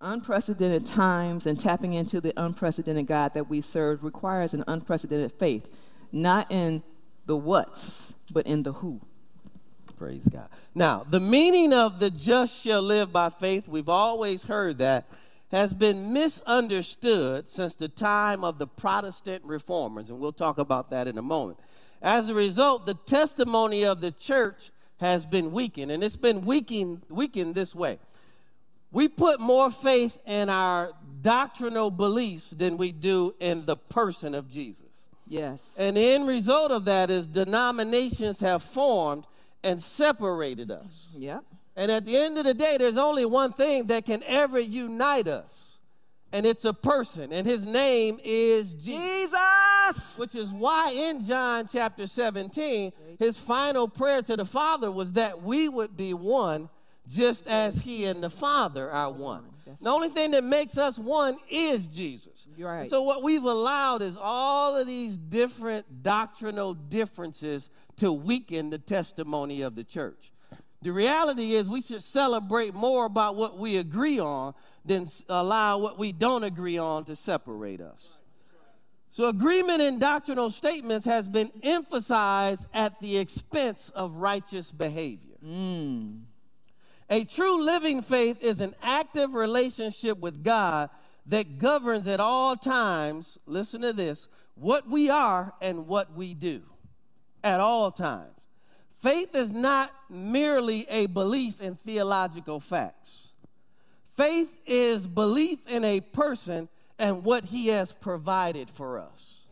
Unprecedented 0.00 0.86
times 0.86 1.46
and 1.46 1.58
tapping 1.58 1.94
into 1.94 2.20
the 2.20 2.32
unprecedented 2.36 3.06
God 3.06 3.34
that 3.34 3.50
we 3.50 3.60
serve 3.60 4.04
requires 4.04 4.54
an 4.54 4.62
unprecedented 4.68 5.32
faith, 5.32 5.66
not 6.12 6.50
in 6.50 6.82
the 7.26 7.36
what's, 7.36 8.14
but 8.30 8.46
in 8.46 8.62
the 8.62 8.74
who. 8.74 9.00
Praise 9.96 10.28
God. 10.28 10.48
Now, 10.74 11.04
the 11.10 11.18
meaning 11.18 11.72
of 11.72 11.98
the 11.98 12.10
just 12.10 12.62
shall 12.62 12.80
live 12.80 13.12
by 13.12 13.30
faith, 13.30 13.66
we've 13.66 13.88
always 13.88 14.44
heard 14.44 14.78
that, 14.78 15.06
has 15.50 15.74
been 15.74 16.12
misunderstood 16.12 17.50
since 17.50 17.74
the 17.74 17.88
time 17.88 18.44
of 18.44 18.58
the 18.58 18.66
Protestant 18.66 19.42
reformers, 19.44 20.10
and 20.10 20.20
we'll 20.20 20.30
talk 20.30 20.58
about 20.58 20.90
that 20.90 21.08
in 21.08 21.18
a 21.18 21.22
moment. 21.22 21.58
As 22.00 22.28
a 22.28 22.34
result, 22.34 22.86
the 22.86 22.94
testimony 22.94 23.84
of 23.84 24.00
the 24.00 24.12
church 24.12 24.70
has 25.00 25.26
been 25.26 25.50
weakened, 25.50 25.90
and 25.90 26.04
it's 26.04 26.16
been 26.16 26.44
weakened, 26.44 27.02
weakened 27.08 27.54
this 27.54 27.74
way. 27.74 27.98
We 28.90 29.08
put 29.08 29.40
more 29.40 29.70
faith 29.70 30.18
in 30.26 30.48
our 30.48 30.92
doctrinal 31.20 31.90
beliefs 31.90 32.50
than 32.50 32.76
we 32.76 32.92
do 32.92 33.34
in 33.40 33.66
the 33.66 33.76
person 33.76 34.34
of 34.34 34.48
Jesus. 34.48 35.08
Yes. 35.26 35.76
And 35.78 35.96
the 35.96 36.12
end 36.12 36.26
result 36.26 36.70
of 36.70 36.86
that 36.86 37.10
is 37.10 37.26
denominations 37.26 38.40
have 38.40 38.62
formed 38.62 39.26
and 39.62 39.82
separated 39.82 40.70
us. 40.70 41.10
Yep. 41.16 41.44
And 41.76 41.92
at 41.92 42.04
the 42.04 42.16
end 42.16 42.38
of 42.38 42.44
the 42.44 42.54
day, 42.54 42.76
there's 42.78 42.96
only 42.96 43.24
one 43.24 43.52
thing 43.52 43.86
that 43.86 44.06
can 44.06 44.22
ever 44.26 44.58
unite 44.58 45.28
us, 45.28 45.78
and 46.32 46.44
it's 46.44 46.64
a 46.64 46.74
person, 46.74 47.32
and 47.32 47.46
his 47.46 47.64
name 47.64 48.18
is 48.24 48.74
Jesus. 48.74 49.30
Jesus. 49.30 50.18
Which 50.18 50.34
is 50.34 50.52
why 50.52 50.90
in 50.90 51.26
John 51.26 51.68
chapter 51.70 52.06
17, 52.06 52.92
his 53.18 53.38
final 53.38 53.88
prayer 53.88 54.22
to 54.22 54.36
the 54.36 54.44
Father 54.44 54.90
was 54.90 55.12
that 55.12 55.42
we 55.42 55.68
would 55.68 55.96
be 55.96 56.14
one 56.14 56.68
just 57.08 57.46
as 57.46 57.82
he 57.82 58.04
and 58.04 58.22
the 58.22 58.30
Father 58.30 58.90
are 58.90 59.10
one. 59.10 59.44
The 59.82 59.90
only 59.90 60.08
thing 60.08 60.30
that 60.32 60.44
makes 60.44 60.78
us 60.78 60.98
one 60.98 61.36
is 61.50 61.88
Jesus. 61.88 62.46
Right. 62.58 62.88
So 62.88 63.02
what 63.02 63.22
we've 63.22 63.44
allowed 63.44 64.02
is 64.02 64.16
all 64.20 64.76
of 64.76 64.86
these 64.86 65.16
different 65.16 66.02
doctrinal 66.02 66.74
differences 66.74 67.70
to 67.96 68.12
weaken 68.12 68.70
the 68.70 68.78
testimony 68.78 69.62
of 69.62 69.74
the 69.74 69.84
church. 69.84 70.32
The 70.80 70.92
reality 70.92 71.54
is 71.54 71.68
we 71.68 71.82
should 71.82 72.02
celebrate 72.02 72.72
more 72.72 73.04
about 73.04 73.36
what 73.36 73.58
we 73.58 73.76
agree 73.76 74.20
on 74.20 74.54
than 74.84 75.06
allow 75.28 75.78
what 75.78 75.98
we 75.98 76.12
don't 76.12 76.44
agree 76.44 76.78
on 76.78 77.04
to 77.06 77.16
separate 77.16 77.80
us. 77.80 78.18
So, 79.10 79.28
agreement 79.28 79.82
in 79.82 79.98
doctrinal 79.98 80.50
statements 80.50 81.04
has 81.06 81.26
been 81.26 81.50
emphasized 81.62 82.68
at 82.72 83.00
the 83.00 83.18
expense 83.18 83.90
of 83.94 84.16
righteous 84.16 84.70
behavior. 84.70 85.34
Mm. 85.44 86.20
A 87.10 87.24
true 87.24 87.64
living 87.64 88.02
faith 88.02 88.42
is 88.42 88.60
an 88.60 88.74
active 88.82 89.34
relationship 89.34 90.18
with 90.18 90.44
God 90.44 90.90
that 91.26 91.58
governs 91.58 92.06
at 92.06 92.20
all 92.20 92.56
times, 92.56 93.38
listen 93.46 93.80
to 93.82 93.92
this, 93.92 94.28
what 94.54 94.88
we 94.88 95.08
are 95.08 95.54
and 95.60 95.86
what 95.86 96.14
we 96.14 96.34
do 96.34 96.62
at 97.42 97.60
all 97.60 97.90
times. 97.90 98.32
Faith 98.98 99.34
is 99.34 99.52
not 99.52 99.92
merely 100.10 100.86
a 100.90 101.06
belief 101.06 101.60
in 101.60 101.76
theological 101.76 102.58
facts. 102.58 103.32
Faith 104.16 104.60
is 104.66 105.06
belief 105.06 105.60
in 105.68 105.84
a 105.84 106.00
person 106.00 106.68
and 106.98 107.22
what 107.22 107.44
he 107.46 107.68
has 107.68 107.92
provided 107.92 108.68
for 108.68 108.98
us. 108.98 109.44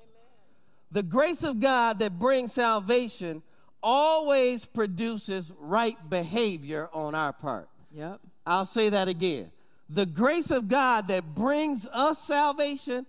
The 0.91 1.05
grace 1.05 1.45
of 1.45 1.61
God 1.61 2.01
that 2.01 2.19
brings 2.19 2.55
salvation 2.55 3.43
always 3.89 4.65
produces 4.65 5.53
right 5.61 5.97
behavior 6.11 6.91
on 6.93 7.15
our 7.15 7.33
part. 7.33 7.69
Yep. 7.93 8.21
I'll 8.45 8.67
say 8.67 8.89
that 8.89 9.07
again. 9.07 9.53
The 9.89 10.05
grace 10.05 10.51
of 10.51 10.67
God 10.67 11.07
that 11.07 11.37
brings 11.37 11.87
us 11.93 12.19
salvation 12.19 13.07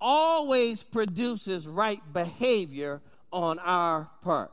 always 0.00 0.84
produces 0.84 1.66
right 1.66 2.00
behavior 2.12 3.00
on 3.32 3.58
our 3.58 4.08
part. 4.22 4.52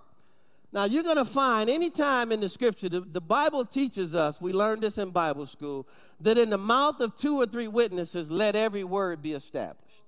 Now, 0.74 0.86
you're 0.86 1.04
going 1.04 1.18
to 1.18 1.26
find 1.26 1.70
anytime 1.70 2.32
in 2.32 2.40
the 2.40 2.50
scripture, 2.50 2.90
the, 2.90 3.02
the 3.02 3.22
Bible 3.22 3.64
teaches 3.64 4.16
us, 4.16 4.42
we 4.42 4.54
learned 4.54 4.82
this 4.82 4.98
in 4.98 5.12
Bible 5.12 5.46
school, 5.46 5.88
that 6.22 6.40
in 6.40 6.50
the 6.50 6.58
mouth 6.58 7.00
of 7.02 7.16
two 7.16 7.38
or 7.38 7.46
three 7.46 7.68
witnesses, 7.68 8.32
let 8.32 8.56
every 8.56 8.84
word 8.84 9.22
be 9.22 9.34
established. 9.34 10.04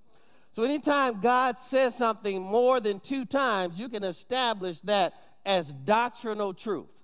So, 0.52 0.64
anytime 0.64 1.22
God 1.22 1.60
says 1.60 1.96
something 1.96 2.42
more 2.42 2.80
than 2.80 3.00
two 3.00 3.24
times, 3.24 3.80
you 3.80 3.88
can 3.88 4.04
establish 4.04 4.82
that 4.82 5.14
as 5.50 5.74
doctrinal 5.74 6.54
truth. 6.54 7.04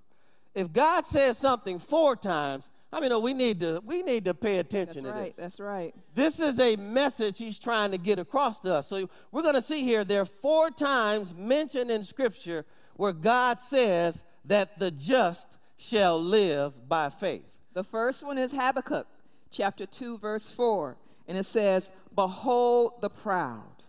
If 0.54 0.72
God 0.72 1.04
says 1.04 1.36
something 1.36 1.80
four 1.80 2.14
times, 2.14 2.70
I 2.92 3.00
mean, 3.00 3.20
we 3.20 3.34
need 3.34 3.58
to 3.60 3.82
we 3.84 4.02
need 4.02 4.24
to 4.26 4.34
pay 4.34 4.56
That's 4.56 4.72
attention 4.72 5.04
to 5.04 5.10
right. 5.10 5.24
this. 5.24 5.36
That's 5.36 5.60
right. 5.60 5.92
This 6.14 6.38
is 6.38 6.60
a 6.60 6.76
message 6.76 7.38
he's 7.38 7.58
trying 7.58 7.90
to 7.90 7.98
get 7.98 8.20
across 8.20 8.60
to 8.60 8.72
us. 8.72 8.86
So 8.86 9.10
we're 9.32 9.42
going 9.42 9.56
to 9.56 9.62
see 9.62 9.82
here 9.82 10.04
there 10.04 10.20
are 10.20 10.24
four 10.24 10.70
times 10.70 11.34
mentioned 11.34 11.90
in 11.90 12.04
Scripture 12.04 12.64
where 12.94 13.12
God 13.12 13.60
says 13.60 14.22
that 14.44 14.78
the 14.78 14.92
just 14.92 15.58
shall 15.76 16.18
live 16.22 16.88
by 16.88 17.10
faith. 17.10 17.44
The 17.74 17.84
first 17.84 18.22
one 18.22 18.38
is 18.38 18.52
Habakkuk, 18.52 19.08
chapter 19.50 19.86
2, 19.86 20.18
verse 20.18 20.48
4. 20.50 20.96
And 21.26 21.36
it 21.36 21.44
says, 21.44 21.90
Behold 22.14 23.02
the 23.02 23.10
proud. 23.10 23.82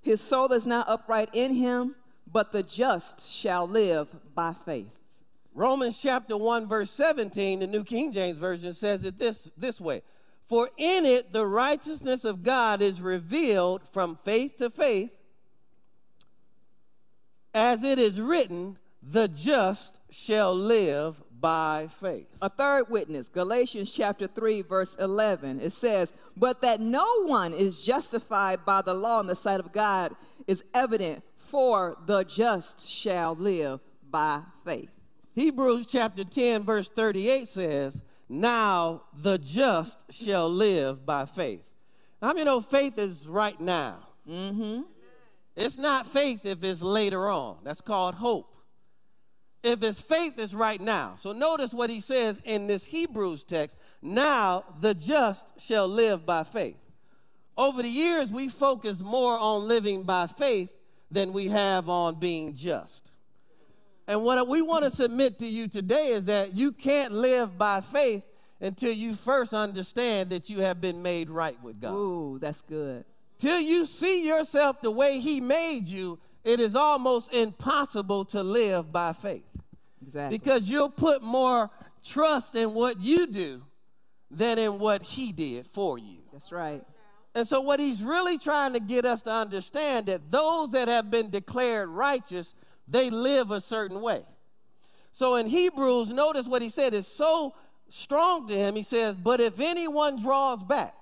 His 0.00 0.20
soul 0.20 0.52
is 0.52 0.64
not 0.64 0.88
upright 0.88 1.30
in 1.32 1.54
him, 1.54 1.96
but 2.30 2.52
the 2.52 2.62
just 2.62 3.30
shall 3.30 3.66
live 3.66 4.08
by 4.34 4.54
faith. 4.64 4.90
Romans 5.54 5.98
chapter 6.00 6.36
1, 6.36 6.68
verse 6.68 6.90
17, 6.90 7.60
the 7.60 7.66
New 7.66 7.82
King 7.82 8.12
James 8.12 8.36
Version 8.36 8.74
says 8.74 9.04
it 9.04 9.18
this, 9.18 9.50
this 9.56 9.80
way 9.80 10.02
For 10.46 10.68
in 10.76 11.06
it 11.06 11.32
the 11.32 11.46
righteousness 11.46 12.24
of 12.24 12.42
God 12.42 12.82
is 12.82 13.00
revealed 13.00 13.88
from 13.90 14.16
faith 14.16 14.56
to 14.58 14.68
faith, 14.68 15.12
as 17.54 17.82
it 17.82 17.98
is 17.98 18.20
written, 18.20 18.76
the 19.02 19.28
just 19.28 19.98
shall 20.10 20.54
live 20.54 21.22
by 21.40 21.86
faith. 21.88 22.26
A 22.42 22.48
third 22.48 22.90
witness, 22.90 23.28
Galatians 23.28 23.90
chapter 23.90 24.26
3, 24.26 24.62
verse 24.62 24.94
11. 24.96 25.60
It 25.60 25.72
says, 25.72 26.12
But 26.36 26.60
that 26.62 26.80
no 26.80 27.24
one 27.24 27.54
is 27.54 27.80
justified 27.80 28.64
by 28.64 28.82
the 28.82 28.94
law 28.94 29.20
in 29.20 29.26
the 29.26 29.36
sight 29.36 29.60
of 29.60 29.72
God 29.72 30.14
is 30.46 30.64
evident, 30.74 31.22
for 31.46 31.96
the 32.06 32.24
just 32.24 32.88
shall 32.88 33.34
live 33.34 33.80
by 34.10 34.42
faith. 34.64 34.90
Hebrews 35.34 35.86
chapter 35.86 36.24
10, 36.24 36.64
verse 36.64 36.88
38 36.88 37.46
says, 37.46 38.02
Now 38.28 39.02
the 39.14 39.38
just 39.38 39.98
shall 40.10 40.48
live 40.48 41.04
by 41.04 41.26
faith. 41.26 41.62
How 42.20 42.32
many 42.32 42.44
know 42.44 42.60
faith 42.60 42.98
is 42.98 43.28
right 43.28 43.60
now? 43.60 43.98
Mm-hmm. 44.28 44.82
It's 45.54 45.78
not 45.78 46.06
faith 46.06 46.44
if 46.44 46.64
it's 46.64 46.82
later 46.82 47.28
on. 47.28 47.58
That's 47.64 47.80
called 47.80 48.16
hope. 48.16 48.52
If 49.62 49.82
it's 49.82 50.00
faith, 50.00 50.38
it's 50.38 50.54
right 50.54 50.80
now. 50.80 51.14
So 51.18 51.32
notice 51.32 51.72
what 51.72 51.90
he 51.90 52.00
says 52.00 52.40
in 52.44 52.66
this 52.66 52.84
Hebrews 52.84 53.44
text. 53.44 53.76
Now 54.00 54.64
the 54.80 54.94
just 54.94 55.60
shall 55.60 55.88
live 55.88 56.24
by 56.24 56.44
faith. 56.44 56.76
Over 57.58 57.82
the 57.82 57.88
years, 57.88 58.30
we 58.30 58.48
focus 58.48 59.00
more 59.00 59.38
on 59.38 59.66
living 59.66 60.02
by 60.02 60.26
faith 60.26 60.70
than 61.10 61.32
we 61.32 61.48
have 61.48 61.88
on 61.88 62.16
being 62.16 62.54
just. 62.54 63.10
And 64.08 64.22
what 64.22 64.46
we 64.48 64.62
want 64.62 64.84
to 64.84 64.90
submit 64.90 65.38
to 65.40 65.46
you 65.46 65.66
today 65.68 66.08
is 66.08 66.26
that 66.26 66.56
you 66.56 66.72
can't 66.72 67.12
live 67.12 67.58
by 67.58 67.80
faith 67.80 68.24
until 68.60 68.92
you 68.92 69.14
first 69.14 69.52
understand 69.52 70.30
that 70.30 70.48
you 70.48 70.60
have 70.60 70.80
been 70.80 71.02
made 71.02 71.28
right 71.28 71.60
with 71.62 71.80
God. 71.80 71.92
Ooh, 71.94 72.38
that's 72.40 72.62
good. 72.62 73.04
Till 73.38 73.60
you 73.60 73.84
see 73.84 74.26
yourself 74.26 74.80
the 74.80 74.90
way 74.90 75.18
He 75.18 75.40
made 75.40 75.88
you, 75.88 76.18
it 76.44 76.60
is 76.60 76.74
almost 76.76 77.32
impossible 77.34 78.24
to 78.26 78.42
live 78.42 78.92
by 78.92 79.12
faith 79.12 79.44
Exactly. 80.00 80.38
because 80.38 80.70
you'll 80.70 80.88
put 80.88 81.22
more 81.22 81.68
trust 82.04 82.54
in 82.54 82.72
what 82.72 83.00
you 83.00 83.26
do 83.26 83.62
than 84.30 84.58
in 84.58 84.78
what 84.78 85.02
He 85.02 85.32
did 85.32 85.66
for 85.66 85.98
you. 85.98 86.18
that's 86.32 86.52
right. 86.52 86.82
And 87.36 87.46
so, 87.46 87.60
what 87.60 87.78
he's 87.78 88.02
really 88.02 88.38
trying 88.38 88.72
to 88.72 88.80
get 88.80 89.04
us 89.04 89.20
to 89.24 89.30
understand 89.30 90.06
that 90.06 90.30
those 90.30 90.72
that 90.72 90.88
have 90.88 91.10
been 91.10 91.28
declared 91.28 91.90
righteous, 91.90 92.54
they 92.88 93.10
live 93.10 93.50
a 93.50 93.60
certain 93.60 94.00
way. 94.00 94.24
So, 95.12 95.36
in 95.36 95.46
Hebrews, 95.46 96.10
notice 96.10 96.48
what 96.48 96.62
he 96.62 96.70
said 96.70 96.94
is 96.94 97.06
so 97.06 97.54
strong 97.90 98.48
to 98.48 98.54
him. 98.54 98.74
He 98.74 98.82
says, 98.82 99.16
But 99.16 99.42
if 99.42 99.60
anyone 99.60 100.18
draws 100.18 100.64
back, 100.64 100.94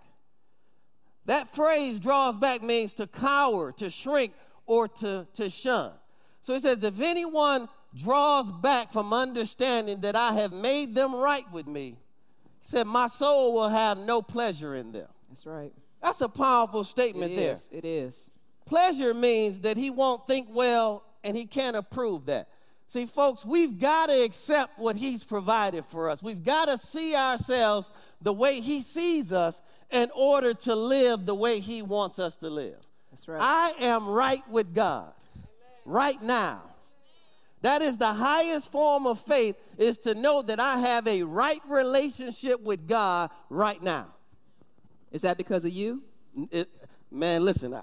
that 1.26 1.54
phrase 1.54 2.00
draws 2.00 2.34
back 2.34 2.64
means 2.64 2.94
to 2.94 3.06
cower, 3.06 3.70
to 3.70 3.88
shrink, 3.88 4.32
or 4.66 4.88
to, 4.88 5.28
to 5.34 5.48
shun. 5.48 5.92
So 6.40 6.54
he 6.54 6.58
says, 6.58 6.82
If 6.82 7.00
anyone 7.00 7.68
draws 7.94 8.50
back 8.50 8.92
from 8.92 9.12
understanding 9.12 10.00
that 10.00 10.16
I 10.16 10.32
have 10.32 10.52
made 10.52 10.96
them 10.96 11.14
right 11.14 11.48
with 11.52 11.68
me, 11.68 11.90
he 11.90 11.96
said, 12.68 12.88
My 12.88 13.06
soul 13.06 13.54
will 13.54 13.68
have 13.68 13.98
no 13.98 14.20
pleasure 14.20 14.74
in 14.74 14.90
them. 14.90 15.06
That's 15.28 15.46
right. 15.46 15.72
That's 16.04 16.20
a 16.20 16.28
powerful 16.28 16.82
It 16.82 16.86
statement 16.86 17.34
there. 17.34 17.54
is. 17.54 17.68
It 17.72 17.84
is. 17.86 18.30
Pleasure 18.66 19.14
means 19.14 19.60
that 19.60 19.78
he 19.78 19.88
won't 19.88 20.26
think 20.26 20.48
well 20.50 21.02
and 21.24 21.34
he 21.34 21.46
can't 21.46 21.74
approve 21.74 22.26
that. 22.26 22.48
See, 22.86 23.06
folks, 23.06 23.46
we've 23.46 23.80
got 23.80 24.06
to 24.06 24.22
accept 24.22 24.78
what 24.78 24.94
He's 24.96 25.24
provided 25.24 25.86
for 25.86 26.10
us. 26.10 26.22
We've 26.22 26.44
got 26.44 26.66
to 26.66 26.76
see 26.76 27.16
ourselves 27.16 27.90
the 28.20 28.32
way 28.32 28.60
He 28.60 28.82
sees 28.82 29.32
us 29.32 29.62
in 29.90 30.10
order 30.14 30.52
to 30.52 30.76
live 30.76 31.24
the 31.24 31.34
way 31.34 31.60
He 31.60 31.80
wants 31.80 32.18
us 32.18 32.36
to 32.36 32.50
live. 32.50 32.76
That's 33.10 33.26
right. 33.26 33.40
I 33.40 33.72
am 33.80 34.06
right 34.06 34.46
with 34.50 34.74
God 34.74 35.12
right 35.86 36.22
now. 36.22 36.62
That 37.62 37.80
is 37.80 37.96
the 37.96 38.12
highest 38.12 38.70
form 38.70 39.06
of 39.06 39.18
faith 39.18 39.56
is 39.78 39.98
to 40.00 40.14
know 40.14 40.42
that 40.42 40.60
I 40.60 40.78
have 40.80 41.06
a 41.06 41.22
right 41.22 41.62
relationship 41.66 42.60
with 42.60 42.86
God 42.86 43.30
right 43.48 43.82
now. 43.82 44.08
Is 45.14 45.22
that 45.22 45.38
because 45.38 45.64
of 45.64 45.70
you? 45.70 46.02
It, 46.50 46.68
man, 47.08 47.44
listen, 47.44 47.72
I, 47.72 47.82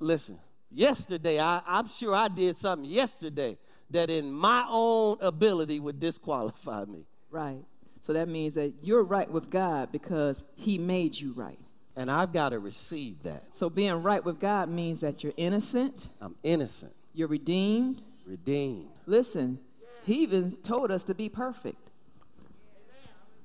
listen. 0.00 0.38
Yesterday, 0.70 1.38
I, 1.38 1.60
I'm 1.66 1.86
sure 1.86 2.14
I 2.14 2.28
did 2.28 2.56
something 2.56 2.88
yesterday 2.88 3.58
that 3.90 4.08
in 4.08 4.32
my 4.32 4.66
own 4.70 5.18
ability 5.20 5.78
would 5.80 6.00
disqualify 6.00 6.86
me. 6.86 7.04
Right. 7.30 7.62
So 8.00 8.14
that 8.14 8.28
means 8.28 8.54
that 8.54 8.72
you're 8.80 9.02
right 9.02 9.30
with 9.30 9.50
God 9.50 9.92
because 9.92 10.44
He 10.54 10.78
made 10.78 11.14
you 11.14 11.34
right. 11.34 11.58
And 11.94 12.10
I've 12.10 12.32
got 12.32 12.48
to 12.48 12.58
receive 12.58 13.22
that. 13.24 13.54
So 13.54 13.68
being 13.68 14.02
right 14.02 14.24
with 14.24 14.40
God 14.40 14.70
means 14.70 15.00
that 15.00 15.22
you're 15.22 15.34
innocent, 15.36 16.08
I'm 16.22 16.36
innocent, 16.42 16.94
you're 17.12 17.28
redeemed. 17.28 18.00
redeemed. 18.24 18.88
Listen, 19.04 19.58
He 20.06 20.22
even 20.22 20.52
told 20.62 20.90
us 20.90 21.04
to 21.04 21.14
be 21.14 21.28
perfect. 21.28 21.90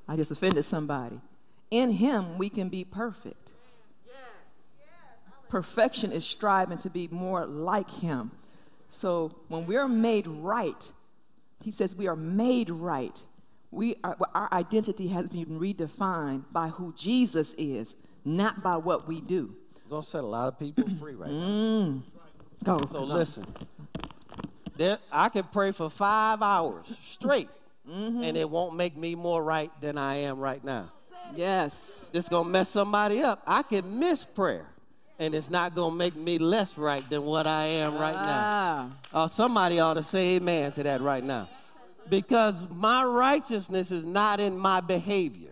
I 0.08 0.16
just 0.16 0.32
offended 0.32 0.64
somebody. 0.64 1.20
In 1.72 1.92
Him, 1.92 2.38
we 2.38 2.50
can 2.50 2.70
be 2.70 2.84
perfect. 2.84 3.52
Perfection 5.50 6.12
is 6.12 6.26
striving 6.26 6.78
to 6.78 6.90
be 6.90 7.08
more 7.10 7.46
like 7.46 7.90
Him. 7.90 8.32
So 8.90 9.36
when 9.48 9.66
we're 9.66 9.88
made 9.88 10.28
right, 10.28 10.92
He 11.64 11.72
says 11.72 11.96
we 11.96 12.08
are 12.08 12.16
made 12.16 12.70
right. 12.70 13.22
We 13.72 13.96
are, 14.04 14.18
our 14.36 14.50
identity 14.52 15.08
has 15.10 15.28
been 15.28 15.60
redefined 15.60 16.44
by 16.52 16.70
who 16.70 16.94
Jesus 16.98 17.54
is, 17.58 17.96
not 18.26 18.62
by 18.62 18.78
what 18.78 19.08
we 19.08 19.22
do. 19.22 19.56
Gonna 19.90 20.04
set 20.04 20.24
a 20.24 20.28
lot 20.28 20.48
of 20.48 20.60
people 20.60 20.88
free 21.00 21.16
right 21.16 21.32
now. 21.32 21.48
Mm. 21.48 22.02
Go. 22.64 22.80
So 22.92 23.04
listen, 23.04 23.46
there, 24.78 25.00
I 25.12 25.30
can 25.30 25.44
pray 25.44 25.72
for 25.72 25.90
five 25.90 26.42
hours 26.42 26.98
straight, 27.02 27.50
mm-hmm. 27.90 28.24
and 28.24 28.38
it 28.38 28.50
won't 28.50 28.76
make 28.76 28.96
me 28.96 29.16
more 29.16 29.44
right 29.44 29.70
than 29.82 29.98
I 29.98 30.16
am 30.18 30.40
right 30.40 30.64
now. 30.64 30.92
Yes. 31.36 32.06
This 32.12 32.28
gonna 32.30 32.50
mess 32.50 32.70
somebody 32.70 33.22
up. 33.22 33.42
I 33.48 33.64
can 33.64 34.00
miss 34.00 34.26
prayer, 34.26 34.66
and 35.20 35.34
it's 35.34 35.50
not 35.50 35.76
gonna 35.76 35.96
make 35.96 36.16
me 36.16 36.38
less 36.38 36.78
right 36.78 37.08
than 37.10 37.24
what 37.24 37.48
I 37.48 37.66
am 37.66 37.98
right 37.98 38.14
now. 38.16 38.22
Ah, 39.14 39.24
Uh, 39.24 39.28
somebody 39.28 39.80
ought 39.80 39.96
to 39.96 40.04
say 40.04 40.36
amen 40.36 40.72
to 40.74 40.84
that 40.84 41.02
right 41.02 41.24
now. 41.24 41.48
Because 42.10 42.68
my 42.70 43.04
righteousness 43.06 43.92
is 43.92 44.04
not 44.04 44.40
in 44.40 44.58
my 44.58 44.82
behavior. 44.82 45.50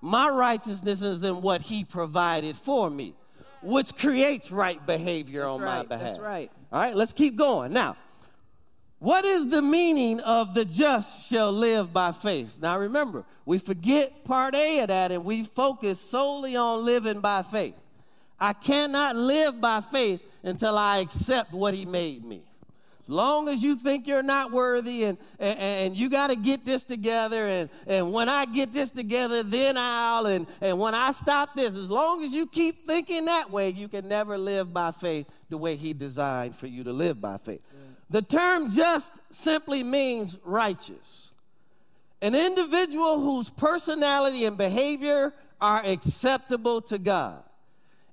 My 0.00 0.28
righteousness 0.28 1.02
is 1.02 1.22
in 1.22 1.42
what 1.42 1.60
he 1.62 1.84
provided 1.84 2.56
for 2.56 2.88
me, 2.88 3.14
which 3.62 3.96
creates 3.96 4.50
right 4.52 4.84
behavior 4.86 5.40
That's 5.42 5.50
on 5.52 5.60
my 5.60 5.66
right, 5.78 5.88
that's 5.88 6.02
behalf. 6.02 6.20
right. 6.20 6.50
All 6.72 6.80
right, 6.80 6.94
let's 6.94 7.12
keep 7.12 7.36
going. 7.36 7.72
Now, 7.72 7.96
what 8.98 9.24
is 9.24 9.48
the 9.48 9.62
meaning 9.62 10.20
of 10.20 10.54
the 10.54 10.64
just 10.64 11.28
shall 11.28 11.52
live 11.52 11.92
by 11.92 12.12
faith? 12.12 12.56
Now 12.60 12.78
remember, 12.78 13.24
we 13.44 13.58
forget 13.58 14.24
part 14.24 14.54
A 14.54 14.80
of 14.80 14.88
that 14.88 15.12
and 15.12 15.24
we 15.24 15.44
focus 15.44 16.00
solely 16.00 16.56
on 16.56 16.84
living 16.84 17.20
by 17.20 17.42
faith. 17.42 17.74
I 18.40 18.52
cannot 18.52 19.16
live 19.16 19.60
by 19.60 19.80
faith 19.80 20.22
until 20.42 20.76
I 20.78 20.98
accept 20.98 21.52
what 21.52 21.74
he 21.74 21.84
made 21.84 22.24
me. 22.24 22.42
As 23.02 23.10
long 23.10 23.48
as 23.48 23.62
you 23.62 23.76
think 23.76 24.08
you're 24.08 24.22
not 24.22 24.50
worthy 24.50 25.04
and, 25.04 25.16
and, 25.38 25.58
and 25.58 25.96
you 25.96 26.10
got 26.10 26.30
to 26.30 26.36
get 26.36 26.64
this 26.64 26.82
together, 26.82 27.46
and, 27.46 27.70
and 27.86 28.12
when 28.12 28.28
I 28.28 28.46
get 28.46 28.72
this 28.72 28.90
together, 28.90 29.44
then 29.44 29.76
I'll, 29.76 30.26
and, 30.26 30.44
and 30.60 30.76
when 30.76 30.92
I 30.92 31.12
stop 31.12 31.54
this, 31.54 31.76
as 31.76 31.88
long 31.88 32.24
as 32.24 32.32
you 32.32 32.48
keep 32.48 32.84
thinking 32.84 33.26
that 33.26 33.48
way, 33.48 33.70
you 33.70 33.86
can 33.86 34.08
never 34.08 34.36
live 34.36 34.72
by 34.72 34.90
faith 34.90 35.28
the 35.48 35.56
way 35.56 35.76
He 35.76 35.92
designed 35.92 36.56
for 36.56 36.66
you 36.66 36.82
to 36.82 36.92
live 36.92 37.20
by 37.20 37.38
faith. 37.38 37.60
The 38.10 38.22
term 38.22 38.70
just 38.70 39.12
simply 39.30 39.82
means 39.82 40.38
righteous. 40.44 41.32
An 42.22 42.34
individual 42.34 43.20
whose 43.20 43.50
personality 43.50 44.44
and 44.44 44.56
behavior 44.56 45.34
are 45.60 45.84
acceptable 45.84 46.80
to 46.82 46.98
God. 46.98 47.42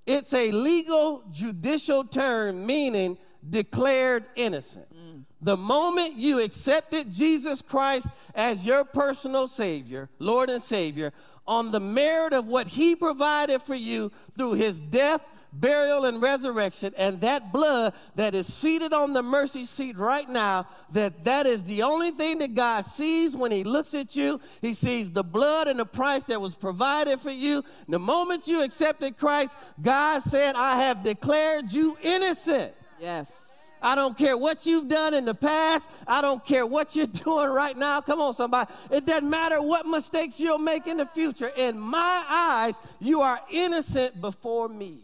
It's 0.06 0.34
a 0.34 0.52
legal 0.52 1.24
judicial 1.32 2.04
term 2.04 2.66
meaning 2.66 3.18
declared 3.50 4.26
innocent. 4.36 4.88
Mm. 4.94 5.24
The 5.42 5.58
moment 5.58 6.16
you 6.16 6.40
accepted 6.40 7.14
Jesus 7.14 7.62
Christ 7.62 8.08
as 8.36 8.66
your 8.66 8.84
personal 8.84 9.48
Savior, 9.48 10.10
Lord 10.20 10.50
and 10.50 10.62
Savior, 10.62 11.14
on 11.46 11.72
the 11.72 11.80
merit 11.80 12.34
of 12.34 12.48
what 12.48 12.68
He 12.70 12.96
provided 12.96 13.62
for 13.62 13.76
you 13.76 14.12
through 14.38 14.54
His 14.54 14.80
death, 14.80 15.22
burial, 15.54 16.06
and 16.06 16.22
resurrection, 16.22 16.94
and 16.98 17.22
that 17.22 17.52
blood 17.52 17.94
that 18.16 18.36
is 18.36 18.52
seated 18.52 18.94
on 18.94 19.14
the 19.14 19.24
mercy 19.24 19.66
seat 19.66 19.98
right 19.98 20.28
now, 20.28 20.68
that 20.92 21.24
that 21.24 21.46
is 21.46 21.64
the 21.64 21.84
only 21.84 22.12
thing 22.12 22.40
that 22.40 22.56
God 22.56 22.82
sees 22.86 23.36
when 23.36 23.52
He 23.52 23.64
looks 23.64 23.94
at 23.94 24.16
you. 24.16 24.42
He 24.62 24.74
sees 24.74 25.12
the 25.12 25.24
blood 25.24 25.68
and 25.68 25.80
the 25.80 25.86
price 25.86 26.24
that 26.26 26.42
was 26.42 26.56
provided 26.56 27.20
for 27.20 27.32
you. 27.32 27.64
The 27.88 28.00
moment 28.00 28.48
you 28.48 28.64
accepted 28.64 29.18
Christ, 29.18 29.56
God 29.82 30.20
said, 30.24 30.56
I 30.56 30.84
have 30.84 31.04
declared 31.04 31.72
you 31.72 31.98
innocent. 32.02 32.74
yes. 33.00 33.50
I 33.86 33.96
don't 33.96 34.18
care 34.18 34.38
what 34.38 34.66
you've 34.66 34.88
done 34.88 35.14
in 35.14 35.26
the 35.26 35.34
past. 35.34 35.90
I 36.08 36.22
don't 36.22 36.44
care 36.46 36.66
what 36.66 36.96
you're 36.96 37.06
doing 37.26 37.50
right 37.50 37.76
now. 37.76 38.00
Come 38.00 38.22
on, 38.22 38.34
somebody. 38.34 38.72
It 38.90 39.06
doesn't 39.06 39.30
matter 39.30 39.62
what 39.62 39.86
mistakes 39.86 40.40
you'll 40.40 40.58
make 40.58 40.88
in 40.88 40.96
the 40.96 41.06
future. 41.06 41.52
In 41.58 41.78
my 41.78 42.24
eyes, 42.30 42.80
you 43.02 43.20
are 43.20 43.42
innocent 43.52 44.22
before 44.22 44.70
me. 44.70 45.00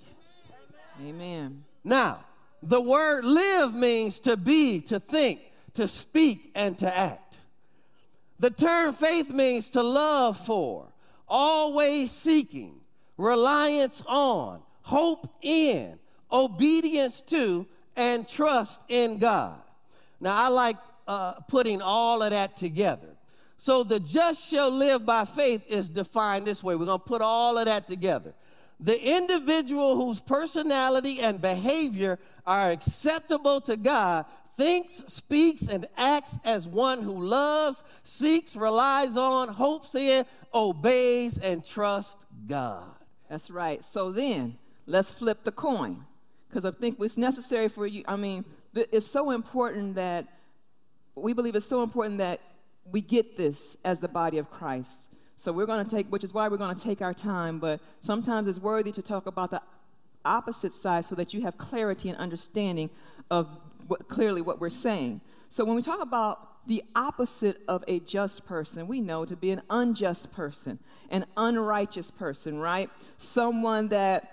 Amen. 1.02 1.64
Now, 1.84 2.26
the 2.62 2.82
word 2.82 3.24
live 3.24 3.74
means 3.74 4.20
to 4.22 4.36
be, 4.36 4.82
to 4.82 5.00
think, 5.00 5.40
to 5.76 5.88
speak, 5.88 6.52
and 6.56 6.78
to 6.80 6.98
act. 6.98 7.40
The 8.40 8.50
term 8.50 8.94
faith 8.94 9.30
means 9.30 9.70
to 9.72 9.84
love 9.84 10.38
for, 10.38 10.92
always 11.28 12.12
seeking, 12.12 12.82
reliance 13.18 14.04
on, 14.08 14.62
hope 14.82 15.30
in, 15.42 16.00
obedience 16.32 17.22
to, 17.24 17.66
and 17.96 18.28
trust 18.28 18.82
in 18.88 19.20
God. 19.20 19.60
Now, 20.20 20.36
I 20.36 20.48
like 20.50 20.78
uh, 21.08 21.34
putting 21.48 21.82
all 21.82 22.22
of 22.22 22.32
that 22.32 22.58
together. 22.58 23.16
So, 23.58 23.84
the 23.84 24.00
just 24.00 24.50
shall 24.50 24.72
live 24.72 25.06
by 25.06 25.26
faith 25.26 25.64
is 25.70 25.90
defined 25.90 26.46
this 26.48 26.64
way. 26.64 26.76
We're 26.76 26.86
going 26.86 27.00
to 27.00 27.06
put 27.06 27.22
all 27.22 27.58
of 27.58 27.66
that 27.66 27.88
together. 27.88 28.34
The 28.80 29.18
individual 29.18 29.98
whose 29.98 30.22
personality 30.22 31.20
and 31.20 31.42
behavior 31.42 32.18
are 32.46 32.72
acceptable 32.72 33.60
to 33.62 33.76
God 33.76 34.26
thinks, 34.56 35.04
speaks, 35.08 35.68
and 35.68 35.88
acts 35.98 36.40
as 36.44 36.68
one 36.68 37.02
who 37.02 37.14
loves, 37.14 37.84
seeks, 38.04 38.56
relies 38.56 39.16
on, 39.16 39.50
hopes 39.50 39.96
in, 39.96 40.26
obeys, 40.54 41.38
and 41.38 41.66
trusts 41.66 42.26
God. 42.48 42.84
That's 43.30 43.50
right. 43.50 43.84
So 43.86 44.12
then, 44.12 44.58
let's 44.86 45.12
flip 45.12 45.44
the 45.44 45.52
coin. 45.52 46.06
Because 46.50 46.66
I 46.66 46.72
think 46.72 46.98
it's 47.00 47.18
necessary 47.18 47.68
for 47.68 47.86
you. 47.86 48.04
I 48.08 48.16
mean, 48.16 48.44
it's 48.74 49.08
so 49.08 49.32
important 49.32 49.96
that 49.96 50.26
we 51.16 51.34
believe 51.34 51.56
it's 51.56 51.66
so 51.66 51.84
important 51.84 52.18
that 52.18 52.40
we 52.92 53.02
get 53.02 53.38
this 53.38 53.78
as 53.84 54.00
the 54.00 54.08
body 54.08 54.38
of 54.40 54.50
Christ. 54.50 55.09
So 55.40 55.54
we're 55.54 55.66
going 55.66 55.86
to 55.86 55.90
take, 55.90 56.08
which 56.08 56.26
is 56.26 56.34
why 56.34 56.50
we're 56.50 56.58
going 56.58 56.76
to 56.76 56.84
take 56.84 57.02
our 57.02 57.14
time, 57.14 57.60
but 57.60 57.80
sometimes 58.02 58.46
it's 58.46 58.60
worthy 58.60 58.92
to 58.92 59.02
talk 59.02 59.26
about 59.26 59.52
the 59.52 59.62
opposite 60.26 60.74
side 60.74 61.06
so 61.06 61.16
that 61.16 61.34
you 61.34 61.40
have 61.44 61.58
clarity 61.58 62.10
and 62.10 62.18
understanding 62.18 62.90
of 63.32 63.48
what, 63.88 64.10
clearly 64.10 64.42
what 64.42 64.60
we're 64.60 64.70
saying. 64.70 65.22
So 65.48 65.64
when 65.64 65.78
we 65.78 65.82
talk 65.82 66.02
about 66.02 66.68
the 66.68 66.84
opposite 66.94 67.62
of 67.70 67.86
a 67.88 68.02
just 68.02 68.46
person, 68.46 68.86
we 68.86 69.00
know 69.00 69.24
to 69.24 69.38
be 69.38 69.52
an 69.52 69.62
unjust 69.70 70.30
person, 70.34 70.78
an 71.10 71.26
unrighteous 71.38 72.12
person, 72.12 72.60
right? 72.60 72.90
Someone 73.18 73.88
that 73.88 74.24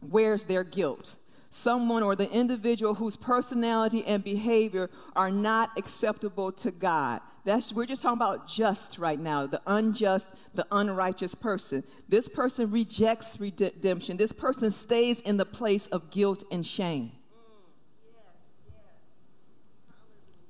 wears 0.00 0.44
their 0.44 0.62
guilt. 0.62 1.16
Someone 1.56 2.02
or 2.02 2.16
the 2.16 2.28
individual 2.32 2.94
whose 2.94 3.14
personality 3.16 4.04
and 4.06 4.24
behavior 4.24 4.90
are 5.14 5.30
not 5.30 5.70
acceptable 5.78 6.50
to 6.50 6.72
God. 6.72 7.20
That's 7.44 7.72
we're 7.72 7.86
just 7.86 8.02
talking 8.02 8.18
about 8.18 8.48
just 8.48 8.98
right 8.98 9.20
now, 9.20 9.46
the 9.46 9.62
unjust, 9.64 10.30
the 10.52 10.66
unrighteous 10.72 11.36
person. 11.36 11.84
This 12.08 12.28
person 12.28 12.72
rejects 12.72 13.38
redemption. 13.38 14.16
This 14.16 14.32
person 14.32 14.72
stays 14.72 15.20
in 15.20 15.36
the 15.36 15.44
place 15.44 15.86
of 15.86 16.10
guilt 16.10 16.42
and 16.50 16.66
shame. 16.66 17.12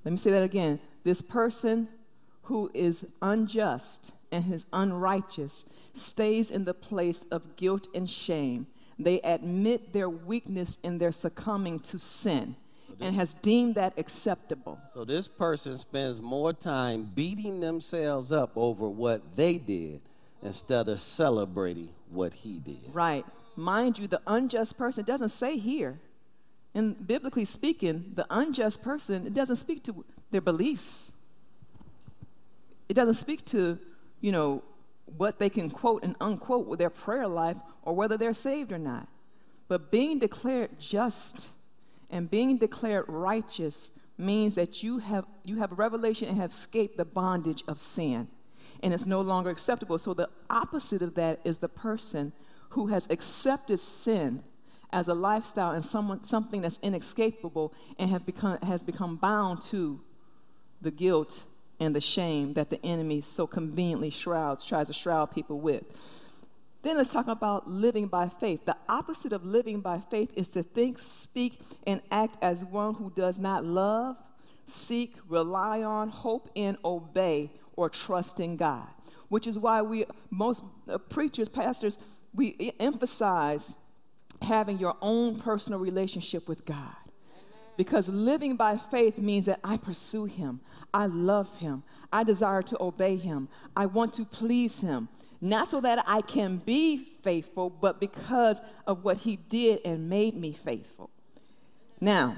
Let 0.07 0.11
me 0.11 0.17
say 0.17 0.31
that 0.31 0.43
again. 0.43 0.81
This 1.03 1.21
person 1.21 1.89
who 2.45 2.71
is 2.73 3.05
unjust 3.21 4.13
and 4.33 4.55
is 4.55 4.65
unrighteous 4.73 5.67
stays 5.93 6.51
in 6.51 6.65
the 6.65 6.73
place 6.73 7.27
of 7.31 7.57
guilt 7.57 7.89
and 7.95 8.09
shame. 8.09 8.69
They 8.99 9.21
admit 9.21 9.93
their 9.93 10.09
weakness 10.09 10.79
in 10.83 10.99
their 10.99 11.13
succumbing 11.13 11.81
to 11.81 11.99
sin. 11.99 12.57
and 13.01 13.17
has 13.17 13.35
deemed 13.35 13.75
that 13.75 13.93
acceptable. 13.97 14.79
So 14.95 15.05
this 15.05 15.27
person 15.27 15.77
spends 15.79 16.21
more 16.21 16.53
time 16.53 17.11
beating 17.15 17.61
themselves 17.61 18.33
up 18.33 18.53
over 18.57 18.89
what 18.89 19.37
they 19.37 19.59
did 19.59 20.01
instead 20.43 20.89
of 20.89 21.01
celebrating 21.01 21.89
what 22.11 22.35
he 22.35 22.61
did. 22.61 22.93
Right. 22.93 23.25
Mind 23.57 23.99
you, 23.99 24.07
the 24.07 24.21
unjust 24.27 24.77
person, 24.77 25.05
doesn't 25.05 25.31
say 25.31 25.57
here. 25.57 25.99
And 26.75 27.07
biblically 27.07 27.45
speaking, 27.45 28.13
the 28.15 28.27
unjust 28.31 28.83
person, 28.83 29.27
it 29.27 29.35
doesn't 29.35 29.57
speak 29.57 29.83
to 29.85 30.05
their 30.31 30.41
beliefs. 30.41 31.13
It 32.89 32.95
doesn't 32.95 33.15
speak 33.15 33.45
to, 33.47 33.79
you 34.21 34.33
know, 34.33 34.63
what 35.07 35.39
they 35.39 35.51
can 35.51 35.71
quote 35.71 36.03
and 36.03 36.17
unquote 36.21 36.67
with 36.67 36.79
their 36.79 36.91
prayer 36.91 37.29
life 37.29 37.57
or 37.83 37.95
whether 37.95 38.17
they're 38.17 38.33
saved 38.33 38.73
or 38.73 38.79
not. 38.79 39.09
But 39.69 39.91
being 39.91 40.19
declared 40.19 40.79
just 40.79 41.51
and 42.11 42.31
being 42.31 42.59
declared 42.59 43.07
righteous 43.09 43.91
means 44.17 44.55
that 44.55 44.83
you 44.83 44.99
have, 44.99 45.27
you 45.45 45.57
have 45.57 45.73
revelation 45.73 46.29
and 46.29 46.39
have 46.39 46.51
escaped 46.51 46.97
the 46.97 47.05
bondage 47.05 47.65
of 47.67 47.79
sin. 47.79 48.29
And 48.83 48.93
it's 48.93 49.07
no 49.07 49.21
longer 49.21 49.51
acceptable. 49.51 49.99
So 49.99 50.15
the 50.15 50.29
opposite 50.51 51.03
of 51.03 51.15
that 51.15 51.41
is 51.45 51.59
the 51.59 51.69
person 51.69 52.33
who 52.71 52.89
has 52.89 53.07
accepted 53.11 53.81
sin 53.81 54.43
as 54.93 55.09
a 55.09 55.15
lifestyle 55.15 55.73
and 55.73 55.85
someone, 55.85 56.25
something 56.25 56.61
that's 56.61 56.79
inescapable 56.83 57.73
and 57.99 58.11
have 58.11 58.25
become, 58.25 58.59
has 58.63 58.83
become 58.83 59.17
bound 59.17 59.61
to 59.63 60.01
the 60.81 60.91
guilt 60.91 61.45
and 61.81 61.95
the 61.95 62.01
shame 62.01 62.53
that 62.55 62.71
the 62.71 62.85
enemy 62.85 63.21
so 63.21 63.47
conveniently 63.47 64.11
shrouds, 64.11 64.65
tries 64.65 64.87
to 64.89 64.93
shroud 64.93 65.33
people 65.33 65.61
with. 65.61 65.85
Then 66.83 66.99
let's 66.99 67.11
talk 67.11 67.29
about 67.29 67.69
living 67.69 68.09
by 68.09 68.29
faith. 68.29 68.67
The 68.67 68.77
opposite 68.89 69.33
of 69.33 69.45
living 69.45 69.81
by 69.81 70.01
faith 70.11 70.31
is 70.37 70.49
to 70.49 70.63
think, 70.63 70.99
speak, 70.99 71.59
and 71.87 72.03
act 72.11 72.37
as 72.43 72.63
one 72.65 72.95
who 72.95 73.11
does 73.17 73.39
not 73.39 73.65
love, 73.65 74.17
seek, 74.67 75.17
rely 75.29 75.83
on, 75.83 76.11
hope 76.11 76.51
in, 76.55 76.77
obey, 76.85 77.51
or 77.75 77.89
trust 77.89 78.39
in 78.39 78.57
God. 78.57 78.87
Which 79.29 79.47
is 79.47 79.59
why 79.59 79.81
we, 79.81 80.05
most 80.31 80.63
uh, 80.87 80.99
preachers, 80.99 81.49
pastors, 81.49 81.99
we 82.35 82.73
emphasize 82.79 83.77
having 84.43 84.79
your 84.79 84.97
own 85.01 85.41
personal 85.41 85.81
relationship 85.81 86.47
with 86.49 86.67
God. 86.67 86.95
Because 87.77 88.09
living 88.09 88.57
by 88.57 88.77
faith 88.77 89.19
means 89.19 89.47
that 89.47 89.61
I 89.65 89.77
pursue 89.77 90.27
Him, 90.27 90.61
I 90.93 91.07
love 91.07 91.59
Him, 91.59 91.83
I 92.13 92.23
desire 92.25 92.63
to 92.63 92.83
obey 92.83 93.17
Him, 93.17 93.49
I 93.77 93.87
want 93.87 94.13
to 94.15 94.25
please 94.25 94.81
Him. 94.81 95.09
Not 95.41 95.69
so 95.69 95.81
that 95.81 96.03
I 96.07 96.21
can 96.23 96.59
be 96.59 97.05
faithful, 97.23 97.69
but 97.69 98.01
because 98.01 98.61
of 98.87 99.05
what 99.05 99.19
He 99.19 99.37
did 99.37 99.81
and 99.85 100.09
made 100.09 100.37
me 100.37 100.53
faithful. 100.53 101.11
Now, 102.01 102.37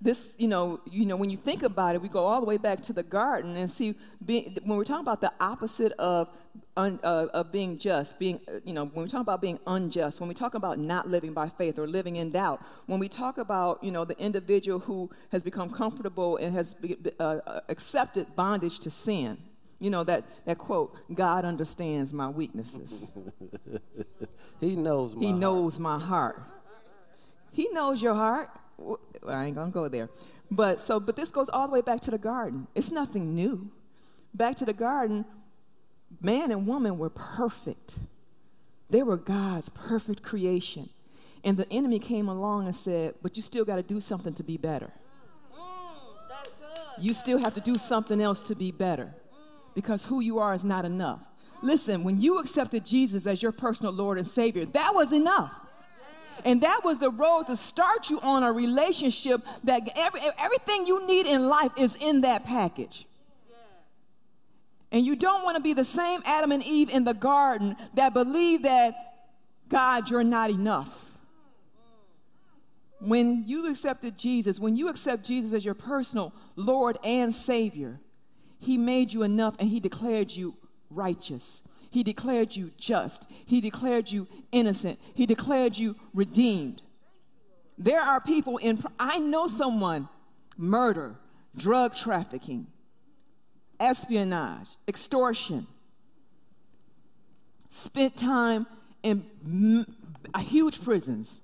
this, 0.00 0.34
you 0.36 0.48
know, 0.48 0.80
you 0.84 1.06
know, 1.06 1.16
when 1.16 1.30
you 1.30 1.36
think 1.36 1.62
about 1.62 1.94
it, 1.94 2.02
we 2.02 2.08
go 2.08 2.24
all 2.24 2.40
the 2.40 2.46
way 2.46 2.58
back 2.58 2.82
to 2.82 2.92
the 2.92 3.02
garden 3.02 3.56
and 3.56 3.70
see 3.70 3.94
being, 4.24 4.56
when 4.64 4.76
we're 4.76 4.84
talking 4.84 5.00
about 5.00 5.22
the 5.22 5.32
opposite 5.40 5.92
of 5.92 6.28
un, 6.76 7.00
uh, 7.02 7.26
of 7.32 7.50
being 7.50 7.78
just, 7.78 8.18
being, 8.18 8.40
uh, 8.48 8.58
you 8.64 8.74
know, 8.74 8.84
when 8.84 9.04
we 9.04 9.10
talk 9.10 9.22
about 9.22 9.40
being 9.40 9.58
unjust, 9.66 10.20
when 10.20 10.28
we 10.28 10.34
talk 10.34 10.54
about 10.54 10.78
not 10.78 11.08
living 11.08 11.32
by 11.32 11.48
faith 11.48 11.78
or 11.78 11.86
living 11.86 12.16
in 12.16 12.30
doubt, 12.30 12.60
when 12.86 13.00
we 13.00 13.08
talk 13.08 13.38
about, 13.38 13.82
you 13.82 13.90
know, 13.90 14.04
the 14.04 14.18
individual 14.18 14.78
who 14.80 15.10
has 15.32 15.42
become 15.42 15.70
comfortable 15.70 16.36
and 16.36 16.54
has 16.54 16.74
be, 16.74 16.96
uh, 17.18 17.22
uh 17.46 17.60
accepted 17.68 18.36
bondage 18.36 18.78
to 18.80 18.90
sin, 18.90 19.38
you 19.78 19.90
know 19.90 20.04
that 20.04 20.24
that 20.46 20.58
quote, 20.58 20.94
God 21.14 21.44
understands 21.44 22.12
my 22.12 22.28
weaknesses. 22.28 23.08
he 24.60 24.74
knows 24.76 25.14
my 25.14 25.20
He 25.20 25.28
heart. 25.28 25.40
knows 25.40 25.78
my 25.78 25.98
heart. 25.98 26.42
He 27.52 27.68
knows 27.72 28.00
your 28.02 28.14
heart. 28.14 28.50
I 29.26 29.46
ain't 29.46 29.54
gonna 29.54 29.70
go 29.70 29.88
there. 29.88 30.08
But 30.50 30.80
so, 30.80 31.00
but 31.00 31.16
this 31.16 31.30
goes 31.30 31.48
all 31.48 31.66
the 31.66 31.72
way 31.72 31.80
back 31.80 32.00
to 32.02 32.10
the 32.10 32.18
garden. 32.18 32.68
It's 32.74 32.90
nothing 32.90 33.34
new. 33.34 33.70
Back 34.34 34.56
to 34.56 34.64
the 34.64 34.72
garden, 34.72 35.24
man 36.20 36.50
and 36.50 36.66
woman 36.66 36.98
were 36.98 37.10
perfect. 37.10 37.96
They 38.90 39.02
were 39.02 39.16
God's 39.16 39.68
perfect 39.70 40.22
creation. 40.22 40.90
And 41.42 41.56
the 41.56 41.70
enemy 41.72 41.98
came 41.98 42.28
along 42.28 42.66
and 42.66 42.74
said, 42.74 43.14
But 43.22 43.36
you 43.36 43.42
still 43.42 43.64
got 43.64 43.76
to 43.76 43.82
do 43.82 44.00
something 44.00 44.34
to 44.34 44.42
be 44.42 44.56
better. 44.56 44.90
You 46.98 47.12
still 47.12 47.38
have 47.38 47.54
to 47.54 47.60
do 47.60 47.76
something 47.76 48.20
else 48.20 48.42
to 48.44 48.54
be 48.54 48.72
better 48.72 49.14
because 49.74 50.06
who 50.06 50.20
you 50.20 50.38
are 50.38 50.54
is 50.54 50.64
not 50.64 50.84
enough. 50.84 51.20
Listen, 51.62 52.04
when 52.04 52.20
you 52.20 52.38
accepted 52.38 52.86
Jesus 52.86 53.26
as 53.26 53.42
your 53.42 53.52
personal 53.52 53.92
Lord 53.92 54.18
and 54.18 54.26
Savior, 54.26 54.64
that 54.66 54.94
was 54.94 55.12
enough. 55.12 55.52
And 56.44 56.62
that 56.62 56.84
was 56.84 56.98
the 56.98 57.10
road 57.10 57.44
to 57.44 57.56
start 57.56 58.10
you 58.10 58.20
on 58.20 58.42
a 58.42 58.52
relationship 58.52 59.42
that 59.64 59.82
every, 59.96 60.20
everything 60.38 60.86
you 60.86 61.06
need 61.06 61.26
in 61.26 61.48
life 61.48 61.72
is 61.76 61.96
in 61.96 62.20
that 62.22 62.44
package. 62.44 63.06
And 64.92 65.04
you 65.04 65.16
don't 65.16 65.44
want 65.44 65.56
to 65.56 65.62
be 65.62 65.72
the 65.72 65.84
same 65.84 66.22
Adam 66.24 66.52
and 66.52 66.62
Eve 66.62 66.90
in 66.90 67.04
the 67.04 67.14
garden 67.14 67.76
that 67.94 68.14
believe 68.14 68.62
that, 68.62 68.94
God, 69.68 70.10
you're 70.10 70.24
not 70.24 70.50
enough. 70.50 70.88
When 73.00 73.44
you 73.46 73.68
accepted 73.68 74.16
Jesus, 74.16 74.58
when 74.58 74.76
you 74.76 74.88
accept 74.88 75.24
Jesus 75.24 75.52
as 75.52 75.64
your 75.64 75.74
personal 75.74 76.32
Lord 76.54 76.98
and 77.04 77.34
Savior, 77.34 78.00
He 78.58 78.78
made 78.78 79.12
you 79.12 79.22
enough 79.22 79.54
and 79.58 79.68
He 79.68 79.80
declared 79.80 80.30
you 80.30 80.54
righteous. 80.88 81.62
He 81.90 82.02
declared 82.02 82.56
you 82.56 82.70
just. 82.78 83.26
He 83.28 83.60
declared 83.60 84.10
you 84.10 84.26
innocent. 84.52 84.98
He 85.14 85.26
declared 85.26 85.76
you 85.76 85.96
redeemed. 86.14 86.82
There 87.78 88.00
are 88.00 88.20
people 88.20 88.56
in, 88.56 88.82
I 88.98 89.18
know 89.18 89.48
someone, 89.48 90.08
murder, 90.56 91.16
drug 91.56 91.94
trafficking, 91.94 92.66
espionage, 93.78 94.68
extortion, 94.88 95.66
spent 97.68 98.16
time 98.16 98.66
in 99.02 99.24
m- 99.44 99.86
uh, 100.32 100.38
huge 100.38 100.82
prisons, 100.82 101.40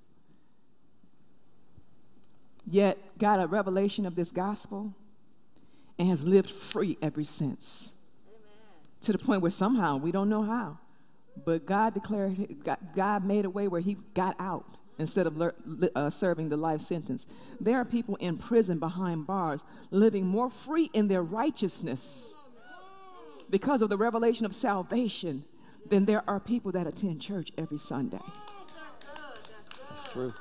yet 2.66 2.99
got 3.18 3.40
a 3.40 3.46
revelation 3.46 4.06
of 4.06 4.14
this 4.14 4.30
gospel 4.30 4.94
and 5.99 6.08
has 6.08 6.25
lived 6.26 6.50
free 6.50 6.96
ever 7.02 7.22
since 7.22 7.92
to 9.02 9.12
the 9.12 9.18
point 9.18 9.42
where 9.42 9.50
somehow 9.50 9.97
we 9.97 10.12
don't 10.12 10.28
know 10.28 10.42
how, 10.42 10.78
but 11.44 11.66
God 11.66 11.94
declared, 11.94 12.37
God 12.94 13.25
made 13.25 13.44
a 13.44 13.50
way 13.50 13.68
where 13.68 13.80
he 13.80 13.97
got 14.14 14.37
out 14.38 14.78
instead 14.99 15.26
of 15.26 15.52
uh, 15.94 16.11
serving 16.11 16.49
the 16.49 16.56
life 16.56 16.80
sentence. 16.80 17.26
There 17.61 17.76
are 17.76 17.85
people 17.85 18.16
in 18.16 18.38
prison 18.38 18.78
behind 18.78 19.26
bars 19.26 19.64
living 19.90 20.26
more 20.26 20.50
free 20.50 20.90
in 20.92 21.09
their 21.09 21.23
righteousness 21.23 22.35
because 23.50 23.82
of 23.82 23.90
the 23.90 23.97
revelation 23.97 24.47
of 24.47 24.54
salvation 24.54 25.44
than 25.88 26.04
there 26.04 26.23
are 26.28 26.40
people 26.40 26.73
that 26.73 26.87
attend 26.87 27.21
church 27.21 27.50
every 27.59 27.78
Sunday. 27.78 28.21
That's 29.88 30.12
true. 30.12 30.32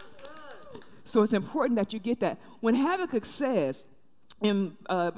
So 1.03 1.23
it's 1.23 1.33
important 1.33 1.77
that 1.77 1.93
you 1.93 1.99
get 1.99 2.19
that. 2.21 2.39
When 2.61 2.75
Habakkuk 2.75 3.25
says 3.25 3.85
in 4.41 4.77
uh, 4.87 5.11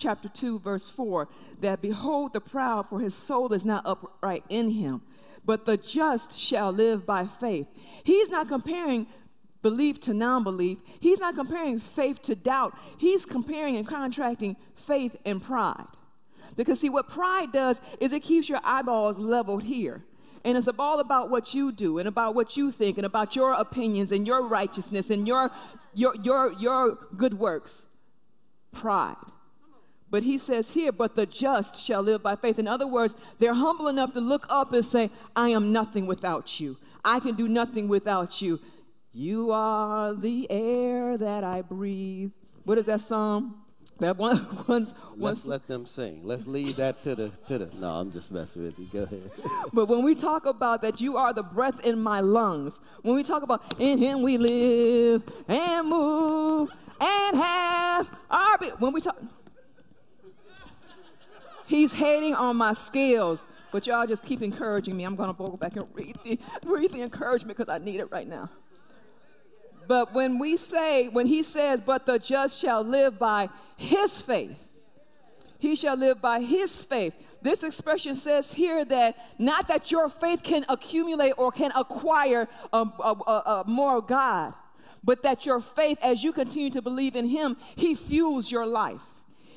chapter 0.00 0.28
2, 0.28 0.58
verse 0.58 0.88
4, 0.88 1.28
that 1.60 1.80
behold 1.80 2.32
the 2.32 2.40
proud, 2.40 2.88
for 2.88 2.98
his 2.98 3.14
soul 3.14 3.52
is 3.52 3.64
not 3.64 3.86
upright 3.86 4.44
in 4.48 4.70
him, 4.70 5.02
but 5.44 5.66
the 5.66 5.76
just 5.76 6.36
shall 6.36 6.72
live 6.72 7.06
by 7.06 7.26
faith. 7.26 7.68
He's 8.02 8.30
not 8.30 8.48
comparing 8.48 9.06
belief 9.62 10.00
to 10.00 10.14
non 10.14 10.42
belief, 10.42 10.78
he's 10.98 11.20
not 11.20 11.36
comparing 11.36 11.78
faith 11.78 12.22
to 12.22 12.34
doubt. 12.34 12.76
He's 12.98 13.26
comparing 13.26 13.76
and 13.76 13.86
contracting 13.86 14.56
faith 14.74 15.16
and 15.24 15.42
pride. 15.42 15.86
Because, 16.56 16.80
see, 16.80 16.90
what 16.90 17.08
pride 17.08 17.52
does 17.52 17.80
is 18.00 18.12
it 18.12 18.20
keeps 18.20 18.48
your 18.48 18.60
eyeballs 18.64 19.18
leveled 19.18 19.62
here. 19.62 20.02
And 20.44 20.56
it's 20.56 20.68
all 20.78 21.00
about 21.00 21.28
what 21.30 21.52
you 21.52 21.70
do 21.70 21.98
and 21.98 22.08
about 22.08 22.34
what 22.34 22.56
you 22.56 22.70
think 22.70 22.96
and 22.96 23.04
about 23.04 23.36
your 23.36 23.52
opinions 23.52 24.10
and 24.10 24.26
your 24.26 24.46
righteousness 24.46 25.10
and 25.10 25.28
your, 25.28 25.50
your, 25.94 26.14
your, 26.16 26.52
your 26.54 26.98
good 27.16 27.34
works. 27.34 27.84
Pride. 28.72 29.16
But 30.10 30.24
he 30.24 30.38
says 30.38 30.72
here, 30.72 30.90
but 30.90 31.14
the 31.14 31.24
just 31.24 31.80
shall 31.80 32.02
live 32.02 32.22
by 32.22 32.34
faith. 32.34 32.58
In 32.58 32.66
other 32.66 32.86
words, 32.86 33.14
they're 33.38 33.54
humble 33.54 33.88
enough 33.88 34.12
to 34.14 34.20
look 34.20 34.44
up 34.48 34.72
and 34.72 34.84
say, 34.84 35.10
I 35.36 35.50
am 35.50 35.72
nothing 35.72 36.06
without 36.06 36.58
you. 36.58 36.76
I 37.04 37.20
can 37.20 37.36
do 37.36 37.48
nothing 37.48 37.86
without 37.88 38.42
you. 38.42 38.58
You 39.12 39.50
are 39.52 40.14
the 40.14 40.50
air 40.50 41.16
that 41.16 41.44
I 41.44 41.62
breathe. 41.62 42.32
What 42.64 42.78
is 42.78 42.86
that 42.86 43.00
song? 43.00 43.54
That 43.98 44.16
one, 44.16 44.46
once, 44.66 44.94
Let's 45.16 45.44
let 45.44 45.66
them 45.66 45.84
sing. 45.84 46.22
Let's 46.24 46.46
leave 46.46 46.76
that 46.76 47.02
to 47.02 47.14
the 47.14 47.28
to 47.48 47.58
the. 47.58 47.70
No, 47.78 47.90
I'm 47.90 48.10
just 48.10 48.32
messing 48.32 48.64
with 48.64 48.78
you. 48.78 48.86
Go 48.90 49.02
ahead. 49.02 49.30
but 49.74 49.86
when 49.86 50.04
we 50.04 50.14
talk 50.14 50.46
about 50.46 50.80
that, 50.82 51.00
you 51.02 51.18
are 51.18 51.34
the 51.34 51.42
breath 51.42 51.80
in 51.84 52.00
my 52.00 52.20
lungs. 52.20 52.80
When 53.02 53.14
we 53.14 53.22
talk 53.22 53.42
about 53.42 53.62
in 53.78 53.98
Him 53.98 54.22
we 54.22 54.38
live 54.38 55.22
and 55.46 55.88
move 55.88 56.70
and 56.98 57.36
have 57.36 58.08
our. 58.30 58.58
Be- 58.58 58.70
when 58.78 58.92
we 58.94 59.02
talk, 59.02 59.18
He's 61.70 61.92
hating 61.92 62.34
on 62.34 62.56
my 62.56 62.72
skills. 62.72 63.44
But 63.70 63.86
y'all 63.86 64.04
just 64.04 64.24
keep 64.24 64.42
encouraging 64.42 64.96
me. 64.96 65.04
I'm 65.04 65.14
going 65.14 65.30
to 65.30 65.38
go 65.38 65.50
back 65.50 65.76
and 65.76 65.86
read 65.94 66.18
the, 66.24 66.36
read 66.64 66.90
the 66.90 67.00
encouragement 67.02 67.56
because 67.56 67.68
I 67.68 67.78
need 67.78 68.00
it 68.00 68.10
right 68.10 68.26
now. 68.26 68.50
But 69.86 70.12
when 70.12 70.40
we 70.40 70.56
say, 70.56 71.06
when 71.06 71.28
he 71.28 71.44
says, 71.44 71.80
but 71.80 72.06
the 72.06 72.18
just 72.18 72.58
shall 72.58 72.82
live 72.82 73.20
by 73.20 73.50
his 73.76 74.20
faith, 74.20 74.58
he 75.60 75.76
shall 75.76 75.96
live 75.96 76.20
by 76.20 76.40
his 76.40 76.84
faith. 76.84 77.14
This 77.40 77.62
expression 77.62 78.16
says 78.16 78.52
here 78.52 78.84
that 78.86 79.16
not 79.38 79.68
that 79.68 79.92
your 79.92 80.08
faith 80.08 80.42
can 80.42 80.66
accumulate 80.68 81.34
or 81.38 81.52
can 81.52 81.70
acquire 81.76 82.48
a, 82.72 82.78
a, 82.78 83.12
a, 83.12 83.64
more 83.68 84.02
God, 84.02 84.54
but 85.04 85.22
that 85.22 85.46
your 85.46 85.60
faith, 85.60 85.98
as 86.02 86.24
you 86.24 86.32
continue 86.32 86.70
to 86.70 86.82
believe 86.82 87.14
in 87.14 87.28
him, 87.28 87.56
he 87.76 87.94
fuels 87.94 88.50
your 88.50 88.66
life. 88.66 89.02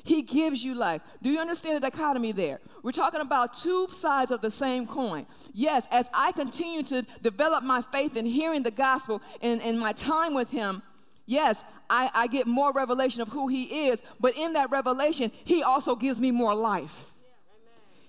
He 0.04 0.20
gives 0.20 0.62
you 0.62 0.74
life. 0.74 1.00
Do 1.22 1.30
you 1.30 1.40
understand 1.40 1.76
the 1.76 1.80
dichotomy 1.90 2.32
there? 2.32 2.60
We're 2.82 2.92
talking 2.92 3.22
about 3.22 3.54
two 3.54 3.88
sides 3.96 4.30
of 4.30 4.42
the 4.42 4.50
same 4.50 4.86
coin. 4.86 5.26
Yes, 5.54 5.88
as 5.90 6.10
I 6.12 6.32
continue 6.32 6.82
to 6.84 7.06
develop 7.22 7.64
my 7.64 7.80
faith 7.80 8.14
in 8.14 8.26
hearing 8.26 8.62
the 8.62 8.70
gospel 8.70 9.22
and, 9.40 9.62
and 9.62 9.80
my 9.80 9.94
time 9.94 10.34
with 10.34 10.50
Him, 10.50 10.82
yes, 11.24 11.64
I, 11.88 12.10
I 12.12 12.26
get 12.26 12.46
more 12.46 12.70
revelation 12.70 13.22
of 13.22 13.28
who 13.28 13.48
He 13.48 13.88
is, 13.88 14.02
but 14.20 14.36
in 14.36 14.52
that 14.52 14.70
revelation, 14.70 15.32
He 15.42 15.62
also 15.62 15.96
gives 15.96 16.20
me 16.20 16.30
more 16.30 16.54
life. 16.54 17.12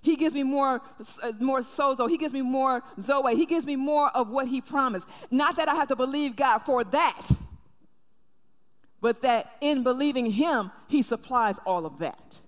He 0.01 0.17
gives 0.17 0.35
me 0.35 0.43
more, 0.43 0.81
more 1.39 1.61
sozo. 1.61 2.07
He 2.07 2.17
gives 2.17 2.33
me 2.33 2.43
more 2.43 2.83
zoe. 2.99 3.35
He 3.35 3.47
gives 3.47 3.65
me 3.65 3.75
more 3.75 4.09
of 4.09 4.29
what 4.29 4.47
he 4.47 4.61
promised. 4.61 5.07
Not 5.31 5.55
that 5.55 5.67
I 5.67 5.73
have 5.73 5.87
to 5.87 5.95
believe 5.95 6.35
God 6.35 6.59
for 6.59 6.83
that, 6.83 7.27
but 9.05 9.21
that 9.21 9.51
in 9.61 9.83
believing 9.83 10.31
Him, 10.31 10.71
He 10.87 11.03
supplies 11.03 11.59
all 11.63 11.85
of 11.85 11.99
that. 11.99 12.39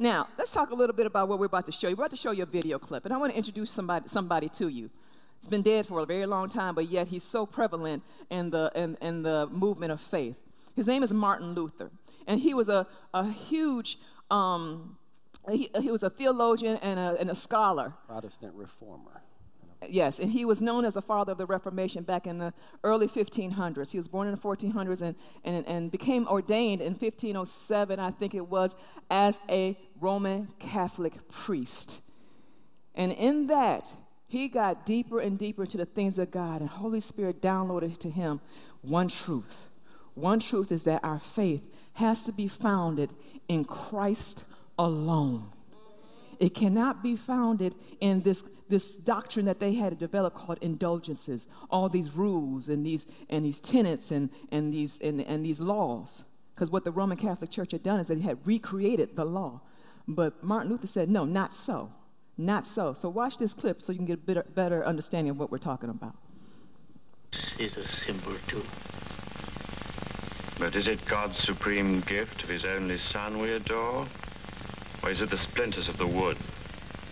Now, 0.00 0.26
let's 0.36 0.50
talk 0.50 0.70
a 0.70 0.74
little 0.74 0.96
bit 0.96 1.06
about 1.06 1.28
what 1.28 1.38
we're 1.38 1.46
about 1.46 1.66
to 1.66 1.72
show 1.72 1.86
you. 1.86 1.94
We're 1.94 2.06
about 2.06 2.10
to 2.10 2.16
show 2.16 2.32
you 2.32 2.42
a 2.42 2.46
video 2.46 2.76
clip, 2.80 3.04
and 3.04 3.14
I 3.14 3.16
want 3.16 3.30
to 3.30 3.38
introduce 3.38 3.70
somebody, 3.70 4.08
somebody 4.08 4.48
to 4.48 4.66
you. 4.66 4.90
It's 5.38 5.46
been 5.46 5.62
dead 5.62 5.86
for 5.86 6.00
a 6.00 6.06
very 6.06 6.26
long 6.26 6.48
time, 6.48 6.74
but 6.74 6.90
yet 6.90 7.06
he's 7.06 7.22
so 7.22 7.46
prevalent 7.46 8.02
in 8.30 8.50
the, 8.50 8.72
in, 8.74 8.98
in 9.00 9.22
the 9.22 9.46
movement 9.46 9.92
of 9.92 10.00
faith. 10.00 10.38
His 10.74 10.88
name 10.88 11.04
is 11.04 11.12
Martin 11.12 11.54
Luther, 11.54 11.92
and 12.26 12.40
he 12.40 12.52
was 12.52 12.68
a, 12.68 12.88
a 13.14 13.30
huge, 13.30 14.00
um, 14.28 14.98
he, 15.48 15.70
he 15.80 15.92
was 15.92 16.02
a 16.02 16.10
theologian 16.10 16.78
and 16.82 16.98
a, 16.98 17.16
and 17.20 17.30
a 17.30 17.34
scholar. 17.36 17.94
Protestant 18.08 18.54
reformer. 18.56 19.22
Yes, 19.88 20.18
and 20.18 20.32
he 20.32 20.44
was 20.44 20.60
known 20.60 20.84
as 20.84 20.94
the 20.94 21.02
father 21.02 21.32
of 21.32 21.38
the 21.38 21.46
Reformation 21.46 22.02
back 22.02 22.26
in 22.26 22.38
the 22.38 22.54
early 22.82 23.06
1500s. 23.06 23.90
He 23.90 23.98
was 23.98 24.08
born 24.08 24.26
in 24.26 24.34
the 24.34 24.40
1400s 24.40 25.02
and, 25.02 25.14
and, 25.44 25.66
and 25.66 25.90
became 25.90 26.26
ordained 26.28 26.80
in 26.80 26.94
1507, 26.94 28.00
I 28.00 28.10
think 28.10 28.34
it 28.34 28.48
was, 28.48 28.74
as 29.10 29.38
a 29.48 29.78
Roman 30.00 30.48
Catholic 30.58 31.28
priest. 31.28 32.00
And 32.94 33.12
in 33.12 33.48
that, 33.48 33.92
he 34.26 34.48
got 34.48 34.86
deeper 34.86 35.20
and 35.20 35.38
deeper 35.38 35.62
into 35.62 35.76
the 35.76 35.86
things 35.86 36.18
of 36.18 36.30
God, 36.30 36.60
and 36.60 36.70
Holy 36.70 37.00
Spirit 37.00 37.42
downloaded 37.42 37.98
to 37.98 38.10
him 38.10 38.40
one 38.80 39.08
truth. 39.08 39.68
One 40.14 40.40
truth 40.40 40.72
is 40.72 40.84
that 40.84 41.04
our 41.04 41.20
faith 41.20 41.62
has 41.94 42.24
to 42.24 42.32
be 42.32 42.48
founded 42.48 43.12
in 43.48 43.64
Christ 43.64 44.44
alone. 44.78 45.52
It 46.40 46.54
cannot 46.54 47.02
be 47.02 47.16
founded 47.16 47.74
in 48.00 48.22
this 48.22 48.42
this 48.68 48.96
doctrine 48.96 49.46
that 49.46 49.60
they 49.60 49.74
had 49.74 49.98
developed 49.98 50.36
called 50.36 50.58
indulgences, 50.60 51.46
all 51.70 51.88
these 51.88 52.12
rules 52.12 52.68
and 52.68 52.84
these 52.84 53.06
and 53.28 53.44
these 53.44 53.60
tenets 53.60 54.10
and 54.10 54.30
and 54.50 54.72
these 54.72 54.98
and, 55.02 55.20
and 55.20 55.44
these 55.44 55.60
laws. 55.60 56.24
Because 56.54 56.70
what 56.70 56.84
the 56.84 56.92
Roman 56.92 57.18
Catholic 57.18 57.50
Church 57.50 57.72
had 57.72 57.82
done 57.82 58.00
is 58.00 58.08
they 58.08 58.18
had 58.20 58.38
recreated 58.46 59.14
the 59.14 59.26
law. 59.26 59.60
But 60.08 60.42
Martin 60.42 60.70
Luther 60.70 60.86
said, 60.86 61.10
no, 61.10 61.26
not 61.26 61.52
so. 61.52 61.92
Not 62.38 62.64
so. 62.64 62.94
So 62.94 63.10
watch 63.10 63.36
this 63.36 63.52
clip 63.52 63.82
so 63.82 63.92
you 63.92 63.98
can 63.98 64.06
get 64.06 64.14
a 64.14 64.22
better, 64.22 64.44
better 64.54 64.86
understanding 64.86 65.30
of 65.30 65.38
what 65.38 65.50
we're 65.50 65.58
talking 65.58 65.90
about. 65.90 66.16
This 67.30 67.72
Is 67.72 67.76
a 67.76 67.86
symbol 67.86 68.32
too. 68.46 68.62
But 70.58 70.74
is 70.74 70.88
it 70.88 71.04
God's 71.04 71.38
supreme 71.38 72.00
gift 72.00 72.42
of 72.42 72.48
his 72.48 72.64
only 72.64 72.96
son 72.96 73.38
we 73.38 73.52
adore? 73.52 74.06
Or 75.02 75.10
is 75.10 75.20
it 75.20 75.28
the 75.28 75.36
splinters 75.36 75.88
of 75.90 75.98
the 75.98 76.06
wood 76.06 76.38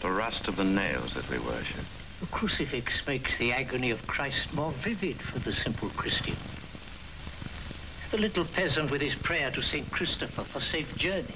the 0.03 0.11
rust 0.11 0.49
of 0.49 0.57
the 0.57 0.65
nails 0.65 1.15
that 1.15 1.29
we 1.29 1.39
worship. 1.39 1.85
The 2.21 2.27
crucifix 2.27 3.07
makes 3.07 3.37
the 3.39 3.53
agony 3.53 3.91
of 3.91 4.07
Christ 4.07 4.53
more 4.55 4.73
vivid 4.73 5.21
for 5.21 5.39
the 5.39 5.53
simple 5.53 5.91
Christian. 5.91 6.37
The 8.11 8.19
little 8.19 8.45
peasant 8.45 8.91
with 8.91 9.01
his 9.01 9.15
prayer 9.15 9.51
to 9.51 9.63
St. 9.63 9.91
Christopher 9.91 10.45
for 10.45 10.61
safe 10.61 10.97
journey. 10.97 11.35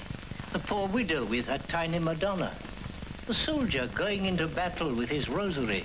The 0.53 0.61
poor 0.61 0.89
widow 0.89 1.25
with 1.25 1.47
her 1.47 1.59
tiny 1.59 1.99
Madonna. 1.99 2.55
The 3.27 3.35
soldier 3.35 3.89
going 3.95 4.27
into 4.27 4.47
battle 4.47 4.95
with 4.95 5.09
his 5.09 5.29
rosary. 5.29 5.85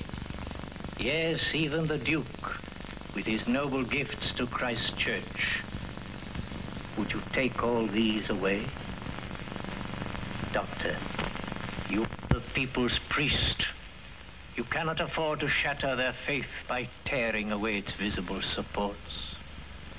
Yes, 0.99 1.53
even 1.53 1.87
the 1.87 1.97
Duke 1.97 2.61
with 3.15 3.25
his 3.25 3.47
noble 3.47 3.83
gifts 3.83 4.33
to 4.33 4.47
Christ's 4.47 4.91
church. 4.93 5.61
Would 6.97 7.11
you 7.13 7.21
take 7.31 7.63
all 7.63 7.85
these 7.87 8.29
away? 8.29 8.61
Doctor, 10.53 10.95
you 11.89 12.05
the 12.33 12.41
people's 12.53 12.99
priest. 13.09 13.67
You 14.55 14.63
cannot 14.63 14.99
afford 14.99 15.39
to 15.41 15.47
shatter 15.47 15.95
their 15.95 16.13
faith 16.13 16.49
by 16.67 16.89
tearing 17.05 17.51
away 17.51 17.77
its 17.77 17.91
visible 17.93 18.41
supports. 18.41 19.35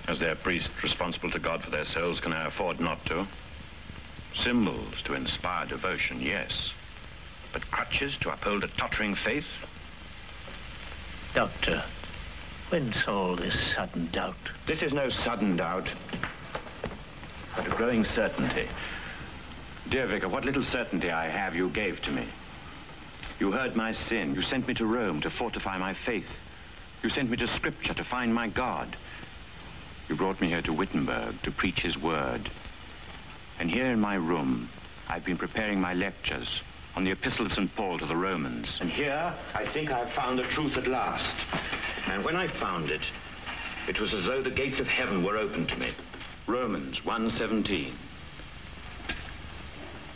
As 0.09 0.21
their 0.21 0.35
priest 0.35 0.71
responsible 0.83 1.31
to 1.31 1.39
God 1.39 1.63
for 1.63 1.71
their 1.71 1.85
souls, 1.85 2.21
can 2.21 2.33
I 2.33 2.47
afford 2.47 2.81
not 2.81 3.05
to? 3.07 3.27
Symbols 4.35 5.03
to 5.05 5.15
inspire 5.15 5.67
devotion, 5.67 6.21
yes. 6.21 6.73
But 7.53 7.71
crutches 7.71 8.17
to 8.19 8.33
uphold 8.33 8.65
a 8.65 8.69
tottering 8.69 9.15
faith? 9.15 9.47
Doctor, 11.35 11.85
whence 12.69 13.07
all 13.07 13.37
this 13.37 13.75
sudden 13.75 14.09
doubt? 14.11 14.35
This 14.67 14.83
is 14.83 14.93
no 14.93 15.09
sudden 15.09 15.57
doubt, 15.57 15.89
but 17.57 17.67
a 17.67 17.71
growing 17.71 18.05
certainty. 18.05 18.67
Dear 19.89 20.07
Vicar, 20.07 20.29
what 20.29 20.45
little 20.45 20.65
certainty 20.65 21.11
I 21.11 21.29
have 21.29 21.55
you 21.55 21.69
gave 21.69 22.01
to 22.03 22.11
me. 22.11 22.27
You 23.39 23.53
heard 23.53 23.77
my 23.77 23.93
sin. 23.93 24.35
You 24.35 24.43
sent 24.43 24.67
me 24.67 24.75
to 24.75 24.87
Rome 24.87 25.21
to 25.21 25.31
fortify 25.31 25.77
my 25.79 25.93
faith. 25.93 26.39
You 27.03 27.11
sent 27.11 27.31
me 27.31 27.37
to 27.37 27.47
Scripture 27.47 27.95
to 27.95 28.05
find 28.05 28.35
my 28.35 28.49
God. 28.49 28.97
You 30.09 30.17
brought 30.17 30.41
me 30.41 30.49
here 30.49 30.63
to 30.63 30.73
Wittenberg 30.73 31.43
to 31.43 31.51
preach 31.51 31.81
his 31.81 31.99
word. 31.99 32.49
And 33.59 33.71
here 33.71 33.87
in 33.87 34.01
my 34.01 34.15
room, 34.15 34.69
I've 35.09 35.25
been 35.25 35.37
preparing 35.37 35.81
my 35.81 35.95
lectures 35.95 36.63
on 36.97 37.05
the 37.05 37.11
Epistle 37.11 37.47
of 37.47 37.53
St. 37.53 37.75
Paul 37.75 37.99
to 37.99 38.07
the 38.07 38.17
Romans. 38.17 38.79
And 38.81 38.91
here, 38.91 39.35
I 39.55 39.67
think 39.67 39.91
I've 39.91 40.13
found 40.13 40.39
the 40.39 40.45
truth 40.45 40.77
at 40.77 40.87
last. 40.87 41.37
And 42.07 42.25
when 42.25 42.37
I 42.37 42.49
found 42.49 42.91
it, 42.91 43.03
it 43.87 44.01
was 44.01 44.15
as 44.15 44.25
though 44.25 44.41
the 44.41 44.51
gates 44.51 44.81
of 44.81 44.87
heaven 44.87 45.23
were 45.23 45.37
open 45.37 45.67
to 45.67 45.77
me. 45.77 45.91
Romans 46.47 47.01
1.17. 47.01 47.91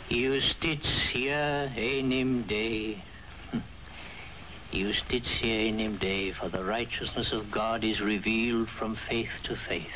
Justitia 0.09 1.69
enim 1.77 2.41
Dei. 2.41 2.99
Justitia 4.73 5.67
enim 5.67 5.97
Dei, 5.97 6.31
for 6.31 6.49
the 6.49 6.63
righteousness 6.63 7.31
of 7.31 7.51
God 7.51 7.83
is 7.83 8.01
revealed 8.01 8.69
from 8.69 8.95
faith 8.95 9.39
to 9.43 9.55
faith. 9.55 9.93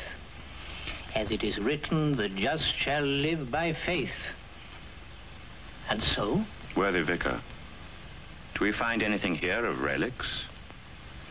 As 1.16 1.32
it 1.32 1.42
is 1.42 1.58
written, 1.58 2.14
the 2.14 2.28
just 2.28 2.72
shall 2.72 3.02
live 3.02 3.50
by 3.50 3.72
faith. 3.72 4.14
And 5.90 6.00
so? 6.00 6.44
Worthy 6.76 7.02
Vicar, 7.02 7.40
do 8.54 8.64
we 8.64 8.70
find 8.70 9.02
anything 9.02 9.34
here 9.34 9.66
of 9.66 9.80
relics? 9.80 10.44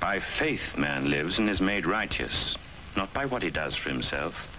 By 0.02 0.19
faith 0.19 0.78
man 0.78 1.10
lives 1.10 1.39
and 1.39 1.50
is 1.50 1.62
made 1.62 1.86
righteous, 1.86 2.58
not 2.98 3.13
by 3.13 3.28
what 3.28 3.43
he 3.43 3.50
does 3.50 3.78
for 3.78 3.89
himself 3.89 4.53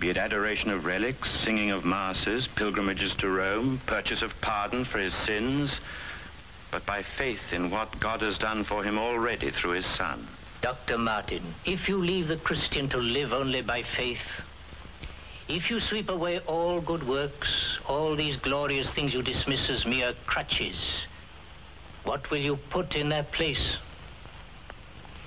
be 0.00 0.08
it 0.08 0.16
adoration 0.16 0.70
of 0.70 0.86
relics, 0.86 1.30
singing 1.30 1.70
of 1.70 1.84
masses, 1.84 2.48
pilgrimages 2.48 3.14
to 3.16 3.28
Rome, 3.28 3.78
purchase 3.84 4.22
of 4.22 4.32
pardon 4.40 4.82
for 4.82 4.98
his 4.98 5.12
sins, 5.12 5.78
but 6.70 6.86
by 6.86 7.02
faith 7.02 7.52
in 7.52 7.70
what 7.70 8.00
God 8.00 8.22
has 8.22 8.38
done 8.38 8.64
for 8.64 8.82
him 8.82 8.98
already 8.98 9.50
through 9.50 9.72
his 9.72 9.84
Son. 9.84 10.26
Dr. 10.62 10.96
Martin, 10.96 11.42
if 11.66 11.86
you 11.86 11.98
leave 11.98 12.28
the 12.28 12.38
Christian 12.38 12.88
to 12.88 12.96
live 12.96 13.34
only 13.34 13.60
by 13.60 13.82
faith, 13.82 14.40
if 15.48 15.70
you 15.70 15.80
sweep 15.80 16.08
away 16.08 16.38
all 16.40 16.80
good 16.80 17.06
works, 17.06 17.78
all 17.86 18.16
these 18.16 18.36
glorious 18.36 18.94
things 18.94 19.12
you 19.12 19.20
dismiss 19.20 19.68
as 19.68 19.84
mere 19.84 20.14
crutches, 20.24 21.04
what 22.04 22.30
will 22.30 22.38
you 22.38 22.56
put 22.56 22.96
in 22.96 23.10
their 23.10 23.24
place? 23.24 23.76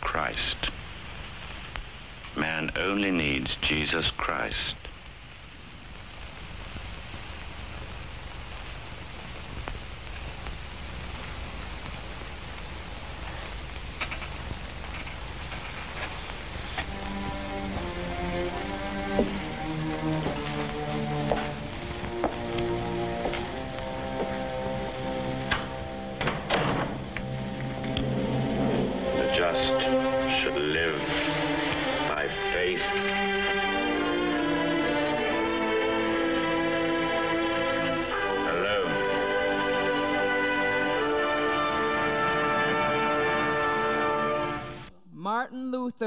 Christ. 0.02 0.73
Man 2.64 2.72
only 2.78 3.12
needs 3.12 3.58
Jesus 3.58 4.10
Christ. 4.12 4.78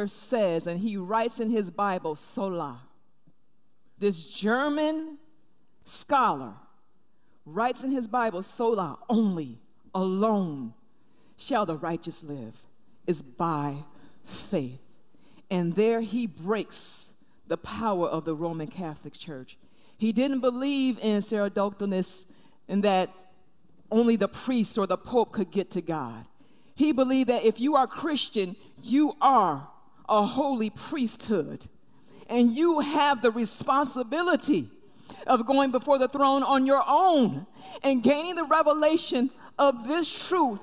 Says, 0.09 0.66
and 0.66 0.81
he 0.81 0.97
writes 0.97 1.40
in 1.40 1.51
his 1.51 1.71
Bible, 1.71 2.16
sola. 2.16 2.81
This 3.99 4.27
German 4.27 5.19
scholar 5.85 6.55
writes 7.45 7.85
in 7.85 7.90
his 7.90 8.07
Bible, 8.07 8.42
sola, 8.42 8.99
only, 9.09 9.59
alone 9.95 10.75
shall 11.37 11.66
the 11.66 11.77
righteous 11.77 12.23
live, 12.23 12.55
is 13.07 13.23
by 13.23 13.77
faith. 14.25 14.81
And 15.51 15.75
there 15.75 16.01
he 16.01 16.27
breaks 16.27 17.11
the 17.47 17.57
power 17.57 18.09
of 18.09 18.25
the 18.25 18.35
Roman 18.35 18.66
Catholic 18.66 19.14
Church. 19.14 19.57
He 19.97 20.12
didn't 20.12 20.40
believe 20.40 20.99
in 21.01 21.23
sacerdotalis 21.23 22.27
and 22.69 22.83
that 22.83 23.11
only 23.90 24.16
the 24.16 24.29
priest 24.29 24.77
or 24.79 24.87
the 24.87 24.97
pope 24.97 25.33
could 25.33 25.51
get 25.51 25.71
to 25.73 25.81
God. 25.81 26.27
He 26.75 26.92
believed 26.92 27.31
that 27.31 27.45
if 27.45 27.61
you 27.61 27.77
are 27.77 27.87
Christian, 27.87 28.57
you 28.83 29.14
are 29.21 29.69
a 30.09 30.25
holy 30.25 30.71
priesthood 30.71 31.69
and 32.29 32.55
you 32.55 32.81
have 32.81 33.23
the 33.23 33.31
responsibility 33.31 34.69
of 35.27 35.47
going 35.47 35.71
before 35.71 35.99
the 35.99 36.09
throne 36.09 36.42
on 36.42 36.66
your 36.66 36.83
own 36.87 37.47
and 37.83 38.03
gaining 38.03 38.35
the 38.35 38.45
revelation 38.45 39.31
of 39.59 39.87
this 39.87 40.29
truth 40.29 40.61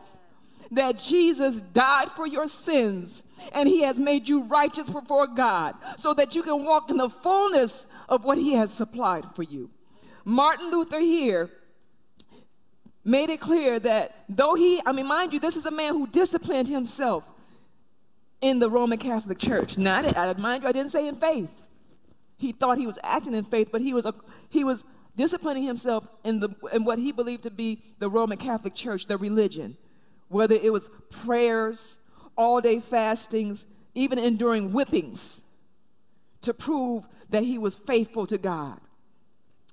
that 0.72 0.98
Jesus 0.98 1.62
died 1.62 2.12
for 2.12 2.26
your 2.26 2.48
sins 2.48 3.24
and 3.54 3.68
he 3.68 3.82
has 3.82 4.00
made 4.00 4.28
you 4.28 4.44
righteous 4.44 4.90
before 4.90 5.28
God 5.28 5.76
so 5.98 6.14
that 6.14 6.36
you 6.36 6.44
can 6.44 6.64
walk 6.66 6.90
in 6.90 6.98
the 6.98 7.10
fullness 7.10 7.86
of 8.10 8.24
what 8.24 8.38
he 8.38 8.54
has 8.54 8.72
supplied 8.72 9.26
for 9.36 9.44
you. 9.44 9.70
Martin 10.26 10.72
Luther 10.72 11.00
here 11.00 11.50
made 13.04 13.30
it 13.30 13.42
clear 13.42 13.80
that 13.80 14.12
though 14.30 14.56
he, 14.56 14.82
I 14.86 14.94
mean, 14.94 15.08
mind 15.08 15.34
you, 15.34 15.40
this 15.40 15.58
is 15.58 15.66
a 15.66 15.72
man 15.72 15.94
who 15.94 16.08
disciplined 16.08 16.70
himself 16.70 17.26
in 18.44 18.60
the 18.60 18.70
Roman 18.70 19.00
Catholic 19.00 19.40
Church. 19.40 19.78
Not, 19.78 20.18
I, 20.18 20.34
mind 20.34 20.64
you, 20.64 20.70
I 20.70 20.74
didn't 20.74 20.92
say 20.92 21.08
in 21.08 21.16
faith. 21.16 21.50
He 22.38 22.52
thought 22.52 22.78
he 22.78 22.86
was 22.86 23.00
acting 23.02 23.34
in 23.34 23.46
faith, 23.46 23.70
but 23.72 23.80
he 23.80 23.94
was, 23.94 24.06
a, 24.06 24.14
he 24.50 24.66
was 24.66 24.84
disciplining 25.16 25.64
himself 25.64 26.06
in, 26.26 26.42
the, 26.42 26.50
in 26.74 26.84
what 26.84 27.00
he 27.00 27.14
believed 27.14 27.44
to 27.44 27.50
be 27.50 27.82
the 28.00 28.10
Roman 28.10 28.38
Catholic 28.38 28.76
Church, 28.76 29.08
the 29.08 29.18
religion. 29.18 29.78
Whether 30.28 30.56
it 30.56 30.74
was 30.74 30.90
prayers, 31.10 32.00
all 32.38 32.60
day 32.60 32.82
fastings, 32.82 33.66
even 33.96 34.20
enduring 34.20 34.72
whippings 34.72 35.42
to 36.42 36.54
prove 36.54 37.06
that 37.30 37.44
he 37.44 37.58
was 37.58 37.76
faithful 37.76 38.28
to 38.28 38.38
God. 38.38 38.82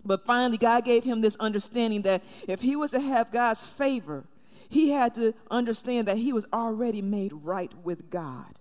But 0.04 0.24
finally, 0.24 0.59
God 0.59 0.85
gave 0.85 1.02
him 1.02 1.22
this 1.22 1.37
understanding 1.40 2.02
that 2.02 2.22
if 2.46 2.61
he 2.61 2.76
was 2.76 2.92
to 2.92 3.00
have 3.00 3.33
God's 3.33 3.66
favor, 3.66 4.24
he 4.68 4.90
had 4.90 5.16
to 5.16 5.35
understand 5.50 6.06
that 6.06 6.18
he 6.18 6.33
was 6.33 6.46
already 6.52 7.02
made 7.02 7.33
right 7.33 7.72
with 7.83 8.11
God. 8.11 8.59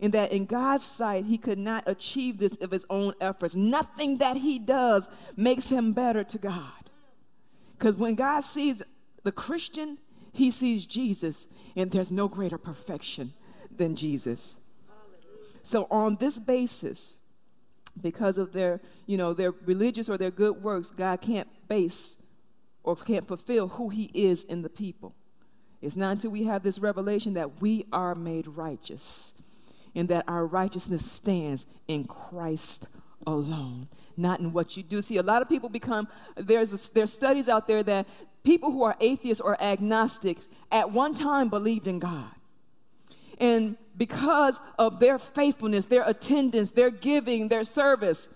And 0.00 0.14
that 0.14 0.32
in 0.32 0.46
God's 0.46 0.84
sight, 0.84 1.24
he 1.24 1.38
could 1.38 1.58
not 1.58 1.84
achieve 1.86 2.38
this 2.38 2.56
of 2.56 2.70
his 2.70 2.86
own 2.88 3.14
efforts. 3.20 3.54
Nothing 3.54 4.18
that 4.18 4.36
he 4.36 4.58
does 4.58 5.08
makes 5.36 5.68
him 5.70 5.92
better 5.92 6.22
to 6.24 6.38
God. 6.38 6.90
Because 7.76 7.96
when 7.96 8.14
God 8.14 8.40
sees 8.40 8.82
the 9.24 9.32
Christian, 9.32 9.98
he 10.32 10.50
sees 10.50 10.86
Jesus, 10.86 11.48
and 11.76 11.90
there's 11.90 12.12
no 12.12 12.28
greater 12.28 12.58
perfection 12.58 13.32
than 13.76 13.96
Jesus. 13.96 14.56
So, 15.62 15.86
on 15.90 16.16
this 16.16 16.38
basis, 16.38 17.18
because 18.00 18.38
of 18.38 18.52
their, 18.52 18.80
you 19.06 19.16
know, 19.16 19.34
their 19.34 19.52
religious 19.64 20.08
or 20.08 20.16
their 20.16 20.30
good 20.30 20.62
works, 20.62 20.90
God 20.90 21.20
can't 21.20 21.48
base 21.68 22.16
or 22.84 22.96
can't 22.96 23.26
fulfill 23.26 23.68
who 23.68 23.88
He 23.88 24.10
is 24.14 24.44
in 24.44 24.62
the 24.62 24.68
people. 24.68 25.14
It's 25.82 25.96
not 25.96 26.12
until 26.12 26.30
we 26.30 26.44
have 26.44 26.62
this 26.62 26.78
revelation 26.78 27.34
that 27.34 27.60
we 27.60 27.86
are 27.92 28.14
made 28.14 28.46
righteous 28.46 29.34
and 29.94 30.08
that 30.08 30.24
our 30.28 30.46
righteousness 30.46 31.10
stands 31.10 31.64
in 31.86 32.04
Christ 32.04 32.86
alone, 33.26 33.88
not 34.16 34.40
in 34.40 34.52
what 34.52 34.76
you 34.76 34.82
do. 34.82 35.00
See, 35.02 35.16
a 35.16 35.22
lot 35.22 35.42
of 35.42 35.48
people 35.48 35.68
become, 35.68 36.08
there's, 36.36 36.72
a, 36.72 36.92
there's 36.92 37.12
studies 37.12 37.48
out 37.48 37.66
there 37.66 37.82
that 37.82 38.06
people 38.44 38.70
who 38.70 38.82
are 38.82 38.96
atheists 39.00 39.40
or 39.40 39.60
agnostics 39.62 40.48
at 40.70 40.90
one 40.90 41.14
time 41.14 41.48
believed 41.48 41.86
in 41.86 41.98
God. 41.98 42.30
And 43.38 43.76
because 43.96 44.60
of 44.78 45.00
their 45.00 45.18
faithfulness, 45.18 45.84
their 45.84 46.02
attendance, 46.06 46.70
their 46.70 46.90
giving, 46.90 47.48
their 47.48 47.64
service, 47.64 48.28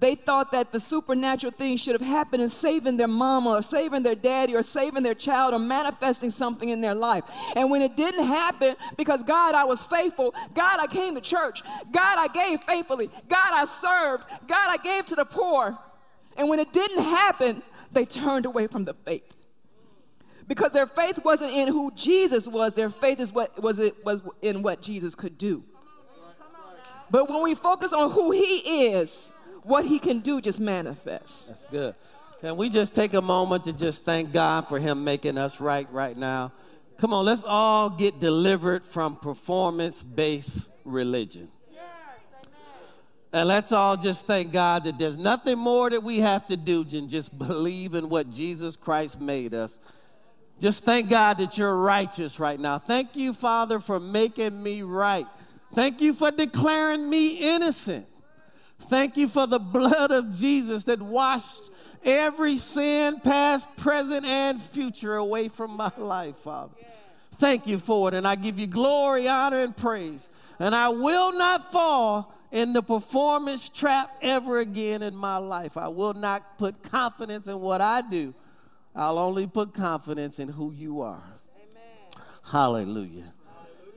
they 0.00 0.14
thought 0.14 0.52
that 0.52 0.70
the 0.70 0.78
supernatural 0.78 1.52
thing 1.52 1.76
should 1.76 2.00
have 2.00 2.08
happened 2.08 2.42
in 2.42 2.48
saving 2.48 2.96
their 2.96 3.08
mama 3.08 3.50
or 3.50 3.62
saving 3.62 4.02
their 4.02 4.14
daddy 4.14 4.54
or 4.54 4.62
saving 4.62 5.02
their 5.02 5.14
child 5.14 5.54
or 5.54 5.58
manifesting 5.58 6.30
something 6.30 6.68
in 6.68 6.80
their 6.80 6.94
life. 6.94 7.24
And 7.56 7.70
when 7.70 7.82
it 7.82 7.96
didn't 7.96 8.24
happen, 8.24 8.76
because 8.96 9.22
God, 9.22 9.54
I 9.54 9.64
was 9.64 9.82
faithful, 9.84 10.34
God, 10.54 10.78
I 10.80 10.86
came 10.86 11.14
to 11.16 11.20
church, 11.20 11.62
God, 11.90 12.18
I 12.18 12.28
gave 12.28 12.60
faithfully, 12.62 13.10
God, 13.28 13.50
I 13.52 13.64
served, 13.64 14.24
God, 14.46 14.68
I 14.68 14.76
gave 14.76 15.06
to 15.06 15.16
the 15.16 15.24
poor. 15.24 15.76
And 16.36 16.48
when 16.48 16.60
it 16.60 16.72
didn't 16.72 17.02
happen, 17.02 17.62
they 17.90 18.04
turned 18.04 18.46
away 18.46 18.68
from 18.68 18.84
the 18.84 18.94
faith 18.94 19.34
because 20.46 20.72
their 20.72 20.86
faith 20.86 21.18
wasn't 21.24 21.52
in 21.52 21.68
who 21.68 21.92
Jesus 21.94 22.48
was, 22.48 22.74
their 22.74 22.90
faith 22.90 23.20
is 23.20 23.32
what 23.32 23.62
was 23.62 23.78
it 23.78 24.04
was 24.04 24.22
in 24.42 24.62
what 24.62 24.80
Jesus 24.80 25.14
could 25.14 25.36
do. 25.38 25.62
But 27.10 27.30
when 27.30 27.42
we 27.42 27.54
focus 27.54 27.92
on 27.92 28.10
who 28.10 28.32
he 28.32 28.86
is, 28.86 29.32
what 29.68 29.84
he 29.84 29.98
can 29.98 30.20
do 30.20 30.40
just 30.40 30.60
manifests. 30.60 31.44
That's 31.44 31.64
good. 31.66 31.94
Can 32.40 32.56
we 32.56 32.70
just 32.70 32.94
take 32.94 33.14
a 33.14 33.20
moment 33.20 33.64
to 33.64 33.72
just 33.72 34.04
thank 34.04 34.32
God 34.32 34.68
for 34.68 34.78
him 34.78 35.04
making 35.04 35.36
us 35.36 35.60
right 35.60 35.86
right 35.92 36.16
now? 36.16 36.52
Come 36.98 37.12
on, 37.12 37.24
let's 37.24 37.44
all 37.44 37.90
get 37.90 38.18
delivered 38.18 38.84
from 38.84 39.16
performance 39.16 40.02
based 40.02 40.70
religion. 40.84 41.48
And 43.30 43.46
let's 43.46 43.72
all 43.72 43.96
just 43.96 44.26
thank 44.26 44.52
God 44.52 44.84
that 44.84 44.98
there's 44.98 45.18
nothing 45.18 45.58
more 45.58 45.90
that 45.90 46.02
we 46.02 46.20
have 46.20 46.46
to 46.46 46.56
do 46.56 46.82
than 46.82 47.08
just 47.08 47.36
believe 47.38 47.94
in 47.94 48.08
what 48.08 48.30
Jesus 48.30 48.74
Christ 48.74 49.20
made 49.20 49.52
us. 49.52 49.78
Just 50.60 50.84
thank 50.84 51.10
God 51.10 51.38
that 51.38 51.58
you're 51.58 51.78
righteous 51.78 52.40
right 52.40 52.58
now. 52.58 52.78
Thank 52.78 53.14
you, 53.14 53.32
Father, 53.32 53.80
for 53.80 54.00
making 54.00 54.60
me 54.60 54.82
right. 54.82 55.26
Thank 55.74 56.00
you 56.00 56.14
for 56.14 56.30
declaring 56.30 57.08
me 57.08 57.36
innocent. 57.36 58.08
Thank 58.88 59.16
you 59.16 59.28
for 59.28 59.46
the 59.46 59.58
blood 59.58 60.10
of 60.10 60.36
Jesus 60.36 60.84
that 60.84 61.00
washed 61.00 61.70
every 62.04 62.56
sin, 62.56 63.20
past, 63.20 63.76
present, 63.76 64.24
and 64.24 64.60
future, 64.60 65.16
away 65.16 65.48
from 65.48 65.76
my 65.76 65.92
life, 65.96 66.36
Father. 66.36 66.74
Thank 67.36 67.66
you 67.66 67.78
for 67.78 68.08
it. 68.08 68.14
And 68.14 68.26
I 68.26 68.34
give 68.34 68.58
you 68.58 68.66
glory, 68.66 69.28
honor, 69.28 69.60
and 69.60 69.76
praise. 69.76 70.28
And 70.58 70.74
I 70.74 70.88
will 70.88 71.32
not 71.32 71.70
fall 71.70 72.34
in 72.50 72.72
the 72.72 72.82
performance 72.82 73.68
trap 73.68 74.10
ever 74.22 74.58
again 74.58 75.02
in 75.02 75.14
my 75.14 75.36
life. 75.36 75.76
I 75.76 75.88
will 75.88 76.14
not 76.14 76.58
put 76.58 76.82
confidence 76.82 77.46
in 77.46 77.60
what 77.60 77.80
I 77.80 78.00
do 78.02 78.34
I'll 78.98 79.18
only 79.18 79.46
put 79.46 79.74
confidence 79.74 80.40
in 80.40 80.48
who 80.48 80.72
you 80.72 81.02
are. 81.02 81.22
Amen. 81.54 82.24
Hallelujah. 82.42 83.32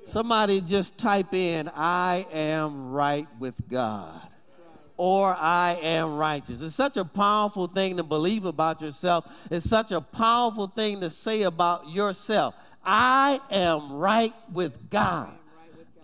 Somebody 0.06 0.62
just 0.62 0.98
type 1.00 1.34
in, 1.34 1.72
I 1.74 2.28
am 2.32 2.92
right 2.92 3.28
with 3.40 3.68
God. 3.68 4.31
Or 5.04 5.36
I 5.36 5.80
am 5.82 6.16
righteous. 6.16 6.62
It's 6.62 6.76
such 6.76 6.96
a 6.96 7.04
powerful 7.04 7.66
thing 7.66 7.98
to 7.98 8.04
believe 8.04 8.46
about 8.46 8.82
yourself. 8.82 9.26
It's 9.50 9.68
such 9.68 9.92
a 9.92 10.00
powerful 10.00 10.68
thing 10.68 11.02
to 11.02 11.10
say 11.10 11.42
about 11.42 11.90
yourself. 11.90 12.54
I 12.86 13.42
am 13.50 13.94
right 13.94 14.32
with 14.54 14.92
God. 14.92 15.34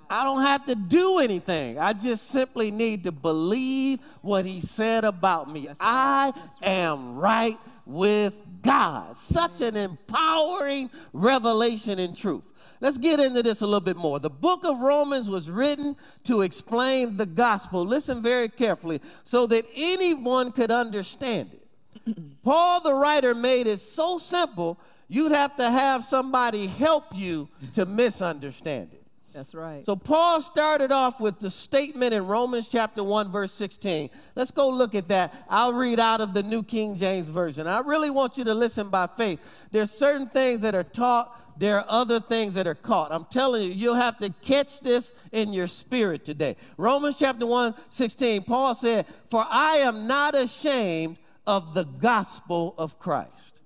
I 0.10 0.24
don't 0.24 0.42
have 0.42 0.66
to 0.66 0.74
do 0.74 1.20
anything. 1.20 1.78
I 1.78 1.94
just 1.94 2.30
simply 2.32 2.72
need 2.72 3.04
to 3.04 3.12
believe 3.12 4.00
what 4.24 4.48
he 4.48 4.62
said 4.62 5.04
about 5.04 5.48
me. 5.48 5.70
I 5.80 6.34
am 6.64 7.18
right 7.18 7.60
with 7.86 8.34
God. 8.64 9.16
Such 9.16 9.62
an 9.62 9.78
empowering 9.78 10.90
revelation 11.14 12.00
and 12.00 12.18
truth. 12.18 12.46
Let's 12.80 12.98
get 12.98 13.20
into 13.20 13.42
this 13.42 13.62
a 13.62 13.66
little 13.66 13.82
bit 13.82 13.98
more. 13.98 14.20
The 14.20 14.30
book 14.30 14.64
of 14.64 14.80
Romans 14.80 15.28
was 15.28 15.50
written 15.50 15.96
to 16.26 16.42
explain 16.42 17.18
the 17.18 17.26
gospel. 17.26 17.84
Listen 17.84 18.22
very 18.22 18.50
carefully 18.50 19.02
so 19.24 19.48
that 19.48 19.66
anyone 19.76 20.52
could 20.52 20.72
understand 20.72 21.52
it. 21.54 22.16
Paul, 22.44 22.82
the 22.82 22.94
writer, 22.94 23.34
made 23.34 23.68
it 23.68 23.80
so 23.80 24.18
simple, 24.18 24.80
you'd 25.08 25.32
have 25.32 25.56
to 25.56 25.70
have 25.70 26.06
somebody 26.06 26.68
help 26.68 27.06
you 27.16 27.50
to 27.74 27.86
misunderstand 27.86 28.90
it. 28.94 29.04
That's 29.38 29.54
right. 29.54 29.86
So 29.86 29.96
Paul 29.96 30.42
started 30.42 30.92
off 30.92 31.22
with 31.22 31.40
the 31.40 31.52
statement 31.52 32.12
in 32.12 32.26
Romans 32.26 32.70
chapter 32.70 33.04
1 33.04 33.32
verse 33.32 33.54
16. 33.54 34.10
Let's 34.36 34.50
go 34.50 34.68
look 34.68 34.96
at 34.96 35.10
that. 35.10 35.32
I'll 35.48 35.74
read 35.74 36.00
out 36.00 36.22
of 36.22 36.34
the 36.34 36.42
New 36.42 36.64
King 36.64 36.96
James 36.96 37.30
version. 37.30 37.68
I 37.68 37.82
really 37.82 38.10
want 38.10 38.40
you 38.40 38.44
to 38.46 38.56
listen 38.56 38.90
by 38.90 39.06
faith. 39.06 39.40
There's 39.70 39.92
certain 39.92 40.28
things 40.28 40.62
that 40.62 40.74
are 40.74 40.84
taught 40.84 41.40
there 41.60 41.80
are 41.80 41.86
other 41.88 42.20
things 42.20 42.54
that 42.54 42.68
are 42.68 42.76
caught. 42.76 43.12
I'm 43.12 43.26
telling 43.26 43.64
you, 43.64 43.72
you'll 43.72 43.96
have 43.96 44.18
to 44.20 44.30
catch 44.42 44.80
this 44.82 45.14
in 45.32 45.54
your 45.54 45.68
spirit 45.68 46.26
today. 46.26 46.56
Romans 46.78 47.18
chapter 47.18 47.46
1, 47.46 47.74
16, 47.90 48.44
Paul 48.44 48.76
said, 48.76 49.06
For 49.30 49.46
I 49.50 49.78
am 49.78 50.08
not 50.08 50.36
ashamed 50.36 51.18
of 51.46 51.74
the 51.74 51.86
gospel 51.86 52.76
of 52.78 53.00
Christ. 53.00 53.62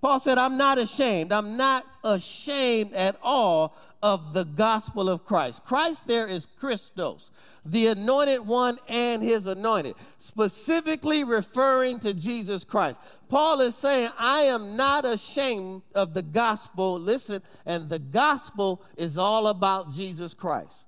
Paul 0.00 0.18
said, 0.20 0.38
I'm 0.38 0.56
not 0.56 0.78
ashamed. 0.78 1.32
I'm 1.32 1.56
not 1.56 1.86
ashamed 2.02 2.94
at 2.94 3.16
all 3.22 3.76
of 4.02 4.32
the 4.32 4.44
gospel 4.44 5.08
of 5.08 5.24
Christ. 5.24 5.64
Christ 5.64 6.06
there 6.06 6.26
is 6.26 6.46
Christos, 6.46 7.30
the 7.64 7.88
anointed 7.88 8.46
one 8.46 8.78
and 8.88 9.22
his 9.22 9.46
anointed, 9.46 9.94
specifically 10.16 11.24
referring 11.24 12.00
to 12.00 12.14
Jesus 12.14 12.64
Christ. 12.64 13.00
Paul 13.28 13.60
is 13.60 13.74
saying, 13.76 14.10
I 14.18 14.42
am 14.42 14.76
not 14.76 15.04
ashamed 15.04 15.82
of 15.94 16.14
the 16.14 16.22
gospel. 16.22 16.98
Listen, 16.98 17.42
and 17.64 17.88
the 17.88 17.98
gospel 17.98 18.82
is 18.96 19.16
all 19.16 19.46
about 19.46 19.92
Jesus 19.92 20.34
Christ. 20.34 20.86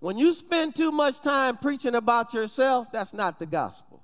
When 0.00 0.18
you 0.18 0.32
spend 0.32 0.74
too 0.74 0.90
much 0.90 1.20
time 1.20 1.58
preaching 1.58 1.94
about 1.94 2.34
yourself, 2.34 2.88
that's 2.92 3.14
not 3.14 3.38
the 3.38 3.46
gospel. 3.46 4.02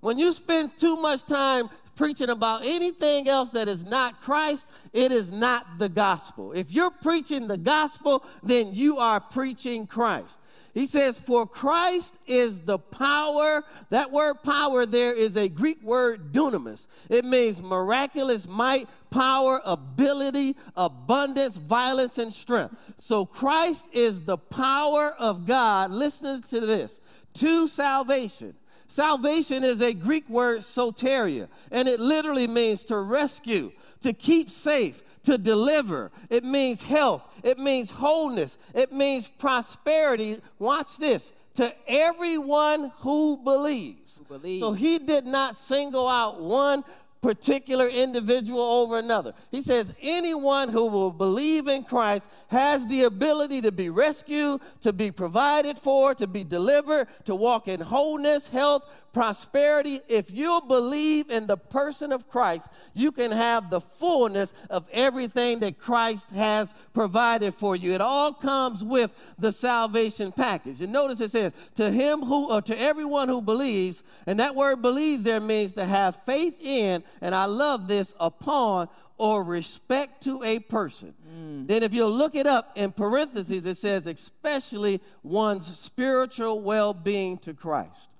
When 0.00 0.18
you 0.18 0.32
spend 0.32 0.76
too 0.78 0.96
much 0.96 1.24
time 1.24 1.70
preaching 1.96 2.28
about 2.30 2.64
anything 2.64 3.28
else 3.28 3.50
that 3.50 3.68
is 3.68 3.84
not 3.84 4.20
Christ, 4.20 4.66
it 4.92 5.10
is 5.10 5.32
not 5.32 5.78
the 5.78 5.88
gospel. 5.88 6.52
If 6.52 6.70
you're 6.70 6.90
preaching 6.90 7.48
the 7.48 7.58
gospel, 7.58 8.24
then 8.42 8.74
you 8.74 8.98
are 8.98 9.20
preaching 9.20 9.86
Christ. 9.86 10.38
He 10.74 10.86
says, 10.86 11.18
For 11.18 11.46
Christ 11.46 12.16
is 12.26 12.60
the 12.60 12.78
power. 12.78 13.64
That 13.90 14.10
word 14.10 14.42
power 14.42 14.86
there 14.86 15.12
is 15.12 15.36
a 15.36 15.48
Greek 15.48 15.82
word 15.82 16.32
dunamis. 16.32 16.86
It 17.08 17.24
means 17.24 17.62
miraculous 17.62 18.46
might, 18.46 18.88
power, 19.10 19.60
ability, 19.64 20.56
abundance, 20.76 21.56
violence, 21.56 22.18
and 22.18 22.32
strength. 22.32 22.74
So 22.96 23.24
Christ 23.24 23.86
is 23.92 24.22
the 24.22 24.38
power 24.38 25.14
of 25.18 25.46
God. 25.46 25.90
Listen 25.90 26.42
to 26.42 26.60
this 26.60 27.00
to 27.34 27.68
salvation. 27.68 28.54
Salvation 28.88 29.64
is 29.64 29.82
a 29.82 29.92
Greek 29.92 30.28
word 30.30 30.60
soteria, 30.60 31.48
and 31.70 31.86
it 31.86 32.00
literally 32.00 32.46
means 32.46 32.84
to 32.84 32.98
rescue, 32.98 33.70
to 34.00 34.14
keep 34.14 34.48
safe, 34.48 35.02
to 35.28 35.36
deliver. 35.36 36.10
It 36.30 36.42
means 36.42 36.82
health. 36.82 37.22
It 37.42 37.58
means 37.58 37.90
wholeness. 37.90 38.56
It 38.74 38.92
means 38.92 39.28
prosperity. 39.28 40.38
Watch 40.58 40.96
this 40.96 41.34
to 41.56 41.74
everyone 41.86 42.92
who 43.00 43.36
believes. 43.44 44.16
Who 44.18 44.38
believes. 44.38 44.62
So 44.64 44.72
he 44.72 44.98
did 44.98 45.26
not 45.26 45.54
single 45.54 46.08
out 46.08 46.40
one 46.40 46.82
particular 47.20 47.88
individual 47.88 48.62
over 48.62 48.98
another. 48.98 49.34
He 49.50 49.60
says 49.60 49.92
anyone 50.00 50.70
who 50.70 50.86
will 50.86 51.10
believe 51.10 51.68
in 51.68 51.84
Christ 51.84 52.26
has 52.46 52.86
the 52.86 53.04
ability 53.04 53.60
to 53.62 53.72
be 53.72 53.90
rescued, 53.90 54.62
to 54.80 54.94
be 54.94 55.10
provided 55.10 55.76
for, 55.76 56.14
to 56.14 56.26
be 56.26 56.42
delivered, 56.42 57.08
to 57.24 57.34
walk 57.34 57.68
in 57.68 57.80
wholeness, 57.80 58.48
health, 58.48 58.84
prosperity. 59.18 59.98
If 60.06 60.30
you 60.30 60.62
believe 60.68 61.28
in 61.28 61.48
the 61.48 61.56
person 61.56 62.12
of 62.12 62.28
Christ, 62.28 62.68
you 62.94 63.10
can 63.10 63.32
have 63.32 63.68
the 63.68 63.80
fullness 63.80 64.54
of 64.70 64.88
everything 64.92 65.58
that 65.58 65.80
Christ 65.80 66.30
has 66.30 66.72
provided 66.94 67.52
for 67.54 67.74
you. 67.74 67.92
It 67.94 68.00
all 68.00 68.32
comes 68.32 68.84
with 68.84 69.10
the 69.36 69.50
salvation 69.50 70.30
package. 70.30 70.82
And 70.82 70.92
notice 70.92 71.20
it 71.20 71.32
says, 71.32 71.52
to 71.74 71.90
him 71.90 72.20
who, 72.20 72.52
or 72.52 72.62
to 72.62 72.80
everyone 72.80 73.28
who 73.28 73.42
believes, 73.42 74.04
and 74.24 74.38
that 74.38 74.54
word 74.54 74.82
believes 74.82 75.24
there 75.24 75.40
means 75.40 75.72
to 75.72 75.84
have 75.84 76.14
faith 76.22 76.56
in, 76.62 77.02
and 77.20 77.34
I 77.34 77.46
love 77.46 77.88
this, 77.88 78.14
upon 78.20 78.88
or 79.16 79.42
respect 79.42 80.22
to 80.22 80.44
a 80.44 80.60
person. 80.60 81.12
Mm. 81.28 81.66
Then, 81.66 81.82
if 81.82 81.92
you 81.92 82.06
look 82.06 82.36
it 82.36 82.46
up 82.46 82.70
in 82.76 82.92
parentheses, 82.92 83.66
it 83.66 83.78
says, 83.78 84.06
especially 84.06 85.00
one's 85.24 85.76
spiritual 85.76 86.60
well 86.60 86.94
being 86.94 87.36
to 87.38 87.52
Christ. 87.52 88.10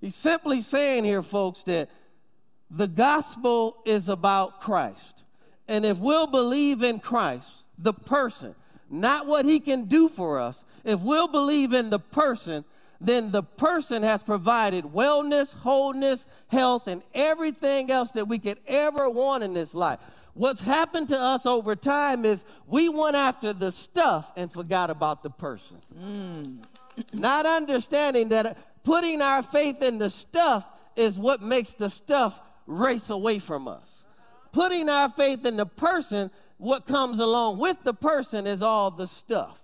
He's 0.00 0.14
simply 0.14 0.60
saying 0.60 1.04
here, 1.04 1.22
folks, 1.22 1.62
that 1.64 1.88
the 2.70 2.88
gospel 2.88 3.78
is 3.84 4.08
about 4.08 4.60
Christ. 4.60 5.24
And 5.66 5.84
if 5.84 5.98
we'll 5.98 6.26
believe 6.26 6.82
in 6.82 7.00
Christ, 7.00 7.64
the 7.78 7.92
person, 7.92 8.54
not 8.90 9.26
what 9.26 9.44
he 9.44 9.60
can 9.60 9.84
do 9.84 10.08
for 10.08 10.38
us, 10.38 10.64
if 10.84 11.00
we'll 11.00 11.28
believe 11.28 11.72
in 11.72 11.90
the 11.90 11.98
person, 11.98 12.64
then 13.00 13.30
the 13.30 13.42
person 13.42 14.02
has 14.02 14.22
provided 14.22 14.84
wellness, 14.84 15.54
wholeness, 15.54 16.26
health, 16.48 16.88
and 16.88 17.02
everything 17.14 17.90
else 17.90 18.10
that 18.12 18.26
we 18.26 18.38
could 18.38 18.58
ever 18.66 19.08
want 19.08 19.44
in 19.44 19.54
this 19.54 19.74
life. 19.74 20.00
What's 20.34 20.60
happened 20.60 21.08
to 21.08 21.18
us 21.18 21.46
over 21.46 21.74
time 21.74 22.24
is 22.24 22.44
we 22.66 22.88
went 22.88 23.16
after 23.16 23.52
the 23.52 23.72
stuff 23.72 24.30
and 24.36 24.52
forgot 24.52 24.90
about 24.90 25.22
the 25.22 25.30
person. 25.30 25.78
Mm. 26.00 26.58
Not 27.12 27.44
understanding 27.46 28.28
that 28.30 28.56
putting 28.88 29.20
our 29.20 29.42
faith 29.42 29.82
in 29.82 29.98
the 29.98 30.08
stuff 30.08 30.66
is 30.96 31.18
what 31.18 31.42
makes 31.42 31.74
the 31.74 31.90
stuff 31.90 32.40
race 32.66 33.10
away 33.10 33.38
from 33.38 33.68
us. 33.68 34.02
Putting 34.50 34.88
our 34.88 35.10
faith 35.10 35.44
in 35.44 35.58
the 35.58 35.66
person, 35.66 36.30
what 36.56 36.86
comes 36.86 37.18
along 37.18 37.58
with 37.58 37.84
the 37.84 37.92
person 37.92 38.46
is 38.46 38.62
all 38.62 38.90
the 38.90 39.06
stuff. 39.06 39.62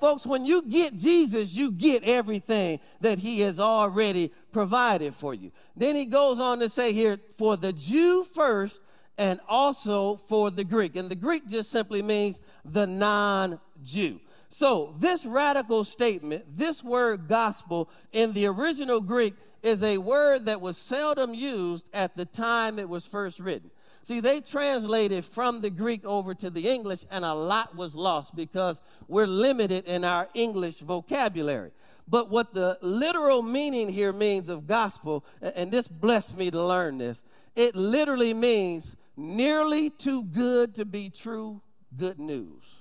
Folks, 0.00 0.26
when 0.26 0.44
you 0.44 0.62
get 0.62 0.98
Jesus, 0.98 1.54
you 1.54 1.70
get 1.70 2.02
everything 2.02 2.80
that 3.00 3.20
he 3.20 3.38
has 3.42 3.60
already 3.60 4.32
provided 4.50 5.14
for 5.14 5.32
you. 5.32 5.52
Then 5.76 5.94
he 5.94 6.04
goes 6.04 6.40
on 6.40 6.58
to 6.58 6.68
say 6.68 6.92
here, 6.92 7.20
for 7.38 7.56
the 7.56 7.72
Jew 7.72 8.24
first 8.24 8.80
and 9.16 9.38
also 9.48 10.16
for 10.16 10.50
the 10.50 10.64
Greek. 10.64 10.96
And 10.96 11.08
the 11.08 11.14
Greek 11.14 11.46
just 11.46 11.70
simply 11.70 12.02
means 12.02 12.40
the 12.64 12.84
non 12.84 13.60
Jew. 13.84 14.18
So, 14.48 14.94
this 14.98 15.26
radical 15.26 15.84
statement, 15.84 16.56
this 16.56 16.82
word 16.82 17.28
gospel 17.28 17.90
in 18.12 18.32
the 18.32 18.46
original 18.46 19.00
Greek 19.00 19.34
is 19.62 19.82
a 19.82 19.98
word 19.98 20.46
that 20.46 20.60
was 20.60 20.76
seldom 20.76 21.34
used 21.34 21.90
at 21.92 22.14
the 22.14 22.24
time 22.24 22.78
it 22.78 22.88
was 22.88 23.06
first 23.06 23.40
written. 23.40 23.70
See, 24.02 24.20
they 24.20 24.40
translated 24.40 25.24
from 25.24 25.62
the 25.62 25.70
Greek 25.70 26.04
over 26.04 26.32
to 26.34 26.48
the 26.48 26.68
English, 26.68 27.04
and 27.10 27.24
a 27.24 27.34
lot 27.34 27.74
was 27.74 27.96
lost 27.96 28.36
because 28.36 28.80
we're 29.08 29.26
limited 29.26 29.84
in 29.86 30.04
our 30.04 30.28
English 30.32 30.78
vocabulary. 30.78 31.72
But 32.06 32.30
what 32.30 32.54
the 32.54 32.78
literal 32.82 33.42
meaning 33.42 33.88
here 33.88 34.12
means 34.12 34.48
of 34.48 34.68
gospel, 34.68 35.24
and 35.42 35.72
this 35.72 35.88
blessed 35.88 36.36
me 36.36 36.52
to 36.52 36.64
learn 36.64 36.98
this, 36.98 37.24
it 37.56 37.74
literally 37.74 38.32
means 38.32 38.94
nearly 39.16 39.90
too 39.90 40.22
good 40.22 40.76
to 40.76 40.84
be 40.84 41.10
true 41.10 41.60
good 41.96 42.20
news 42.20 42.75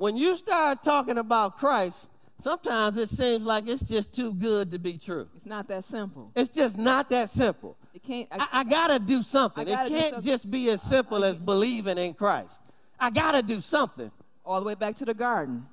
when 0.00 0.16
you 0.16 0.34
start 0.34 0.82
talking 0.82 1.18
about 1.18 1.58
Christ, 1.58 2.08
sometimes 2.38 2.96
it 2.96 3.10
seems 3.10 3.44
like 3.44 3.68
it's 3.68 3.82
just 3.82 4.14
too 4.14 4.32
good 4.32 4.70
to 4.70 4.78
be 4.78 4.96
true. 4.96 5.28
It's 5.36 5.44
not 5.44 5.68
that 5.68 5.84
simple. 5.84 6.32
It's 6.34 6.48
just 6.48 6.78
not 6.78 7.10
that 7.10 7.28
simple. 7.28 7.76
It 7.92 8.02
can't. 8.02 8.26
I, 8.32 8.48
I 8.50 8.64
gotta 8.64 8.98
do 8.98 9.22
something. 9.22 9.68
It 9.68 9.74
gotta 9.74 9.90
can't 9.90 10.14
something. 10.14 10.30
just 10.32 10.50
be 10.50 10.70
as 10.70 10.80
simple 10.80 11.22
as 11.22 11.36
believing 11.36 11.98
in 11.98 12.14
Christ. 12.14 12.62
I 12.98 13.10
gotta 13.10 13.42
do 13.42 13.60
something. 13.60 14.10
all 14.42 14.58
the 14.58 14.66
way 14.66 14.74
back 14.74 14.96
to 14.96 15.04
the 15.04 15.12
garden. 15.12 15.66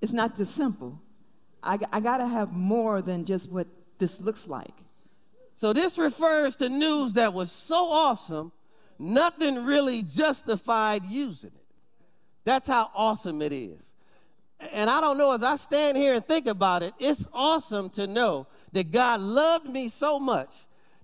It's 0.00 0.12
not 0.12 0.36
this 0.36 0.50
simple. 0.50 1.00
I, 1.62 1.78
I 1.92 2.00
got 2.00 2.18
to 2.18 2.26
have 2.26 2.52
more 2.52 3.02
than 3.02 3.24
just 3.24 3.50
what 3.50 3.66
this 3.98 4.20
looks 4.20 4.46
like. 4.46 4.74
So 5.56 5.72
this 5.72 5.98
refers 5.98 6.56
to 6.56 6.68
news 6.68 7.14
that 7.14 7.34
was 7.34 7.50
so 7.50 7.88
awesome, 7.90 8.52
nothing 8.98 9.64
really 9.64 10.02
justified 10.02 11.04
using 11.06 11.50
it. 11.54 11.57
That's 12.48 12.66
how 12.66 12.90
awesome 12.94 13.42
it 13.42 13.52
is. 13.52 13.92
And 14.72 14.88
I 14.88 15.02
don't 15.02 15.18
know, 15.18 15.32
as 15.32 15.42
I 15.42 15.56
stand 15.56 15.98
here 15.98 16.14
and 16.14 16.24
think 16.24 16.46
about 16.46 16.82
it, 16.82 16.94
it's 16.98 17.26
awesome 17.34 17.90
to 17.90 18.06
know 18.06 18.46
that 18.72 18.90
God 18.90 19.20
loved 19.20 19.68
me 19.68 19.90
so 19.90 20.18
much 20.18 20.54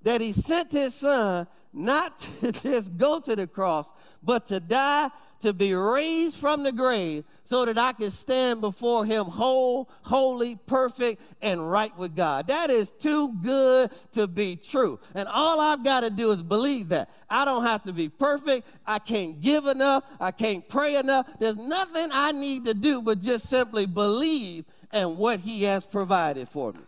that 0.04 0.22
he 0.22 0.32
sent 0.32 0.72
his 0.72 0.94
son 0.94 1.46
not 1.70 2.18
to 2.40 2.50
just 2.50 2.96
go 2.96 3.20
to 3.20 3.36
the 3.36 3.46
cross, 3.46 3.92
but 4.22 4.46
to 4.46 4.58
die, 4.58 5.10
to 5.44 5.52
be 5.52 5.74
raised 5.74 6.36
from 6.36 6.62
the 6.62 6.72
grave, 6.72 7.24
so 7.44 7.66
that 7.66 7.76
I 7.76 7.92
can 7.92 8.10
stand 8.10 8.62
before 8.62 9.04
him 9.04 9.26
whole, 9.26 9.90
holy, 10.00 10.56
perfect, 10.66 11.20
and 11.42 11.70
right 11.70 11.96
with 11.98 12.16
God. 12.16 12.48
That 12.48 12.70
is 12.70 12.90
too 12.90 13.34
good 13.42 13.90
to 14.12 14.26
be 14.26 14.56
true. 14.56 14.98
And 15.14 15.28
all 15.28 15.60
I've 15.60 15.84
got 15.84 16.00
to 16.00 16.10
do 16.10 16.30
is 16.30 16.42
believe 16.42 16.88
that. 16.88 17.10
I 17.28 17.44
don't 17.44 17.64
have 17.64 17.82
to 17.84 17.92
be 17.92 18.08
perfect. 18.08 18.66
I 18.86 18.98
can't 18.98 19.40
give 19.42 19.66
enough. 19.66 20.04
I 20.18 20.30
can't 20.30 20.66
pray 20.66 20.96
enough. 20.96 21.28
There's 21.38 21.58
nothing 21.58 22.08
I 22.12 22.32
need 22.32 22.64
to 22.64 22.72
do 22.72 23.02
but 23.02 23.20
just 23.20 23.48
simply 23.48 23.84
believe 23.84 24.64
in 24.94 25.18
what 25.18 25.40
he 25.40 25.64
has 25.64 25.84
provided 25.84 26.48
for 26.48 26.72
me. 26.72 26.80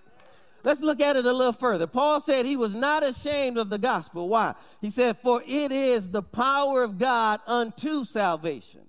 Let's 0.67 0.81
look 0.81 1.01
at 1.01 1.15
it 1.15 1.25
a 1.25 1.33
little 1.33 1.53
further. 1.53 1.87
Paul 1.87 2.21
said 2.21 2.45
he 2.45 2.57
was 2.57 2.75
not 2.75 3.05
ashamed 3.05 3.57
of 3.57 3.71
the 3.71 3.79
gospel. 3.79 4.29
Why? 4.29 4.57
He 4.81 4.91
said, 4.91 5.17
For 5.23 5.41
it 5.47 5.71
is 5.71 6.11
the 6.11 6.25
power 6.25 6.83
of 6.83 6.99
God 6.99 7.39
unto 7.47 8.05
salvation. 8.05 8.81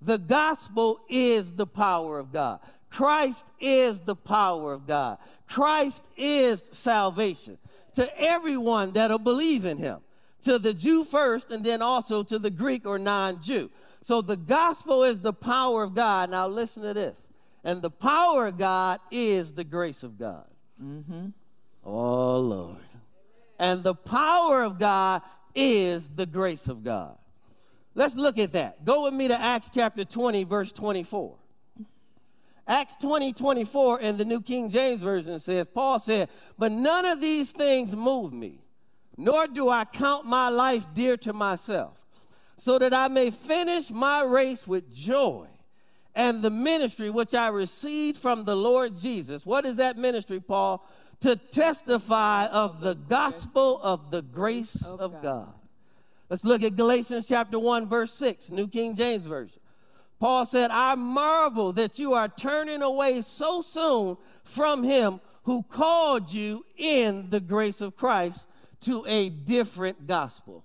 The 0.00 0.16
gospel 0.16 1.00
is 1.10 1.52
the 1.52 1.66
power 1.66 2.18
of 2.18 2.32
God. 2.32 2.60
Christ 2.88 3.44
is 3.60 4.00
the 4.00 4.16
power 4.16 4.72
of 4.72 4.86
God. 4.86 5.18
Christ 5.46 6.02
is 6.16 6.64
salvation 6.72 7.58
to 7.92 8.18
everyone 8.18 8.92
that'll 8.92 9.18
believe 9.18 9.66
in 9.66 9.76
him. 9.76 10.00
to 10.44 10.58
the 10.58 10.72
Jew 10.72 11.04
first 11.04 11.50
and 11.50 11.62
then 11.62 11.82
also 11.82 12.22
to 12.22 12.38
the 12.38 12.50
Greek 12.50 12.86
or 12.86 12.98
non 12.98 13.42
Jew. 13.42 13.70
So 14.00 14.22
the 14.22 14.38
gospel 14.38 15.04
is 15.04 15.20
the 15.20 15.34
power 15.34 15.82
of 15.82 15.94
God. 15.94 16.30
Now 16.30 16.48
listen 16.48 16.84
to 16.84 16.94
this. 16.94 17.28
And 17.62 17.82
the 17.82 17.90
power 17.90 18.46
of 18.46 18.56
God 18.56 18.98
is 19.10 19.52
the 19.52 19.64
grace 19.64 20.02
of 20.02 20.18
God. 20.18 20.46
Mm-hmm. 20.82 21.28
Oh, 21.84 22.40
Lord. 22.40 22.76
And 23.58 23.82
the 23.82 23.94
power 23.94 24.62
of 24.62 24.78
God 24.78 25.22
is 25.54 26.08
the 26.08 26.26
grace 26.26 26.68
of 26.68 26.84
God. 26.84 27.16
Let's 27.94 28.14
look 28.14 28.38
at 28.38 28.52
that. 28.52 28.84
Go 28.84 29.04
with 29.04 29.14
me 29.14 29.28
to 29.28 29.40
Acts 29.40 29.70
chapter 29.72 30.04
20, 30.04 30.44
verse 30.44 30.72
24. 30.72 31.36
Acts 32.68 32.96
20, 32.96 33.32
24 33.32 34.00
in 34.00 34.16
the 34.16 34.24
New 34.24 34.42
King 34.42 34.68
James 34.68 35.00
Version 35.00 35.38
says, 35.38 35.66
Paul 35.66 35.98
said, 35.98 36.28
But 36.58 36.72
none 36.72 37.04
of 37.06 37.20
these 37.20 37.52
things 37.52 37.94
move 37.94 38.32
me, 38.32 38.60
nor 39.16 39.46
do 39.46 39.70
I 39.70 39.84
count 39.84 40.26
my 40.26 40.48
life 40.48 40.86
dear 40.92 41.16
to 41.18 41.32
myself, 41.32 41.98
so 42.56 42.78
that 42.78 42.92
I 42.92 43.08
may 43.08 43.30
finish 43.30 43.90
my 43.90 44.22
race 44.24 44.66
with 44.66 44.92
joy 44.92 45.46
and 46.16 46.42
the 46.42 46.50
ministry 46.50 47.10
which 47.10 47.34
I 47.34 47.48
received 47.48 48.16
from 48.16 48.44
the 48.44 48.56
Lord 48.56 48.96
Jesus. 48.96 49.44
What 49.44 49.66
is 49.66 49.76
that 49.76 49.98
ministry, 49.98 50.40
Paul? 50.40 50.84
To 51.20 51.36
testify 51.36 52.46
of 52.46 52.80
the 52.80 52.94
gospel 52.94 53.78
of 53.82 54.10
the 54.10 54.22
grace 54.22 54.82
of 54.84 55.22
God. 55.22 55.52
Let's 56.30 56.44
look 56.44 56.62
at 56.62 56.74
Galatians 56.74 57.26
chapter 57.28 57.58
1, 57.58 57.88
verse 57.88 58.12
6, 58.14 58.50
New 58.50 58.66
King 58.66 58.96
James 58.96 59.26
Version. 59.26 59.60
Paul 60.18 60.46
said, 60.46 60.70
I 60.70 60.94
marvel 60.94 61.72
that 61.74 61.98
you 61.98 62.14
are 62.14 62.28
turning 62.28 62.82
away 62.82 63.20
so 63.20 63.60
soon 63.60 64.16
from 64.42 64.82
him 64.82 65.20
who 65.44 65.62
called 65.62 66.32
you 66.32 66.64
in 66.76 67.28
the 67.28 67.40
grace 67.40 67.80
of 67.80 67.96
Christ 67.96 68.48
to 68.80 69.04
a 69.06 69.28
different 69.28 70.06
gospel. 70.06 70.64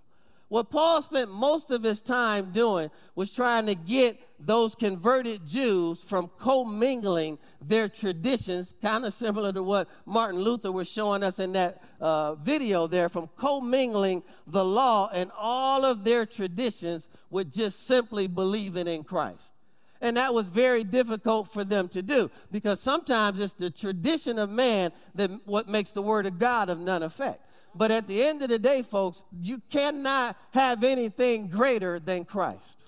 What 0.52 0.70
Paul 0.70 1.02
spent 1.02 1.32
most 1.32 1.72
of 1.72 1.82
his 1.82 2.02
time 2.02 2.52
doing 2.52 2.92
was 3.16 3.32
trying 3.32 3.68
to 3.68 3.74
get 3.74 4.20
those 4.38 4.76
converted 4.76 5.48
Jews 5.48 6.04
from 6.04 6.30
commingling 6.38 7.38
their 7.66 7.88
traditions, 7.88 8.74
kind 8.82 9.06
of 9.06 9.14
similar 9.14 9.54
to 9.54 9.64
what 9.64 9.88
Martin 10.06 10.42
Luther 10.42 10.70
was 10.70 10.92
showing 10.92 11.24
us 11.24 11.40
in 11.40 11.54
that 11.54 11.82
uh, 12.02 12.36
video 12.36 12.86
there, 12.86 13.08
from 13.08 13.30
commingling 13.38 14.24
the 14.46 14.66
law 14.66 15.10
and 15.14 15.32
all 15.40 15.86
of 15.86 16.04
their 16.04 16.26
traditions 16.26 17.08
with 17.30 17.50
just 17.54 17.88
simply 17.88 18.28
believing 18.28 18.88
in 18.88 19.06
Christ. 19.06 19.54
And 20.02 20.18
that 20.18 20.34
was 20.34 20.50
very 20.50 20.84
difficult 20.84 21.48
for 21.48 21.64
them 21.64 21.88
to 21.88 22.02
do 22.02 22.30
because 22.52 22.82
sometimes 22.82 23.40
it's 23.40 23.54
the 23.54 23.70
tradition 23.70 24.38
of 24.38 24.50
man 24.50 24.92
that 25.16 25.32
what 25.46 25.70
makes 25.70 25.94
the 25.94 26.02
word 26.02 26.26
of 26.26 26.40
God 26.40 26.70
of 26.70 26.78
none 26.78 27.04
effect. 27.04 27.42
But 27.74 27.92
at 27.92 28.08
the 28.08 28.24
end 28.24 28.42
of 28.42 28.50
the 28.50 28.60
day, 28.60 28.82
folks, 28.82 29.24
you 29.42 29.62
cannot 29.70 30.38
have 30.52 30.84
anything 30.84 31.48
greater 31.48 32.00
than 32.00 32.26
Christ. 32.26 32.86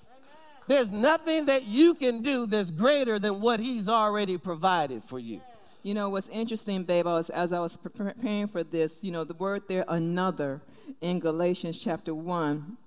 There's 0.67 0.91
nothing 0.91 1.46
that 1.46 1.65
you 1.65 1.93
can 1.93 2.22
do 2.22 2.46
that's 2.46 2.72
greater 2.72 3.19
than 3.19 3.41
what 3.41 3.60
He's 3.60 3.89
already 3.89 4.38
provided 4.38 5.04
for 5.04 5.19
you. 5.19 5.41
You 5.84 5.93
know, 5.93 6.10
what's 6.10 6.30
interesting, 6.30 6.84
babe, 6.84 7.06
was, 7.06 7.30
as 7.30 7.52
I 7.52 7.60
was 7.60 7.76
preparing 7.76 8.48
for 8.48 8.63
this, 8.63 9.04
you 9.04 9.12
know, 9.12 9.26
the 9.26 9.34
word 9.34 9.63
there, 9.67 9.84
another, 9.89 10.62
in 11.02 11.19
Galatians 11.19 11.78
chapter 11.78 12.15
1, 12.15 12.78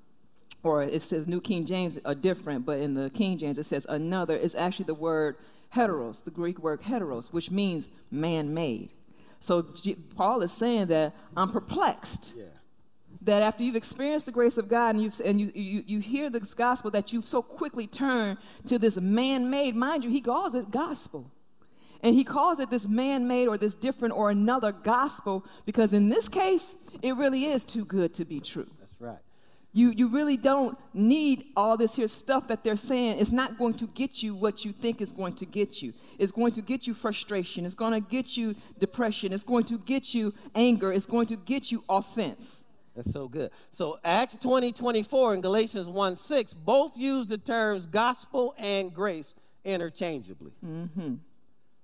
or 0.62 0.82
it 0.82 1.02
says 1.02 1.26
New 1.26 1.40
King 1.40 1.66
James 1.66 1.98
are 2.06 2.14
different, 2.14 2.64
but 2.64 2.78
in 2.80 2.94
the 2.94 3.10
King 3.10 3.36
James 3.36 3.58
it 3.58 3.64
says 3.64 3.86
another, 3.88 4.34
is 4.34 4.54
actually 4.54 4.86
the 4.86 4.94
word 4.94 5.36
heteros, 5.74 6.24
the 6.24 6.30
Greek 6.30 6.58
word 6.58 6.80
heteros, 6.82 7.32
which 7.32 7.50
means 7.50 7.90
man 8.10 8.54
made. 8.54 8.92
So 9.46 9.62
G- 9.62 9.94
Paul 10.16 10.42
is 10.42 10.50
saying 10.50 10.88
that 10.88 11.14
I'm 11.36 11.50
perplexed. 11.50 12.34
Yeah 12.36 12.44
that 13.22 13.42
after 13.42 13.64
you've 13.64 13.74
experienced 13.74 14.26
the 14.26 14.30
grace 14.30 14.56
of 14.56 14.68
God 14.68 14.94
and, 14.94 15.02
you've, 15.02 15.20
and 15.24 15.40
you, 15.40 15.50
you, 15.52 15.82
you 15.84 15.98
hear 15.98 16.30
this 16.30 16.54
gospel, 16.54 16.92
that 16.92 17.12
you've 17.12 17.24
so 17.24 17.42
quickly 17.42 17.88
turned 17.88 18.38
to 18.66 18.78
this 18.78 18.96
man 18.98 19.50
made, 19.50 19.74
mind 19.74 20.04
you, 20.04 20.10
he 20.10 20.20
calls 20.20 20.54
it 20.54 20.70
gospel. 20.70 21.28
And 22.02 22.14
he 22.14 22.22
calls 22.22 22.60
it 22.60 22.70
this 22.70 22.86
man 22.86 23.26
made 23.26 23.48
or 23.48 23.58
this 23.58 23.74
different 23.74 24.14
or 24.14 24.30
another 24.30 24.70
gospel 24.70 25.44
because 25.64 25.92
in 25.92 26.08
this 26.08 26.28
case, 26.28 26.76
it 27.02 27.16
really 27.16 27.46
is 27.46 27.64
too 27.64 27.84
good 27.84 28.14
to 28.14 28.24
be 28.24 28.38
true. 28.38 28.70
You, 29.76 29.90
you 29.90 30.08
really 30.08 30.38
don't 30.38 30.78
need 30.94 31.48
all 31.54 31.76
this 31.76 31.96
here 31.96 32.08
stuff 32.08 32.48
that 32.48 32.64
they're 32.64 32.76
saying. 32.76 33.18
It's 33.18 33.30
not 33.30 33.58
going 33.58 33.74
to 33.74 33.86
get 33.88 34.22
you 34.22 34.34
what 34.34 34.64
you 34.64 34.72
think 34.72 35.02
is 35.02 35.12
going 35.12 35.34
to 35.34 35.44
get 35.44 35.82
you. 35.82 35.92
It's 36.18 36.32
going 36.32 36.52
to 36.52 36.62
get 36.62 36.86
you 36.86 36.94
frustration. 36.94 37.66
It's 37.66 37.74
going 37.74 37.92
to 37.92 38.00
get 38.00 38.38
you 38.38 38.54
depression. 38.78 39.34
It's 39.34 39.44
going 39.44 39.64
to 39.64 39.76
get 39.76 40.14
you 40.14 40.32
anger. 40.54 40.94
It's 40.94 41.04
going 41.04 41.26
to 41.26 41.36
get 41.36 41.70
you 41.70 41.84
offense. 41.90 42.64
That's 42.94 43.12
so 43.12 43.28
good. 43.28 43.50
So 43.70 43.98
Acts 44.02 44.36
20, 44.36 44.72
24 44.72 45.34
and 45.34 45.42
Galatians 45.42 45.88
1, 45.88 46.16
6 46.16 46.54
both 46.54 46.96
use 46.96 47.26
the 47.26 47.36
terms 47.36 47.84
gospel 47.84 48.54
and 48.56 48.94
grace 48.94 49.34
interchangeably. 49.62 50.52
Mm-hmm. 50.64 51.16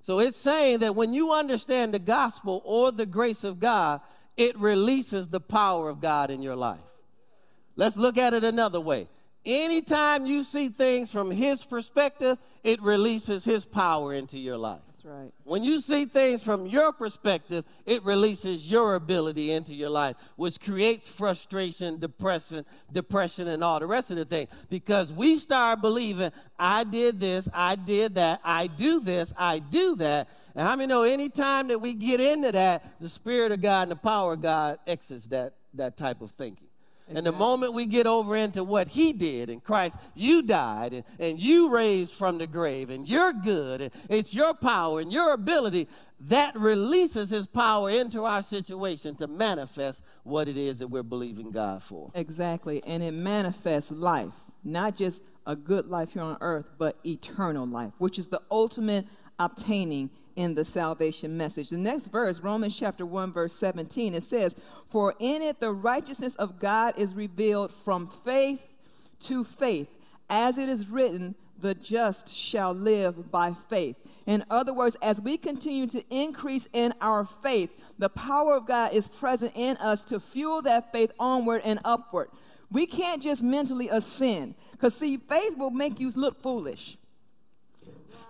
So 0.00 0.18
it's 0.18 0.38
saying 0.38 0.78
that 0.78 0.96
when 0.96 1.12
you 1.12 1.34
understand 1.34 1.92
the 1.92 1.98
gospel 1.98 2.62
or 2.64 2.90
the 2.90 3.04
grace 3.04 3.44
of 3.44 3.60
God, 3.60 4.00
it 4.38 4.58
releases 4.58 5.28
the 5.28 5.40
power 5.40 5.90
of 5.90 6.00
God 6.00 6.30
in 6.30 6.40
your 6.40 6.56
life. 6.56 6.91
Let's 7.76 7.96
look 7.96 8.18
at 8.18 8.34
it 8.34 8.44
another 8.44 8.80
way. 8.80 9.08
Anytime 9.44 10.24
you 10.24 10.44
see 10.44 10.68
things 10.68 11.10
from 11.10 11.30
his 11.30 11.64
perspective, 11.64 12.38
it 12.62 12.80
releases 12.80 13.44
his 13.44 13.64
power 13.64 14.14
into 14.14 14.38
your 14.38 14.56
life 14.56 14.80
That's 14.86 15.04
right. 15.04 15.32
When 15.42 15.64
you 15.64 15.80
see 15.80 16.04
things 16.04 16.44
from 16.44 16.66
your 16.66 16.92
perspective, 16.92 17.64
it 17.84 18.04
releases 18.04 18.70
your 18.70 18.94
ability 18.94 19.50
into 19.50 19.74
your 19.74 19.90
life, 19.90 20.14
which 20.36 20.60
creates 20.60 21.08
frustration, 21.08 21.98
depression, 21.98 22.64
depression, 22.92 23.48
and 23.48 23.64
all 23.64 23.80
the 23.80 23.86
rest 23.88 24.12
of 24.12 24.16
the 24.16 24.24
thing. 24.24 24.46
Because 24.70 25.12
we 25.12 25.38
start 25.38 25.80
believing, 25.80 26.30
I 26.56 26.84
did 26.84 27.18
this, 27.18 27.48
I 27.52 27.74
did 27.74 28.14
that, 28.14 28.40
I 28.44 28.68
do 28.68 29.00
this, 29.00 29.34
I 29.36 29.58
do 29.58 29.96
that. 29.96 30.28
And 30.54 30.68
how 30.68 30.76
many 30.76 30.86
know 30.86 31.02
anytime 31.02 31.66
that 31.68 31.80
we 31.80 31.94
get 31.94 32.20
into 32.20 32.52
that, 32.52 33.00
the 33.00 33.08
Spirit 33.08 33.50
of 33.50 33.60
God 33.60 33.82
and 33.82 33.90
the 33.90 33.96
power 33.96 34.34
of 34.34 34.42
God 34.42 34.78
exits 34.86 35.26
that, 35.28 35.54
that 35.74 35.96
type 35.96 36.20
of 36.20 36.30
thinking. 36.30 36.68
And 37.08 37.26
the 37.26 37.32
moment 37.32 37.74
we 37.74 37.86
get 37.86 38.06
over 38.06 38.36
into 38.36 38.64
what 38.64 38.88
he 38.88 39.12
did 39.12 39.50
in 39.50 39.60
Christ, 39.60 39.98
you 40.14 40.42
died 40.42 40.94
and, 40.94 41.04
and 41.18 41.40
you 41.40 41.70
raised 41.72 42.12
from 42.12 42.38
the 42.38 42.46
grave 42.46 42.90
and 42.90 43.08
you're 43.08 43.32
good 43.32 43.82
and 43.82 43.90
it's 44.08 44.34
your 44.34 44.54
power 44.54 45.00
and 45.00 45.12
your 45.12 45.34
ability 45.34 45.88
that 46.28 46.54
releases 46.56 47.30
his 47.30 47.46
power 47.46 47.90
into 47.90 48.24
our 48.24 48.42
situation 48.42 49.16
to 49.16 49.26
manifest 49.26 50.02
what 50.22 50.48
it 50.48 50.56
is 50.56 50.78
that 50.78 50.88
we're 50.88 51.02
believing 51.02 51.50
God 51.50 51.82
for. 51.82 52.10
Exactly. 52.14 52.82
And 52.86 53.02
it 53.02 53.12
manifests 53.12 53.90
life, 53.90 54.32
not 54.62 54.96
just 54.96 55.20
a 55.46 55.56
good 55.56 55.86
life 55.86 56.12
here 56.12 56.22
on 56.22 56.38
earth, 56.40 56.66
but 56.78 56.98
eternal 57.04 57.66
life, 57.66 57.92
which 57.98 58.18
is 58.18 58.28
the 58.28 58.40
ultimate 58.50 59.06
obtaining 59.38 60.10
in 60.36 60.54
the 60.54 60.64
salvation 60.64 61.36
message. 61.36 61.68
The 61.68 61.76
next 61.76 62.08
verse, 62.08 62.40
Romans 62.40 62.76
chapter 62.76 63.04
1, 63.06 63.32
verse 63.32 63.54
17, 63.54 64.14
it 64.14 64.22
says, 64.22 64.54
For 64.90 65.14
in 65.18 65.42
it 65.42 65.60
the 65.60 65.72
righteousness 65.72 66.34
of 66.36 66.58
God 66.58 66.98
is 66.98 67.14
revealed 67.14 67.72
from 67.72 68.08
faith 68.08 68.60
to 69.20 69.44
faith. 69.44 69.88
As 70.28 70.58
it 70.58 70.68
is 70.68 70.88
written, 70.88 71.34
the 71.58 71.74
just 71.74 72.28
shall 72.28 72.72
live 72.72 73.30
by 73.30 73.54
faith. 73.68 73.96
In 74.26 74.44
other 74.50 74.72
words, 74.72 74.96
as 75.02 75.20
we 75.20 75.36
continue 75.36 75.86
to 75.88 76.04
increase 76.10 76.68
in 76.72 76.94
our 77.00 77.24
faith, 77.24 77.70
the 77.98 78.08
power 78.08 78.56
of 78.56 78.66
God 78.66 78.92
is 78.92 79.08
present 79.08 79.52
in 79.54 79.76
us 79.78 80.04
to 80.06 80.20
fuel 80.20 80.62
that 80.62 80.92
faith 80.92 81.12
onward 81.18 81.62
and 81.64 81.80
upward. 81.84 82.28
We 82.70 82.86
can't 82.86 83.22
just 83.22 83.42
mentally 83.42 83.88
ascend. 83.88 84.54
Because, 84.72 84.96
see, 84.96 85.16
faith 85.16 85.56
will 85.56 85.70
make 85.70 86.00
you 86.00 86.10
look 86.10 86.42
foolish. 86.42 86.96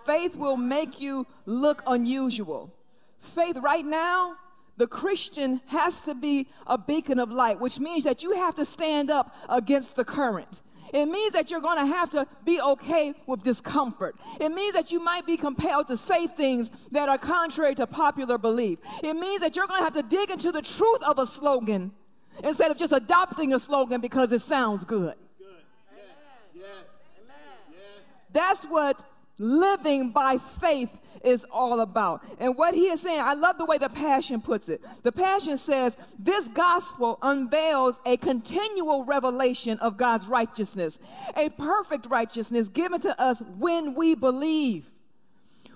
Faith 0.05 0.35
will 0.35 0.57
make 0.57 0.99
you 0.99 1.25
look 1.45 1.83
unusual. 1.87 2.73
Faith 3.19 3.57
right 3.57 3.85
now, 3.85 4.35
the 4.77 4.87
Christian 4.87 5.61
has 5.67 6.01
to 6.01 6.15
be 6.15 6.47
a 6.65 6.77
beacon 6.77 7.19
of 7.19 7.31
light, 7.31 7.59
which 7.59 7.79
means 7.79 8.03
that 8.03 8.23
you 8.23 8.31
have 8.33 8.55
to 8.55 8.65
stand 8.65 9.11
up 9.11 9.35
against 9.47 9.95
the 9.95 10.03
current. 10.03 10.61
It 10.93 11.07
means 11.07 11.33
that 11.33 11.49
you're 11.49 11.61
going 11.61 11.79
to 11.79 11.87
have 11.87 12.11
to 12.11 12.27
be 12.45 12.61
okay 12.61 13.15
with 13.25 13.43
discomfort. 13.43 14.15
It 14.39 14.49
means 14.49 14.75
that 14.75 14.91
you 14.91 15.03
might 15.03 15.25
be 15.25 15.37
compelled 15.37 15.87
to 15.87 15.97
say 15.97 16.27
things 16.27 16.69
that 16.91 17.09
are 17.09 17.17
contrary 17.17 17.73
to 17.75 17.87
popular 17.87 18.37
belief. 18.37 18.77
It 19.03 19.15
means 19.15 19.41
that 19.41 19.55
you're 19.55 19.65
going 19.65 19.79
to 19.79 19.83
have 19.85 19.95
to 19.95 20.03
dig 20.03 20.29
into 20.29 20.51
the 20.51 20.61
truth 20.61 21.01
of 21.01 21.17
a 21.17 21.25
slogan 21.25 21.91
instead 22.43 22.69
of 22.69 22.77
just 22.77 22.93
adopting 22.93 23.53
a 23.53 23.59
slogan 23.59 24.01
because 24.01 24.31
it 24.31 24.41
sounds 24.41 24.85
good. 24.85 25.15
That's 28.31 28.63
what 28.65 29.03
living 29.37 30.11
by 30.11 30.37
faith 30.37 30.99
is 31.23 31.45
all 31.51 31.79
about. 31.79 32.23
And 32.39 32.57
what 32.57 32.73
he 32.73 32.87
is 32.87 33.01
saying, 33.01 33.21
I 33.21 33.33
love 33.33 33.57
the 33.57 33.65
way 33.65 33.77
the 33.77 33.89
Passion 33.89 34.41
puts 34.41 34.69
it. 34.69 34.81
The 35.03 35.11
Passion 35.11 35.57
says, 35.57 35.97
This 36.19 36.47
gospel 36.49 37.17
unveils 37.21 37.99
a 38.05 38.17
continual 38.17 39.05
revelation 39.05 39.79
of 39.79 39.97
God's 39.97 40.27
righteousness, 40.27 40.99
a 41.35 41.49
perfect 41.49 42.07
righteousness 42.07 42.69
given 42.69 42.99
to 43.01 43.19
us 43.19 43.41
when 43.57 43.95
we 43.95 44.15
believe. 44.15 44.89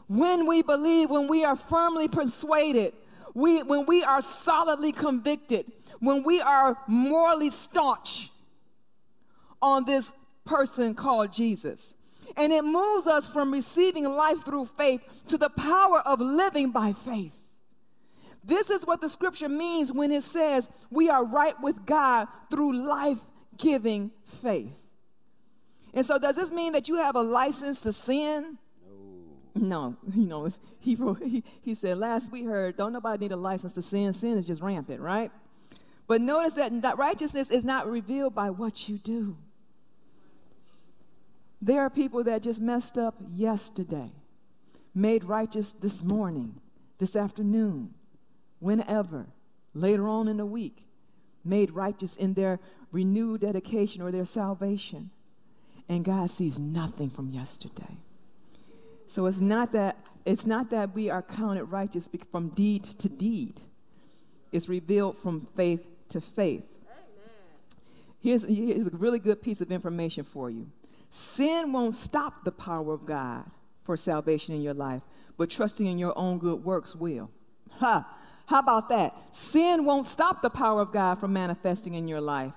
When 0.08 0.47
we 0.47 0.62
believe, 0.62 1.10
when 1.10 1.28
we 1.28 1.43
are 1.43 1.55
firmly 1.55 2.08
persuaded, 2.08 2.93
we, 3.34 3.62
when 3.64 3.86
we 3.86 4.03
are 4.03 4.22
solidly 4.22 4.91
convicted, 4.91 5.72
when 5.99 6.24
we 6.24 6.41
are 6.41 6.78
morally 6.88 7.49
staunch 7.49 8.32
on 9.62 9.86
this 9.86 10.12
person 10.45 10.95
called 10.95 11.34
Jesus. 11.34 11.93
And 12.38 12.53
it 12.53 12.63
moves 12.63 13.07
us 13.07 13.27
from 13.27 13.51
receiving 13.51 14.05
life 14.05 14.45
through 14.45 14.65
faith 14.77 15.01
to 15.27 15.38
the 15.38 15.49
power 15.49 15.99
of 16.01 16.21
living 16.21 16.71
by 16.71 16.93
faith. 16.93 17.33
This 18.43 18.69
is 18.69 18.85
what 18.85 19.01
the 19.01 19.09
scripture 19.09 19.49
means 19.49 19.91
when 19.91 20.11
it 20.11 20.23
says 20.23 20.69
we 20.89 21.09
are 21.09 21.25
right 21.25 21.59
with 21.61 21.85
God 21.85 22.27
through 22.49 22.88
life 22.88 23.17
giving 23.57 24.11
faith. 24.41 24.79
And 25.93 26.05
so, 26.05 26.17
does 26.19 26.35
this 26.35 26.51
mean 26.51 26.73
that 26.73 26.88
you 26.88 26.95
have 26.97 27.15
a 27.15 27.21
license 27.21 27.81
to 27.81 27.91
sin? 27.91 28.57
No, 29.55 29.97
No, 30.05 30.05
you 30.13 30.95
know, 30.97 31.13
he, 31.15 31.29
he, 31.29 31.43
he 31.61 31.75
said, 31.75 31.97
last 31.97 32.31
we 32.31 32.43
heard, 32.43 32.77
don't 32.77 32.93
nobody 32.93 33.25
need 33.25 33.31
a 33.31 33.38
license 33.38 33.73
to 33.73 33.81
sin. 33.81 34.13
Sin 34.13 34.38
is 34.38 34.45
just 34.45 34.61
rampant, 34.61 35.01
right? 35.01 35.31
But 36.07 36.21
notice 36.21 36.53
that 36.53 36.97
righteousness 36.97 37.51
is 37.51 37.65
not 37.65 37.89
revealed 37.89 38.33
by 38.33 38.49
what 38.49 38.88
you 38.88 38.97
do. 38.97 39.38
There 41.62 41.82
are 41.82 41.89
people 41.89 42.24
that 42.24 42.43
just 42.43 42.62
messed 42.62 42.97
up 42.97 43.16
yesterday, 43.34 44.12
made 44.93 45.24
righteous 45.24 45.74
this 45.74 46.03
morning, 46.03 46.62
this 46.99 47.16
afternoon, 47.16 47.93
whenever, 48.60 49.28
later 49.74 50.08
on 50.08 50.28
in 50.28 50.38
the 50.38 50.45
week, 50.45 50.84
made 51.43 51.72
righteous 51.72 52.16
in 52.16 52.34
their 52.34 52.60
renewed 52.91 53.41
dedication 53.41 54.01
or 54.01 54.12
their 54.12 54.26
salvation. 54.26 55.10
And 55.89 56.03
God 56.03 56.30
sees 56.30 56.60
nothing 56.60 57.10
from 57.10 57.32
yesterday. 57.32 57.97
So 59.08 59.26
it's 59.26 59.39
not 59.39 59.72
that 59.72 59.97
it's 60.26 60.45
not 60.45 60.70
that 60.72 60.93
we 60.93 61.10
are 61.10 61.22
counted 61.22 61.64
righteous 61.66 62.10
from 62.30 62.49
deed 62.49 62.84
to 62.84 63.08
deed. 63.08 63.62
It's 64.51 64.68
revealed 64.68 65.18
from 65.18 65.47
faith 65.55 65.86
to 66.10 66.20
faith. 66.20 66.66
Here's, 68.20 68.43
here's 68.43 68.88
a 68.88 68.89
really 68.89 69.20
good 69.20 69.41
piece 69.41 69.62
of 69.62 69.72
information 69.72 70.26
for 70.26 70.49
you. 70.49 70.70
Sin 71.10 71.72
won't 71.72 71.95
stop 71.95 72.43
the 72.43 72.51
power 72.51 72.93
of 72.93 73.05
God 73.05 73.45
for 73.84 73.97
salvation 73.97 74.53
in 74.53 74.62
your 74.62 74.74
life, 74.74 75.01
but 75.38 75.49
trusting 75.49 75.86
in 75.86 75.97
your 75.97 76.18
own 76.18 76.38
good 76.38 76.64
works 76.64 76.95
will. 76.95 77.30
Ha! 77.80 78.18
How 78.47 78.60
about 78.60 78.89
that? 78.89 79.14
Sin 79.36 79.86
won't 79.86 80.08
stop 80.08 80.41
the 80.41 80.49
power 80.49 80.82
of 80.82 80.91
God 80.91 81.20
from 81.20 81.34
manifesting 81.34 81.95
in 81.95 82.08
your 82.08 82.22
life, 82.22 82.53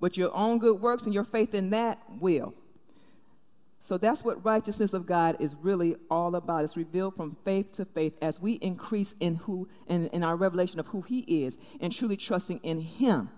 but 0.00 0.16
your 0.16 0.34
own 0.34 0.58
good 0.58 0.80
works 0.80 1.04
and 1.04 1.14
your 1.14 1.24
faith 1.24 1.54
in 1.54 1.70
that 1.70 1.98
will. 2.20 2.54
So 3.84 3.98
that's 3.98 4.24
what 4.24 4.42
righteousness 4.42 4.94
of 4.94 5.04
God 5.04 5.36
is 5.40 5.54
really 5.60 5.96
all 6.10 6.36
about. 6.36 6.64
It's 6.64 6.74
revealed 6.74 7.16
from 7.16 7.36
faith 7.44 7.72
to 7.72 7.84
faith 7.84 8.16
as 8.22 8.40
we 8.40 8.52
increase 8.54 9.14
in 9.20 9.34
who 9.34 9.68
in, 9.86 10.06
in 10.06 10.22
our 10.22 10.36
revelation 10.36 10.80
of 10.80 10.86
who 10.86 11.02
He 11.02 11.18
is 11.44 11.58
and 11.80 11.92
truly 11.92 12.16
trusting 12.16 12.60
in 12.62 12.80
Him. 12.80 13.28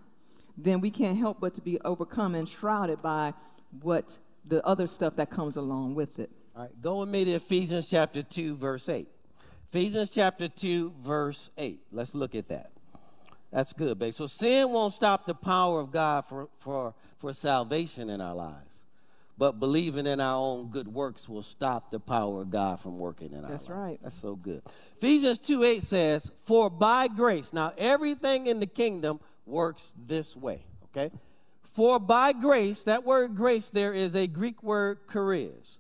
Then 0.57 0.81
we 0.81 0.93
can't 0.93 1.19
help 1.19 1.41
but 1.41 1.57
to 1.57 1.61
be 1.61 1.81
overcome 1.81 2.37
and 2.37 2.49
shrouded 2.49 3.03
by 3.03 3.35
what 3.83 4.19
the 4.47 4.65
other 4.65 4.87
stuff 4.87 5.17
that 5.17 5.31
comes 5.31 5.57
along 5.57 5.95
with 5.95 6.19
it. 6.19 6.31
All 6.55 6.63
right, 6.63 6.83
go 6.83 7.01
with 7.01 7.09
me 7.09 7.25
to 7.25 7.33
Ephesians 7.33 7.89
chapter 7.89 8.23
2, 8.23 8.57
verse 8.57 8.89
8. 8.89 9.09
Ephesians 9.69 10.11
chapter 10.11 10.49
2, 10.49 10.95
verse 11.03 11.51
8. 11.59 11.81
Let's 11.93 12.15
look 12.15 12.35
at 12.35 12.49
that. 12.49 12.71
That's 13.53 13.73
good, 13.73 13.99
babe. 13.99 14.15
So 14.15 14.27
sin 14.27 14.71
won't 14.71 14.95
stop 14.95 15.27
the 15.27 15.35
power 15.35 15.81
of 15.81 15.91
God 15.91 16.25
for, 16.27 16.49
for, 16.61 16.95
for 17.19 17.33
salvation 17.33 18.11
in 18.11 18.21
our 18.21 18.35
lives 18.35 18.77
but 19.39 19.61
believing 19.61 20.07
in 20.07 20.21
our 20.21 20.37
own 20.37 20.69
good 20.69 20.89
works 20.89 21.29
will 21.29 21.43
stop 21.43 21.91
the 21.91 22.01
power 22.01 22.41
of 22.43 22.51
God 22.51 22.81
from 22.81 22.99
working 22.99 23.33
in 23.33 23.45
our 23.45 23.51
That's 23.51 23.69
lives. 23.69 23.79
right. 23.79 23.99
That's 24.03 24.19
so 24.19 24.35
good. 24.35 24.63
Ephesians 24.97 25.39
2 25.39 25.63
8 25.63 25.83
says, 25.83 26.33
For 26.45 26.71
by 26.71 27.09
grace, 27.09 27.53
now 27.53 27.73
everything 27.77 28.47
in 28.47 28.61
the 28.61 28.67
kingdom 28.67 29.21
works 29.45 29.95
this 30.07 30.37
way, 30.37 30.65
okay? 30.85 31.15
For 31.77 32.01
by 32.01 32.33
grace, 32.33 32.85
that 32.85 33.05
word 33.05 33.37
grace 33.37 33.69
there 33.69 33.93
is 33.93 34.17
a 34.17 34.27
Greek 34.27 34.63
word 34.63 35.01
charis, 35.13 35.79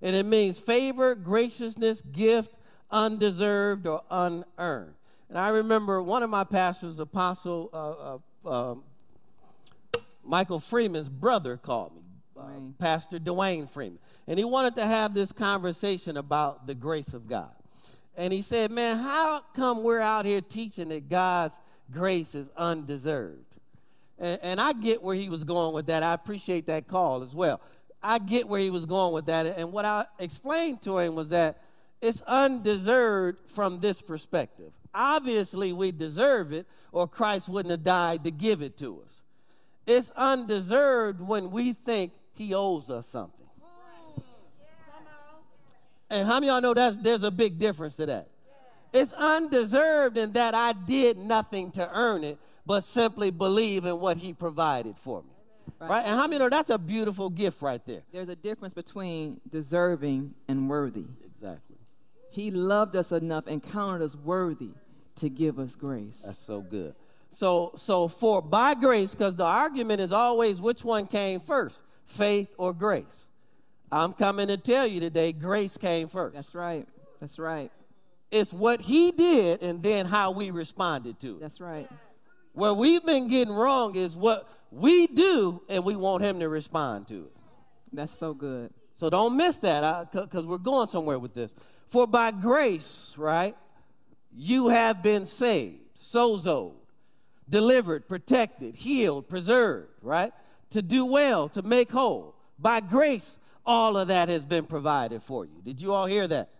and 0.00 0.16
it 0.16 0.24
means 0.24 0.58
favor, 0.58 1.14
graciousness, 1.14 2.00
gift, 2.00 2.56
undeserved 2.90 3.86
or 3.86 4.00
unearned. 4.10 4.94
And 5.28 5.36
I 5.36 5.50
remember 5.50 6.00
one 6.00 6.22
of 6.22 6.30
my 6.30 6.44
pastors, 6.44 6.98
Apostle 6.98 7.68
uh, 7.74 8.48
uh, 8.48 8.48
uh, 8.48 9.98
Michael 10.24 10.60
Freeman's 10.60 11.10
brother, 11.10 11.58
called 11.58 11.94
me 11.94 12.00
uh, 12.40 12.72
Pastor 12.78 13.18
Dwayne 13.18 13.68
Freeman. 13.68 13.98
And 14.26 14.38
he 14.38 14.46
wanted 14.46 14.76
to 14.76 14.86
have 14.86 15.12
this 15.12 15.30
conversation 15.30 16.16
about 16.16 16.66
the 16.66 16.74
grace 16.74 17.12
of 17.12 17.28
God. 17.28 17.52
And 18.16 18.32
he 18.32 18.40
said, 18.40 18.70
Man, 18.70 18.96
how 18.96 19.42
come 19.54 19.82
we're 19.82 20.00
out 20.00 20.24
here 20.24 20.40
teaching 20.40 20.88
that 20.88 21.10
God's 21.10 21.60
grace 21.90 22.34
is 22.34 22.50
undeserved? 22.56 23.53
And, 24.18 24.38
and 24.42 24.60
I 24.60 24.72
get 24.72 25.02
where 25.02 25.14
he 25.14 25.28
was 25.28 25.44
going 25.44 25.74
with 25.74 25.86
that. 25.86 26.02
I 26.02 26.14
appreciate 26.14 26.66
that 26.66 26.88
call 26.88 27.22
as 27.22 27.34
well. 27.34 27.60
I 28.02 28.18
get 28.18 28.46
where 28.48 28.60
he 28.60 28.70
was 28.70 28.86
going 28.86 29.14
with 29.14 29.26
that. 29.26 29.46
And 29.58 29.72
what 29.72 29.84
I 29.84 30.06
explained 30.18 30.82
to 30.82 30.98
him 30.98 31.14
was 31.14 31.30
that 31.30 31.58
it's 32.00 32.20
undeserved 32.26 33.38
from 33.48 33.80
this 33.80 34.02
perspective. 34.02 34.72
Obviously, 34.94 35.72
we 35.72 35.90
deserve 35.90 36.52
it, 36.52 36.66
or 36.92 37.08
Christ 37.08 37.48
wouldn't 37.48 37.70
have 37.70 37.82
died 37.82 38.24
to 38.24 38.30
give 38.30 38.62
it 38.62 38.76
to 38.78 39.00
us. 39.04 39.22
It's 39.86 40.10
undeserved 40.16 41.20
when 41.20 41.50
we 41.50 41.72
think 41.72 42.12
he 42.32 42.54
owes 42.54 42.90
us 42.90 43.06
something. 43.06 43.46
And 46.10 46.28
how 46.28 46.34
many 46.34 46.48
y'all 46.48 46.60
know 46.60 46.74
that 46.74 47.02
there's 47.02 47.22
a 47.22 47.30
big 47.30 47.58
difference 47.58 47.96
to 47.96 48.06
that? 48.06 48.28
It's 48.92 49.12
undeserved 49.14 50.16
in 50.16 50.32
that 50.32 50.54
I 50.54 50.72
did 50.72 51.18
nothing 51.18 51.72
to 51.72 51.90
earn 51.92 52.22
it, 52.22 52.38
but 52.66 52.82
simply 52.82 53.30
believe 53.30 53.84
in 53.84 53.98
what 54.00 54.16
he 54.16 54.32
provided 54.32 54.96
for 54.96 55.22
me. 55.22 55.28
Right. 55.80 55.90
right? 55.90 56.06
And 56.06 56.14
how 56.14 56.26
many 56.26 56.38
know 56.38 56.48
that's 56.48 56.70
a 56.70 56.78
beautiful 56.78 57.30
gift 57.30 57.62
right 57.62 57.84
there? 57.84 58.02
There's 58.12 58.28
a 58.28 58.36
difference 58.36 58.74
between 58.74 59.40
deserving 59.50 60.34
and 60.48 60.68
worthy. 60.68 61.04
Exactly. 61.24 61.76
He 62.30 62.50
loved 62.50 62.96
us 62.96 63.12
enough 63.12 63.46
and 63.46 63.62
counted 63.62 64.04
us 64.04 64.16
worthy 64.16 64.70
to 65.16 65.28
give 65.28 65.58
us 65.58 65.74
grace. 65.74 66.22
That's 66.24 66.38
so 66.38 66.60
good. 66.60 66.94
So, 67.30 67.72
so 67.76 68.08
for 68.08 68.40
by 68.42 68.74
grace, 68.74 69.14
because 69.14 69.34
the 69.34 69.44
argument 69.44 70.00
is 70.00 70.12
always 70.12 70.60
which 70.60 70.84
one 70.84 71.06
came 71.06 71.40
first 71.40 71.82
faith 72.06 72.54
or 72.58 72.72
grace. 72.72 73.26
I'm 73.90 74.12
coming 74.12 74.48
to 74.48 74.56
tell 74.56 74.86
you 74.86 75.00
today, 75.00 75.32
grace 75.32 75.76
came 75.76 76.08
first. 76.08 76.34
That's 76.34 76.54
right. 76.54 76.86
That's 77.20 77.38
right. 77.38 77.70
It's 78.30 78.52
what 78.52 78.80
he 78.80 79.12
did 79.12 79.62
and 79.62 79.82
then 79.82 80.06
how 80.06 80.32
we 80.32 80.50
responded 80.50 81.20
to 81.20 81.36
it. 81.36 81.40
That's 81.40 81.60
right. 81.60 81.88
Where 82.54 82.74
we've 82.74 83.04
been 83.04 83.28
getting 83.28 83.54
wrong 83.54 83.94
is 83.94 84.16
what 84.16 84.48
we 84.70 85.06
do 85.06 85.62
and 85.68 85.84
we 85.84 85.94
want 85.94 86.24
him 86.24 86.40
to 86.40 86.48
respond 86.48 87.06
to 87.08 87.26
it. 87.26 87.36
That's 87.92 88.16
so 88.16 88.34
good. 88.34 88.72
So 88.94 89.10
don't 89.10 89.36
miss 89.36 89.58
that 89.58 90.10
because 90.12 90.46
we're 90.46 90.58
going 90.58 90.88
somewhere 90.88 91.18
with 91.18 91.34
this. 91.34 91.52
For 91.88 92.06
by 92.06 92.30
grace, 92.30 93.14
right, 93.16 93.56
you 94.32 94.68
have 94.68 95.02
been 95.02 95.26
saved, 95.26 95.96
sozo, 95.96 96.72
delivered, 97.48 98.08
protected, 98.08 98.74
healed, 98.74 99.28
preserved, 99.28 99.90
right? 100.02 100.32
to 100.74 100.82
do 100.82 101.06
well, 101.06 101.48
to 101.48 101.62
make 101.62 101.92
whole. 101.92 102.34
By 102.58 102.80
grace, 102.80 103.38
all 103.64 103.96
of 103.96 104.08
that 104.08 104.28
has 104.28 104.44
been 104.44 104.66
provided 104.66 105.22
for 105.22 105.44
you. 105.44 105.62
Did 105.62 105.80
you 105.80 105.92
all 105.92 106.06
hear 106.06 106.26
that? 106.26 106.50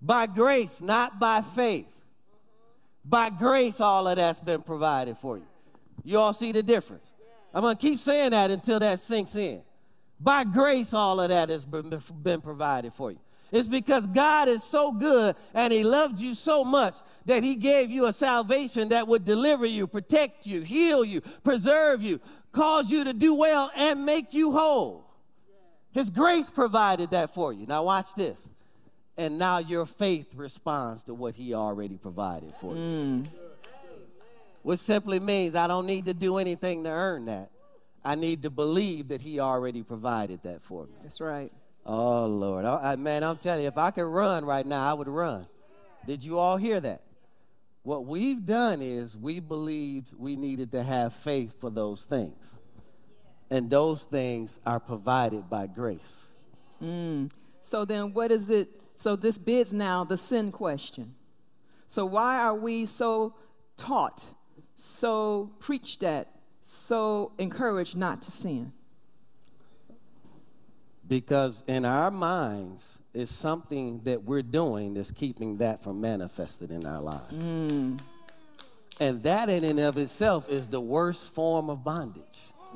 By 0.00 0.26
grace, 0.26 0.80
not 0.80 1.20
by 1.20 1.42
faith. 1.42 1.93
By 3.04 3.30
grace, 3.30 3.80
all 3.80 4.08
of 4.08 4.16
that's 4.16 4.40
been 4.40 4.62
provided 4.62 5.18
for 5.18 5.36
you. 5.36 5.46
You 6.04 6.18
all 6.18 6.32
see 6.32 6.52
the 6.52 6.62
difference? 6.62 7.12
I'm 7.52 7.62
going 7.62 7.76
to 7.76 7.80
keep 7.80 7.98
saying 7.98 8.30
that 8.30 8.50
until 8.50 8.80
that 8.80 9.00
sinks 9.00 9.36
in. 9.36 9.62
By 10.18 10.44
grace, 10.44 10.94
all 10.94 11.20
of 11.20 11.28
that 11.28 11.48
has 11.50 11.64
been, 11.64 12.00
been 12.22 12.40
provided 12.40 12.92
for 12.94 13.10
you. 13.10 13.18
It's 13.52 13.68
because 13.68 14.06
God 14.08 14.48
is 14.48 14.64
so 14.64 14.90
good 14.90 15.36
and 15.52 15.72
He 15.72 15.84
loved 15.84 16.18
you 16.18 16.34
so 16.34 16.64
much 16.64 16.94
that 17.26 17.44
He 17.44 17.54
gave 17.54 17.90
you 17.90 18.06
a 18.06 18.12
salvation 18.12 18.88
that 18.88 19.06
would 19.06 19.24
deliver 19.24 19.66
you, 19.66 19.86
protect 19.86 20.46
you, 20.46 20.62
heal 20.62 21.04
you, 21.04 21.20
preserve 21.44 22.02
you, 22.02 22.20
cause 22.52 22.90
you 22.90 23.04
to 23.04 23.12
do 23.12 23.34
well 23.34 23.70
and 23.76 24.04
make 24.04 24.34
you 24.34 24.52
whole. 24.52 25.04
His 25.92 26.10
grace 26.10 26.50
provided 26.50 27.10
that 27.10 27.32
for 27.32 27.52
you. 27.52 27.66
Now, 27.66 27.84
watch 27.84 28.14
this. 28.16 28.50
And 29.16 29.38
now 29.38 29.58
your 29.58 29.86
faith 29.86 30.34
responds 30.34 31.04
to 31.04 31.14
what 31.14 31.36
he 31.36 31.54
already 31.54 31.96
provided 31.96 32.52
for 32.60 32.74
you. 32.74 32.80
Mm. 32.80 33.26
Which 34.62 34.80
simply 34.80 35.20
means 35.20 35.54
I 35.54 35.66
don't 35.66 35.86
need 35.86 36.06
to 36.06 36.14
do 36.14 36.38
anything 36.38 36.84
to 36.84 36.90
earn 36.90 37.26
that. 37.26 37.50
I 38.04 38.16
need 38.16 38.42
to 38.42 38.50
believe 38.50 39.08
that 39.08 39.20
he 39.20 39.40
already 39.40 39.82
provided 39.82 40.42
that 40.42 40.62
for 40.62 40.84
me. 40.84 40.92
That's 41.02 41.20
right. 41.20 41.52
Oh, 41.86 42.26
Lord. 42.26 42.64
I, 42.64 42.96
man, 42.96 43.22
I'm 43.22 43.36
telling 43.36 43.62
you, 43.62 43.68
if 43.68 43.78
I 43.78 43.90
could 43.90 44.06
run 44.06 44.44
right 44.44 44.66
now, 44.66 44.90
I 44.90 44.94
would 44.94 45.08
run. 45.08 45.46
Did 46.06 46.22
you 46.24 46.38
all 46.38 46.56
hear 46.56 46.80
that? 46.80 47.02
What 47.82 48.06
we've 48.06 48.44
done 48.44 48.80
is 48.80 49.16
we 49.16 49.40
believed 49.40 50.12
we 50.18 50.36
needed 50.36 50.72
to 50.72 50.82
have 50.82 51.12
faith 51.12 51.60
for 51.60 51.70
those 51.70 52.04
things. 52.04 52.54
And 53.50 53.70
those 53.70 54.04
things 54.04 54.58
are 54.64 54.80
provided 54.80 55.48
by 55.50 55.66
grace. 55.66 56.24
Mm. 56.82 57.30
So 57.60 57.84
then, 57.84 58.14
what 58.14 58.32
is 58.32 58.50
it? 58.50 58.68
So, 58.94 59.16
this 59.16 59.38
bids 59.38 59.72
now 59.72 60.04
the 60.04 60.16
sin 60.16 60.52
question. 60.52 61.14
So, 61.86 62.06
why 62.06 62.38
are 62.38 62.54
we 62.54 62.86
so 62.86 63.34
taught 63.76 64.26
so 64.76 65.50
preached 65.58 66.02
at, 66.02 66.28
so 66.64 67.32
encouraged 67.38 67.96
not 67.96 68.22
to 68.22 68.30
sin? 68.30 68.72
Because 71.06 71.62
in 71.66 71.84
our 71.84 72.10
minds 72.10 72.98
is 73.12 73.30
something 73.30 74.00
that 74.04 74.24
we're 74.24 74.42
doing 74.42 74.94
that's 74.94 75.10
keeping 75.10 75.56
that 75.56 75.82
from 75.82 76.00
manifested 76.00 76.70
in 76.70 76.86
our 76.86 77.00
lives. 77.00 77.32
Mm. 77.32 78.00
And 79.00 79.22
that 79.22 79.48
in 79.50 79.64
and 79.64 79.80
of 79.80 79.98
itself 79.98 80.48
is 80.48 80.66
the 80.66 80.80
worst 80.80 81.32
form 81.34 81.68
of 81.68 81.84
bondage. 81.84 82.24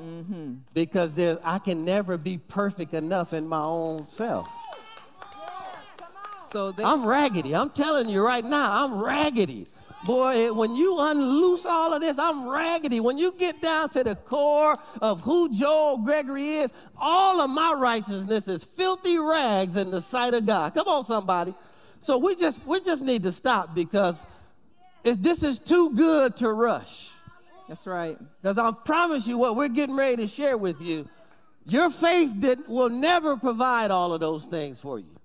Mm-hmm. 0.00 0.54
Because 0.74 1.12
there, 1.12 1.38
I 1.42 1.58
can 1.58 1.84
never 1.84 2.16
be 2.16 2.38
perfect 2.38 2.94
enough 2.94 3.32
in 3.32 3.48
my 3.48 3.62
own 3.62 4.08
self. 4.08 4.48
So 6.50 6.72
they, 6.72 6.84
I'm 6.84 7.06
raggedy. 7.06 7.54
I'm 7.54 7.70
telling 7.70 8.08
you 8.08 8.24
right 8.24 8.44
now, 8.44 8.84
I'm 8.84 8.98
raggedy. 8.98 9.66
Boy, 10.04 10.52
when 10.52 10.76
you 10.76 10.96
unloose 11.00 11.66
all 11.66 11.92
of 11.92 12.00
this, 12.00 12.18
I'm 12.18 12.48
raggedy. 12.48 13.00
When 13.00 13.18
you 13.18 13.32
get 13.32 13.60
down 13.60 13.90
to 13.90 14.04
the 14.04 14.14
core 14.14 14.76
of 15.02 15.20
who 15.22 15.52
Joel 15.52 15.98
Gregory 15.98 16.48
is, 16.48 16.70
all 16.96 17.40
of 17.40 17.50
my 17.50 17.72
righteousness 17.72 18.46
is 18.46 18.62
filthy 18.62 19.18
rags 19.18 19.76
in 19.76 19.90
the 19.90 20.00
sight 20.00 20.34
of 20.34 20.46
God. 20.46 20.74
Come 20.74 20.86
on, 20.86 21.04
somebody. 21.04 21.52
So 22.00 22.16
we 22.16 22.36
just 22.36 22.64
we 22.64 22.80
just 22.80 23.02
need 23.02 23.24
to 23.24 23.32
stop 23.32 23.74
because 23.74 24.24
this 25.02 25.42
is 25.42 25.58
too 25.58 25.90
good 25.94 26.36
to 26.36 26.52
rush. 26.52 27.10
that's 27.68 27.86
right. 27.86 28.16
Because 28.40 28.56
I 28.56 28.70
promise 28.70 29.26
you 29.26 29.36
what 29.36 29.56
we're 29.56 29.68
getting 29.68 29.96
ready 29.96 30.16
to 30.22 30.28
share 30.28 30.56
with 30.56 30.80
you, 30.80 31.08
your 31.66 31.90
faith 31.90 32.40
that 32.42 32.68
will 32.68 32.88
never 32.88 33.36
provide 33.36 33.90
all 33.90 34.14
of 34.14 34.20
those 34.20 34.44
things 34.46 34.78
for 34.78 35.00
you. 35.00 35.17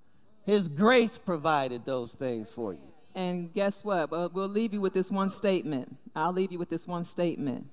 His 0.45 0.67
grace 0.67 1.17
provided 1.17 1.85
those 1.85 2.13
things 2.13 2.49
for 2.49 2.73
you. 2.73 2.93
And 3.15 3.53
guess 3.53 3.83
what? 3.83 4.11
Well, 4.11 4.29
we'll 4.33 4.47
leave 4.47 4.73
you 4.73 4.81
with 4.81 4.93
this 4.93 5.11
one 5.11 5.29
statement. 5.29 5.95
I'll 6.15 6.33
leave 6.33 6.51
you 6.51 6.59
with 6.59 6.69
this 6.69 6.87
one 6.87 7.03
statement. 7.03 7.67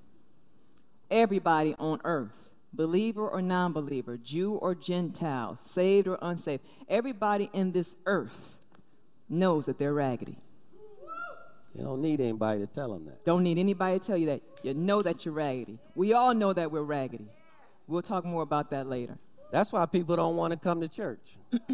Everybody 1.11 1.75
on 1.79 2.01
earth, 2.05 2.51
believer 2.73 3.27
or 3.27 3.43
non 3.43 3.73
believer, 3.73 4.17
Jew 4.17 4.55
or 4.55 4.75
Gentile, 4.75 5.57
saved 5.61 6.07
or 6.07 6.19
unsaved, 6.23 6.63
everybody 6.89 7.51
in 7.53 7.73
this 7.73 7.97
earth 8.07 8.55
knows 9.29 9.67
that 9.67 9.79
they're 9.79 9.95
raggedy. 9.95 10.37
You 11.75 11.85
don't 11.85 12.01
need 12.01 12.21
anybody 12.21 12.61
to 12.61 12.67
tell 12.67 12.93
them 12.93 13.07
that. 13.07 13.25
Don't 13.25 13.43
need 13.43 13.59
anybody 13.59 13.99
to 13.99 14.05
tell 14.05 14.17
you 14.17 14.27
that. 14.27 14.43
You 14.63 14.75
know 14.75 15.03
that 15.03 15.25
you're 15.25 15.35
raggedy. 15.35 15.79
We 15.95 16.13
all 16.13 16.35
know 16.35 16.53
that 16.53 16.71
we're 16.71 16.83
raggedy. 16.83 17.29
We'll 17.87 18.03
talk 18.03 18.25
more 18.25 18.43
about 18.43 18.71
that 18.71 18.89
later. 18.89 19.19
That's 19.51 19.73
why 19.73 19.87
people 19.87 20.17
don't 20.17 20.37
want 20.37 20.53
to 20.53 20.59
come 20.59 20.81
to 20.81 20.89
church. 20.89 21.39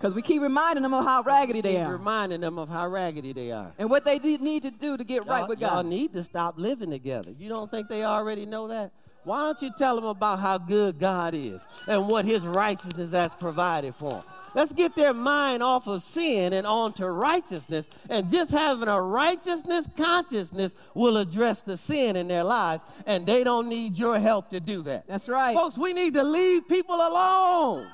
Because 0.00 0.14
we 0.14 0.22
keep 0.22 0.40
reminding 0.40 0.82
them 0.82 0.94
of 0.94 1.04
how 1.04 1.22
raggedy 1.22 1.60
they 1.60 1.74
Keep 1.74 1.80
are 1.86 1.92
reminding 1.92 2.40
them 2.40 2.58
of 2.58 2.70
how 2.70 2.88
raggedy 2.88 3.34
they 3.34 3.52
are. 3.52 3.70
and 3.78 3.90
what 3.90 4.02
they 4.06 4.18
need 4.18 4.62
to 4.62 4.70
do 4.70 4.96
to 4.96 5.04
get 5.04 5.26
right 5.26 5.40
y'all, 5.40 5.48
with 5.48 5.60
y'all 5.60 5.82
need 5.82 6.14
to 6.14 6.24
stop 6.24 6.54
living 6.56 6.90
together. 6.90 7.30
You 7.38 7.50
don't 7.50 7.70
think 7.70 7.88
they 7.88 8.02
already 8.02 8.46
know 8.46 8.68
that? 8.68 8.92
Why 9.24 9.40
don't 9.42 9.60
you 9.60 9.70
tell 9.76 9.96
them 9.96 10.06
about 10.06 10.38
how 10.38 10.56
good 10.56 10.98
God 10.98 11.34
is 11.34 11.60
and 11.86 12.08
what 12.08 12.24
his 12.24 12.46
righteousness 12.46 13.12
has 13.12 13.34
provided 13.34 13.94
for 13.94 14.12
them? 14.12 14.22
Let's 14.54 14.72
get 14.72 14.96
their 14.96 15.12
mind 15.12 15.62
off 15.62 15.86
of 15.86 16.02
sin 16.02 16.54
and 16.54 16.66
onto 16.66 17.04
righteousness. 17.04 17.86
And 18.08 18.30
just 18.30 18.50
having 18.50 18.88
a 18.88 19.00
righteousness 19.00 19.86
consciousness 19.98 20.74
will 20.94 21.18
address 21.18 21.60
the 21.60 21.76
sin 21.76 22.16
in 22.16 22.26
their 22.26 22.42
lives. 22.42 22.82
And 23.06 23.26
they 23.26 23.44
don't 23.44 23.68
need 23.68 23.98
your 23.98 24.18
help 24.18 24.48
to 24.50 24.60
do 24.60 24.80
that. 24.82 25.06
That's 25.06 25.28
right. 25.28 25.54
Folks, 25.54 25.76
we 25.76 25.92
need 25.92 26.14
to 26.14 26.24
leave 26.24 26.66
people 26.68 26.96
alone. 26.96 27.86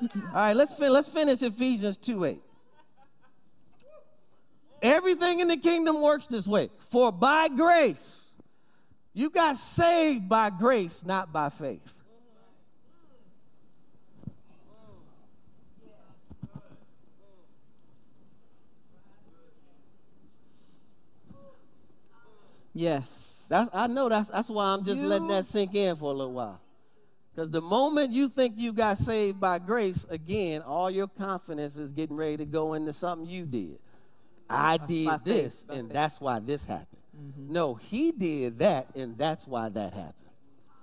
All 0.00 0.08
right, 0.32 0.56
let's, 0.56 0.74
fin- 0.74 0.92
let's 0.92 1.08
finish 1.08 1.42
Ephesians 1.42 1.96
2 1.96 2.24
8. 2.24 2.40
Everything 4.80 5.40
in 5.40 5.48
the 5.48 5.56
kingdom 5.56 6.00
works 6.00 6.26
this 6.26 6.46
way. 6.46 6.70
For 6.90 7.10
by 7.10 7.48
grace, 7.48 8.26
you 9.12 9.30
got 9.30 9.56
saved 9.56 10.28
by 10.28 10.50
grace, 10.50 11.04
not 11.04 11.32
by 11.32 11.48
faith. 11.48 11.94
Yes. 22.78 23.46
That's, 23.48 23.68
I 23.74 23.88
know 23.88 24.08
that's, 24.08 24.28
that's 24.28 24.48
why 24.48 24.66
I'm 24.66 24.84
just 24.84 25.00
letting 25.00 25.26
that 25.28 25.44
sink 25.46 25.74
in 25.74 25.96
for 25.96 26.12
a 26.12 26.16
little 26.16 26.32
while. 26.32 26.60
Because 27.38 27.52
the 27.52 27.60
moment 27.60 28.10
you 28.10 28.28
think 28.28 28.54
you 28.56 28.72
got 28.72 28.98
saved 28.98 29.38
by 29.38 29.60
grace, 29.60 30.04
again, 30.10 30.60
all 30.60 30.90
your 30.90 31.06
confidence 31.06 31.76
is 31.76 31.92
getting 31.92 32.16
ready 32.16 32.36
to 32.38 32.44
go 32.44 32.74
into 32.74 32.92
something 32.92 33.28
you 33.28 33.46
did. 33.46 33.78
I 34.50 34.76
did 34.76 35.20
this, 35.22 35.64
and 35.68 35.88
that's 35.88 36.20
why 36.20 36.40
this 36.40 36.64
happened. 36.64 37.00
No, 37.36 37.76
he 37.76 38.10
did 38.10 38.58
that, 38.58 38.88
and 38.96 39.16
that's 39.16 39.46
why 39.46 39.68
that 39.68 39.92
happened. 39.92 40.14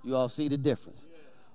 You 0.02 0.16
all 0.16 0.30
see 0.30 0.48
the 0.48 0.56
difference. 0.56 1.06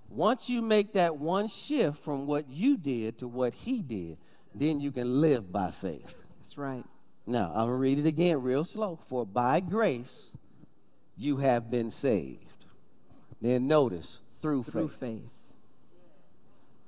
Once 0.07 0.51
you 0.51 0.61
make 0.61 0.93
that 0.93 1.17
one 1.17 1.47
shift 1.47 1.97
from 1.97 2.27
what 2.27 2.47
you 2.47 2.77
did 2.77 3.17
to 3.17 3.27
what 3.27 3.55
he 3.55 3.81
did, 3.81 4.19
then 4.53 4.79
you 4.79 4.91
can 4.91 5.19
live 5.19 5.51
by 5.51 5.71
faith. 5.71 6.15
That's 6.37 6.59
right. 6.59 6.85
Now, 7.25 7.47
I'm 7.55 7.65
going 7.65 7.69
to 7.69 7.73
read 7.73 7.97
it 7.97 8.05
again 8.05 8.43
real 8.43 8.63
slow. 8.63 8.99
For 9.07 9.25
by 9.25 9.61
grace 9.61 10.37
you 11.17 11.37
have 11.37 11.71
been 11.71 11.89
saved. 11.89 12.65
Then 13.41 13.67
notice, 13.67 14.20
through, 14.41 14.63
Through 14.63 14.89
faith. 14.89 14.99
faith. 14.99 15.29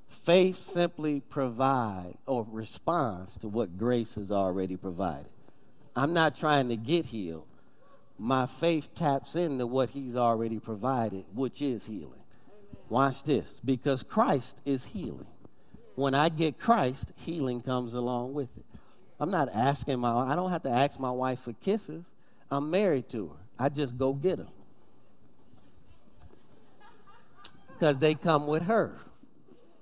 Faith 0.07 0.57
simply 0.57 1.21
provides 1.21 2.17
or 2.25 2.45
responds 2.49 3.37
to 3.39 3.47
what 3.47 3.77
grace 3.77 4.15
has 4.15 4.31
already 4.31 4.77
provided. 4.77 5.29
I'm 5.95 6.13
not 6.13 6.35
trying 6.35 6.69
to 6.69 6.75
get 6.75 7.05
healed. 7.07 7.45
My 8.17 8.45
faith 8.45 8.93
taps 8.95 9.35
into 9.35 9.67
what 9.67 9.89
he's 9.89 10.15
already 10.15 10.59
provided, 10.59 11.25
which 11.33 11.61
is 11.61 11.85
healing. 11.85 12.23
Watch 12.89 13.23
this, 13.23 13.59
because 13.63 14.03
Christ 14.03 14.59
is 14.65 14.85
healing. 14.85 15.27
When 15.95 16.13
I 16.13 16.29
get 16.29 16.59
Christ, 16.59 17.11
healing 17.15 17.61
comes 17.61 17.93
along 17.93 18.33
with 18.33 18.55
it. 18.57 18.65
I'm 19.19 19.31
not 19.31 19.49
asking 19.53 19.99
my 19.99 20.11
I 20.11 20.35
don't 20.35 20.51
have 20.51 20.63
to 20.63 20.69
ask 20.69 20.99
my 20.99 21.11
wife 21.11 21.41
for 21.41 21.53
kisses. 21.53 22.11
I'm 22.49 22.69
married 22.69 23.09
to 23.09 23.27
her. 23.29 23.35
I 23.57 23.69
just 23.69 23.97
go 23.97 24.13
get 24.13 24.37
them. 24.37 24.49
Because 27.73 27.97
they 27.97 28.15
come 28.15 28.47
with 28.47 28.63
her. 28.63 28.97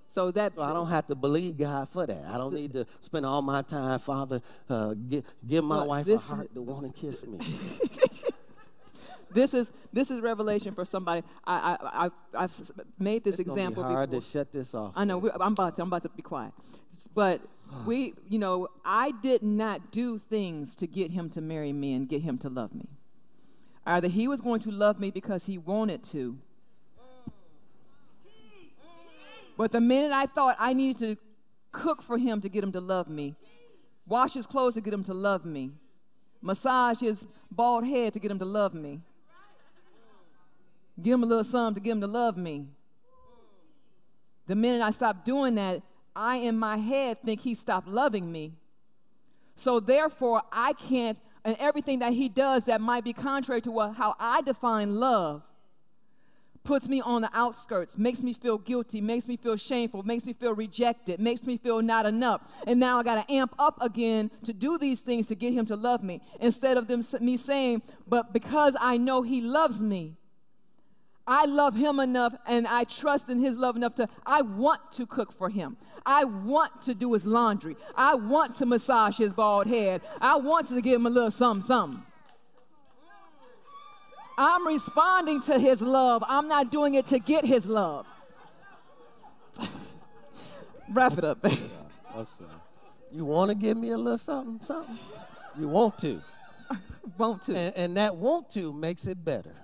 So 0.08 0.30
that 0.32 0.56
So 0.56 0.62
I 0.62 0.74
don't 0.74 0.90
have 0.90 1.08
to 1.08 1.16
believe 1.16 1.58
God 1.58 1.88
for 1.88 2.06
that. 2.06 2.26
I 2.26 2.38
don't 2.38 2.54
need 2.54 2.74
to 2.74 2.86
spend 3.00 3.26
all 3.26 3.42
my 3.42 3.62
time, 3.62 3.98
Father, 4.00 4.42
uh, 4.70 4.94
give, 4.94 5.24
give 5.48 5.64
my 5.64 5.84
wife 5.84 6.06
a 6.08 6.18
heart 6.18 6.54
to 6.54 6.62
want 6.62 6.94
to 6.94 7.02
kiss 7.02 7.26
me. 7.26 7.40
this 9.34 9.54
is 9.54 9.72
this 9.94 10.12
is 10.12 10.20
revelation 10.20 10.74
for 10.76 10.84
somebody. 10.84 11.24
I 11.48 11.78
I 11.82 12.06
I've, 12.06 12.12
I've 12.38 12.72
made 13.00 13.24
this 13.24 13.40
It's 13.40 13.48
gonna 13.48 13.56
be 13.56 13.62
example 13.62 13.84
hard 13.84 14.10
before. 14.10 14.22
to 14.22 14.28
shut 14.28 14.52
this 14.52 14.76
off. 14.76 14.92
I 14.98 15.06
know. 15.06 15.18
We, 15.18 15.32
I'm 15.32 15.54
about 15.54 15.78
to. 15.78 15.82
I'm 15.82 15.88
about 15.88 16.04
to 16.04 16.10
be 16.10 16.22
quiet. 16.22 16.52
But 17.16 17.42
we, 17.86 18.14
you 18.30 18.38
know, 18.38 18.68
I 18.84 19.12
did 19.12 19.44
not 19.44 19.92
do 19.92 20.20
things 20.20 20.76
to 20.76 20.88
get 20.88 21.12
him 21.12 21.30
to 21.32 21.42
marry 21.42 21.72
me 21.74 21.94
and 21.94 22.08
get 22.08 22.22
him 22.22 22.38
to 22.40 22.50
love 22.50 22.76
me. 22.76 22.90
Either 23.86 24.08
he 24.08 24.28
was 24.28 24.42
going 24.42 24.60
to 24.62 24.72
love 24.72 25.00
me 25.00 25.10
because 25.10 25.46
he 25.46 25.58
wanted 25.58 26.04
to. 26.04 26.38
But 29.62 29.72
the 29.72 29.80
minute 29.80 30.12
I 30.12 30.26
thought 30.26 30.56
I 30.58 30.74
needed 30.74 30.98
to 31.02 31.18
cook 31.72 32.02
for 32.02 32.18
him 32.18 32.42
to 32.42 32.50
get 32.50 32.64
him 32.64 32.72
to 32.72 32.82
love 32.82 33.08
me, 33.08 33.36
wash 34.08 34.34
his 34.34 34.48
clothes 34.48 34.74
to 34.74 34.82
get 34.82 34.92
him 34.92 35.04
to 35.04 35.14
love 35.14 35.46
me, 35.46 35.70
massage 36.42 37.02
his 37.02 37.28
bald 37.52 37.86
head 37.86 38.12
to 38.14 38.20
get 38.20 38.32
him 38.32 38.40
to 38.40 38.46
love 38.46 38.74
me, 38.74 39.02
give 41.00 41.14
him 41.14 41.22
a 41.22 41.28
little 41.28 41.44
something 41.44 41.76
to 41.76 41.80
get 41.80 41.92
him 41.92 42.02
to 42.02 42.08
love 42.08 42.38
me, 42.38 42.70
the 44.48 44.56
minute 44.56 44.82
I 44.82 44.90
stopped 44.90 45.26
doing 45.26 45.54
that, 45.54 45.84
I 46.16 46.38
in 46.38 46.58
my 46.58 46.78
head 46.78 47.22
think 47.24 47.42
he 47.42 47.54
stopped 47.54 47.88
loving 47.88 48.32
me. 48.32 48.54
So 49.56 49.80
therefore, 49.80 50.42
I 50.52 50.74
can't, 50.74 51.20
and 51.46 51.56
everything 51.60 52.00
that 52.00 52.14
he 52.14 52.30
does 52.30 52.66
that 52.66 52.82
might 52.82 53.04
be 53.04 53.14
contrary 53.14 53.62
to 53.62 53.72
what, 53.72 53.94
how 53.94 54.16
I 54.20 54.42
define 54.42 54.96
love 54.96 55.44
puts 56.64 56.88
me 56.88 57.02
on 57.02 57.22
the 57.22 57.30
outskirts, 57.34 57.98
makes 57.98 58.22
me 58.22 58.34
feel 58.34 58.58
guilty, 58.58 59.02
makes 59.02 59.28
me 59.28 59.38
feel 59.38 59.56
shameful, 59.56 60.04
makes 60.04 60.26
me 60.26 60.34
feel 60.34 60.54
rejected, 60.54 61.20
makes 61.20 61.44
me 61.44 61.58
feel 61.58 61.82
not 61.82 62.06
enough. 62.06 62.42
And 62.68 62.80
now 62.80 63.00
I 63.00 63.04
got 63.04 63.28
to 63.28 63.34
amp 63.34 63.56
up 63.58 63.82
again 63.82 64.32
to 64.44 64.54
do 64.54 64.78
these 64.78 65.02
things 65.02 65.28
to 65.28 65.36
get 65.36 65.54
him 65.54 65.66
to 65.68 65.76
love 65.76 66.04
me 66.04 66.22
instead 66.40 66.78
of 66.78 66.88
them 66.88 67.04
me 67.20 67.38
saying, 67.38 67.82
"But 68.08 68.34
because 68.34 68.76
I 68.80 68.98
know 68.98 69.22
he 69.22 69.42
loves 69.42 69.82
me, 69.82 70.18
I 71.28 71.46
love 71.46 71.76
him 71.76 72.00
enough 72.00 72.36
and 72.46 72.68
I 72.68 72.84
trust 72.84 73.30
in 73.30 73.40
his 73.40 73.56
love 73.58 73.76
enough 73.76 73.96
to, 73.96 74.10
I 74.26 74.42
want 74.42 74.92
to 74.94 75.06
cook 75.06 75.32
for 75.32 75.50
him. 75.50 75.78
I 76.06 76.26
want 76.26 76.82
to 76.84 76.96
do 76.96 77.14
his 77.14 77.26
laundry. 77.26 77.78
I 77.96 78.16
want 78.16 78.56
to 78.56 78.66
massage 78.66 79.18
his 79.18 79.34
bald 79.34 79.68
head. 79.68 80.02
I 80.20 80.38
want 80.38 80.70
to 80.70 80.82
give 80.82 80.96
him 80.96 81.06
a 81.06 81.10
little 81.10 81.32
something, 81.32 81.66
something. 81.66 82.04
I'm 84.38 84.66
responding 84.66 85.42
to 85.44 85.60
his 85.60 85.82
love. 85.82 86.24
I'm 86.28 86.48
not 86.48 86.72
doing 86.72 86.96
it 86.96 87.08
to 87.08 87.20
get 87.20 87.46
his 87.46 87.66
love. 87.66 88.06
Wrap 90.92 91.18
it 91.18 91.24
up, 91.24 91.42
baby. 91.42 91.60
You 93.12 93.26
want 93.26 93.50
to 93.50 93.56
give 93.56 93.78
me 93.78 93.90
a 93.90 93.98
little 93.98 94.18
something, 94.18 94.66
something? 94.66 94.98
You 95.60 95.68
want 95.68 95.98
to? 96.00 96.22
Want 97.18 97.44
to. 97.44 97.56
And, 97.56 97.76
and 97.76 97.98
that 97.98 98.16
want 98.16 98.50
to 98.52 98.72
makes 98.72 99.06
it 99.06 99.24
better. 99.26 99.56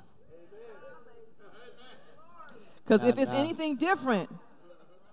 Because 2.83 3.07
if 3.07 3.17
it's 3.17 3.31
nah. 3.31 3.37
anything 3.37 3.75
different, 3.77 4.29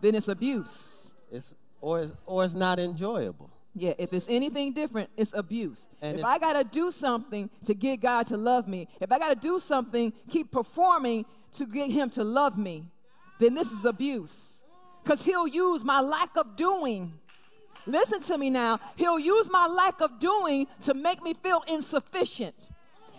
then 0.01 0.15
it's 0.15 0.29
abuse. 0.29 1.13
It's, 1.31 1.55
or, 1.81 2.01
it's- 2.01 2.17
or 2.27 2.45
it's 2.45 2.55
not 2.55 2.81
enjoyable. 2.81 3.51
Yeah, 3.77 3.95
if 3.99 4.13
it's 4.13 4.27
anything 4.29 4.73
different, 4.73 5.11
it's 5.17 5.33
abuse. 5.33 5.89
And 6.01 6.15
if 6.15 6.21
if- 6.21 6.25
I 6.27 6.39
got 6.39 6.53
to 6.53 6.65
do 6.65 6.91
something 6.91 7.51
to 7.65 7.75
get 7.75 8.01
God 8.01 8.27
to 8.29 8.37
love 8.37 8.69
me, 8.69 8.89
if 9.01 9.11
I 9.11 9.19
got 9.19 9.31
to 9.31 9.35
do 9.35 9.59
something, 9.59 10.13
keep 10.29 10.53
performing 10.53 11.27
to 11.55 11.67
get 11.67 11.91
Him 11.91 12.11
to 12.11 12.23
love 12.25 12.57
me, 12.57 12.85
then 13.41 13.55
this 13.55 13.73
is 13.73 13.85
abuse. 13.85 14.63
Because 15.03 15.23
He'll 15.23 15.49
use 15.49 15.85
my 15.85 16.01
lack 16.01 16.37
of 16.37 16.57
doing. 16.57 17.13
Listen 17.87 18.23
to 18.23 18.39
me 18.39 18.49
now. 18.49 18.81
He'll 18.97 19.19
use 19.19 19.51
my 19.51 19.67
lack 19.67 20.01
of 20.01 20.19
doing 20.19 20.67
to 20.83 20.95
make 20.95 21.23
me 21.23 21.35
feel 21.35 21.63
insufficient. 21.67 22.55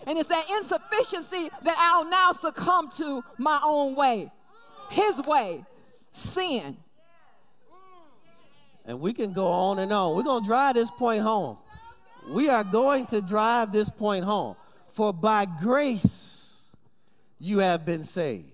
And 0.06 0.18
it's 0.18 0.28
that 0.28 0.48
insufficiency 0.50 1.50
that 1.64 1.76
I'll 1.78 2.08
now 2.08 2.32
succumb 2.32 2.90
to 2.96 3.22
my 3.38 3.60
own 3.62 3.94
way, 3.94 4.32
His 4.90 5.20
way, 5.22 5.64
sin. 6.12 6.78
And 8.86 9.00
we 9.00 9.12
can 9.12 9.32
go 9.32 9.48
on 9.48 9.80
and 9.80 9.92
on. 9.92 10.14
We're 10.14 10.22
going 10.22 10.42
to 10.42 10.48
drive 10.48 10.76
this 10.76 10.90
point 10.90 11.22
home. 11.22 11.58
We 12.28 12.48
are 12.48 12.64
going 12.64 13.06
to 13.06 13.20
drive 13.20 13.72
this 13.72 13.90
point 13.90 14.24
home. 14.24 14.56
For 14.90 15.12
by 15.12 15.44
grace 15.44 16.62
you 17.38 17.58
have 17.58 17.84
been 17.84 18.04
saved. 18.04 18.52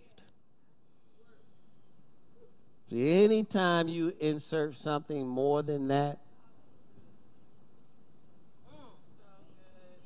See, 2.88 3.24
anytime 3.24 3.88
you 3.88 4.12
insert 4.20 4.74
something 4.74 5.26
more 5.26 5.62
than 5.62 5.88
that, 5.88 6.18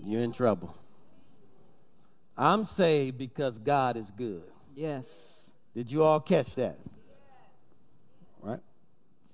you're 0.04 0.22
in 0.22 0.32
trouble. 0.32 0.76
I'm 2.36 2.64
saved 2.64 3.16
because 3.18 3.58
God 3.58 3.96
is 3.96 4.10
good. 4.10 4.44
Yes. 4.74 5.50
Did 5.74 5.90
you 5.90 6.04
all 6.04 6.20
catch 6.20 6.54
that? 6.56 6.78
Right? 8.40 8.60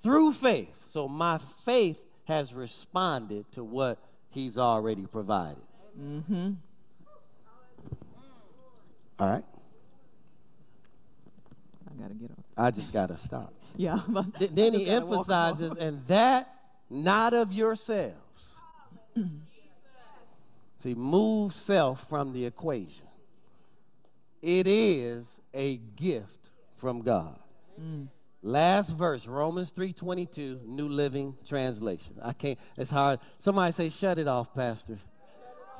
Through 0.00 0.32
faith. 0.32 0.81
So 0.92 1.08
my 1.08 1.38
faith 1.64 1.98
has 2.26 2.52
responded 2.52 3.50
to 3.52 3.64
what 3.64 3.98
he's 4.28 4.58
already 4.58 5.06
provided. 5.06 5.62
Mm-hmm. 5.98 6.50
All 9.18 9.30
right. 9.30 9.44
I 11.88 12.02
got 12.02 12.08
to 12.08 12.14
get 12.14 12.30
on. 12.30 12.44
I 12.58 12.70
just 12.70 12.92
gotta 12.92 13.16
stop. 13.16 13.54
Yeah. 13.74 14.00
Th- 14.38 14.50
then 14.54 14.74
he 14.74 14.84
gotta 14.84 14.96
emphasizes, 14.96 15.72
and 15.80 16.04
that 16.08 16.54
not 16.90 17.32
of 17.32 17.54
yourselves. 17.54 18.56
See, 20.76 20.94
move 20.94 21.54
self 21.54 22.06
from 22.06 22.34
the 22.34 22.44
equation. 22.44 23.06
It 24.42 24.66
is 24.66 25.40
a 25.54 25.78
gift 25.78 26.50
from 26.76 27.00
God. 27.00 27.38
Last 28.42 28.90
verse, 28.90 29.28
Romans 29.28 29.72
3:22, 29.72 30.66
New 30.66 30.88
Living 30.88 31.36
Translation. 31.46 32.16
I 32.20 32.32
can't, 32.32 32.58
it's 32.76 32.90
hard. 32.90 33.20
Somebody 33.38 33.72
say, 33.72 33.88
shut 33.88 34.18
it 34.18 34.26
off, 34.26 34.52
Pastor. 34.52 34.98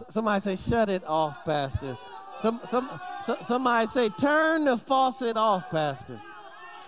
Somebody 0.09 0.41
say, 0.41 0.57
shut 0.57 0.89
it 0.89 1.03
off, 1.05 1.45
Pastor. 1.45 1.99
Some, 2.41 2.61
some, 2.65 2.89
so- 3.25 3.39
somebody 3.43 3.87
say, 3.89 4.09
turn 4.11 4.65
the 4.65 4.77
faucet 4.77 5.37
off, 5.37 5.71
Pastor. 5.71 6.21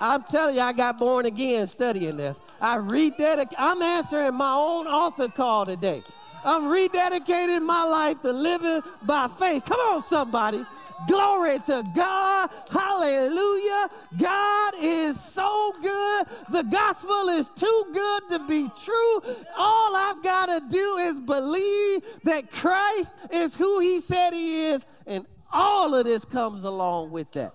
I'm 0.01 0.23
telling 0.25 0.57
you, 0.57 0.61
I 0.61 0.73
got 0.73 0.99
born 0.99 1.27
again 1.27 1.67
studying 1.67 2.17
this. 2.17 2.37
I 2.61 2.79
rededicated, 2.79 3.55
I'm 3.59 3.83
answering 3.83 4.35
my 4.35 4.55
own 4.55 4.87
altar 4.87 5.29
call 5.29 5.67
today. 5.67 6.03
I'm 6.45 6.65
rededicating 6.65 7.65
my 7.65 7.85
life 7.85 8.21
to 8.23 8.33
living 8.33 8.83
by 9.03 9.29
faith. 9.29 9.65
Come 9.65 9.81
on, 9.81 10.03
somebody. 10.03 10.65
Glory 11.07 11.59
to 11.61 11.85
God. 11.95 12.51
Hallelujah. 12.71 13.89
God 14.19 14.75
is 14.79 15.21
so 15.21 15.73
good. 15.83 16.27
The 16.51 16.63
gospel 16.63 17.29
is 17.31 17.49
too 17.57 17.85
good 17.93 18.23
to 18.31 18.39
be 18.47 18.71
true. 18.83 19.23
All 19.57 19.95
I've 19.95 20.23
got 20.23 20.47
to 20.47 20.63
do 20.71 20.97
is 20.97 21.21
believe 21.21 22.03
that 22.25 22.51
Christ 22.51 23.13
is 23.31 23.55
who 23.55 23.81
he 23.81 24.01
said 24.01 24.33
he 24.33 24.67
is, 24.67 24.87
and 25.07 25.27
all 25.53 25.95
of 25.95 26.05
this 26.05 26.25
comes 26.25 26.65
along 26.65 27.11
with 27.11 27.31
that. 27.33 27.55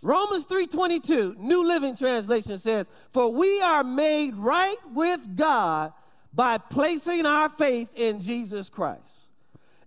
Romans 0.00 0.46
3:22, 0.46 1.36
New 1.38 1.66
Living 1.66 1.96
Translation 1.96 2.58
says, 2.58 2.88
"For 3.12 3.32
we 3.32 3.60
are 3.60 3.82
made 3.82 4.36
right 4.36 4.78
with 4.92 5.36
God 5.36 5.92
by 6.32 6.58
placing 6.58 7.26
our 7.26 7.48
faith 7.48 7.88
in 7.94 8.20
Jesus 8.20 8.68
Christ." 8.68 9.17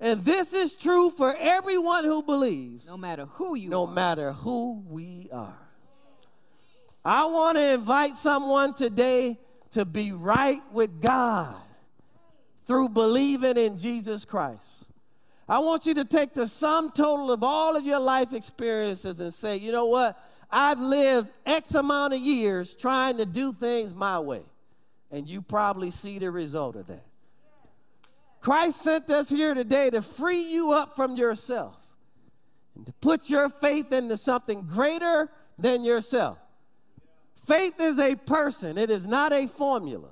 And 0.02 0.26
this 0.26 0.52
is 0.52 0.76
true 0.76 1.12
for 1.12 1.36
everyone 1.38 2.06
who 2.06 2.24
believes, 2.24 2.88
no 2.88 2.98
matter 2.98 3.26
who 3.26 3.54
you 3.54 3.70
no 3.70 3.86
are. 3.86 3.94
matter 3.94 4.32
who 4.34 4.84
we 4.90 5.30
are. 5.32 5.56
I 7.06 7.26
want 7.26 7.58
to 7.58 7.74
invite 7.74 8.16
someone 8.16 8.74
today 8.74 9.38
to 9.72 9.86
be 9.86 10.12
right 10.12 10.62
with 10.72 11.02
God 11.02 11.56
through 12.66 12.90
believing 12.90 13.58
in 13.58 13.78
Jesus 13.78 14.26
Christ. 14.26 14.86
I 15.48 15.60
want 15.60 15.86
you 15.86 15.94
to 15.94 16.06
take 16.06 16.34
the 16.34 16.48
sum 16.48 16.92
total 16.92 17.32
of 17.32 17.44
all 17.44 17.76
of 17.76 17.86
your 17.86 18.00
life 18.00 18.34
experiences 18.34 19.20
and 19.20 19.32
say, 19.32 19.58
you 19.58 19.72
know 19.72 19.86
what? 19.86 20.20
I've 20.50 20.80
lived 20.80 21.30
X 21.46 21.76
amount 21.76 22.14
of 22.14 22.20
years 22.20 22.74
trying 22.74 23.18
to 23.18 23.26
do 23.26 23.54
things 23.54 23.94
my 23.94 24.20
way. 24.20 24.42
And 25.12 25.28
you 25.28 25.44
probably 25.44 25.92
see 25.92 26.18
the 26.18 26.32
result 26.32 26.76
of 26.76 26.88
that. 26.88 27.06
Christ 28.42 28.82
sent 28.82 29.10
us 29.10 29.30
here 29.30 29.54
today 29.54 29.90
to 29.92 30.02
free 30.02 30.42
you 30.42 30.74
up 30.74 30.96
from 30.96 31.16
yourself 31.16 31.78
and 32.76 32.86
to 32.86 32.92
put 32.94 33.30
your 33.30 33.50
faith 33.50 33.94
into 33.94 34.18
something 34.18 34.64
greater 34.64 35.30
than 35.58 35.84
yourself. 35.84 36.38
Faith 37.46 37.80
is 37.80 38.00
a 38.00 38.16
person, 38.16 38.78
it 38.78 38.90
is 38.90 39.08
not 39.08 39.32
a 39.32 39.48
formula. 39.48 40.10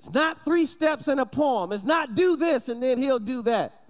It's 0.00 0.12
not 0.12 0.44
three 0.44 0.66
steps 0.66 1.08
in 1.08 1.18
a 1.18 1.24
poem. 1.24 1.72
It's 1.72 1.84
not 1.84 2.14
do 2.14 2.36
this 2.36 2.68
and 2.68 2.82
then 2.82 2.98
he'll 2.98 3.18
do 3.18 3.42
that. 3.42 3.84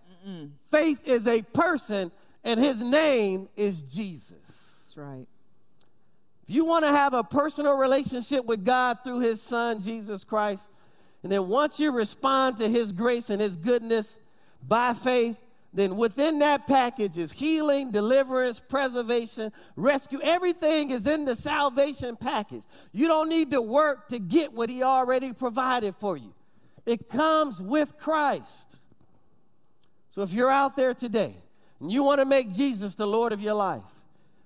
Faith 0.70 1.06
is 1.06 1.26
a 1.26 1.42
person, 1.42 2.10
and 2.42 2.58
his 2.58 2.82
name 2.82 3.48
is 3.56 3.82
Jesus. 3.82 4.80
That's 4.84 4.96
right. 4.96 5.26
If 6.48 6.54
you 6.54 6.64
want 6.64 6.84
to 6.84 6.90
have 6.90 7.14
a 7.14 7.22
personal 7.22 7.76
relationship 7.76 8.44
with 8.44 8.64
God 8.64 8.98
through 9.04 9.20
his 9.20 9.42
son, 9.42 9.82
Jesus 9.82 10.24
Christ, 10.24 10.68
and 11.24 11.32
then 11.32 11.48
once 11.48 11.80
you 11.80 11.90
respond 11.90 12.58
to 12.58 12.68
his 12.68 12.92
grace 12.92 13.30
and 13.30 13.40
his 13.40 13.56
goodness 13.56 14.18
by 14.62 14.92
faith, 14.92 15.38
then 15.72 15.96
within 15.96 16.38
that 16.40 16.66
package 16.66 17.16
is 17.16 17.32
healing, 17.32 17.90
deliverance, 17.90 18.60
preservation, 18.60 19.50
rescue. 19.74 20.20
Everything 20.22 20.90
is 20.90 21.06
in 21.06 21.24
the 21.24 21.34
salvation 21.34 22.14
package. 22.16 22.62
You 22.92 23.08
don't 23.08 23.30
need 23.30 23.50
to 23.52 23.62
work 23.62 24.08
to 24.10 24.18
get 24.18 24.52
what 24.52 24.68
he 24.68 24.82
already 24.82 25.32
provided 25.32 25.96
for 25.96 26.16
you, 26.16 26.34
it 26.84 27.08
comes 27.08 27.60
with 27.60 27.96
Christ. 27.96 28.78
So 30.10 30.22
if 30.22 30.32
you're 30.32 30.50
out 30.50 30.76
there 30.76 30.92
today 30.92 31.34
and 31.80 31.90
you 31.90 32.02
want 32.04 32.20
to 32.20 32.26
make 32.26 32.52
Jesus 32.52 32.94
the 32.94 33.06
Lord 33.06 33.32
of 33.32 33.40
your 33.40 33.54
life, 33.54 33.82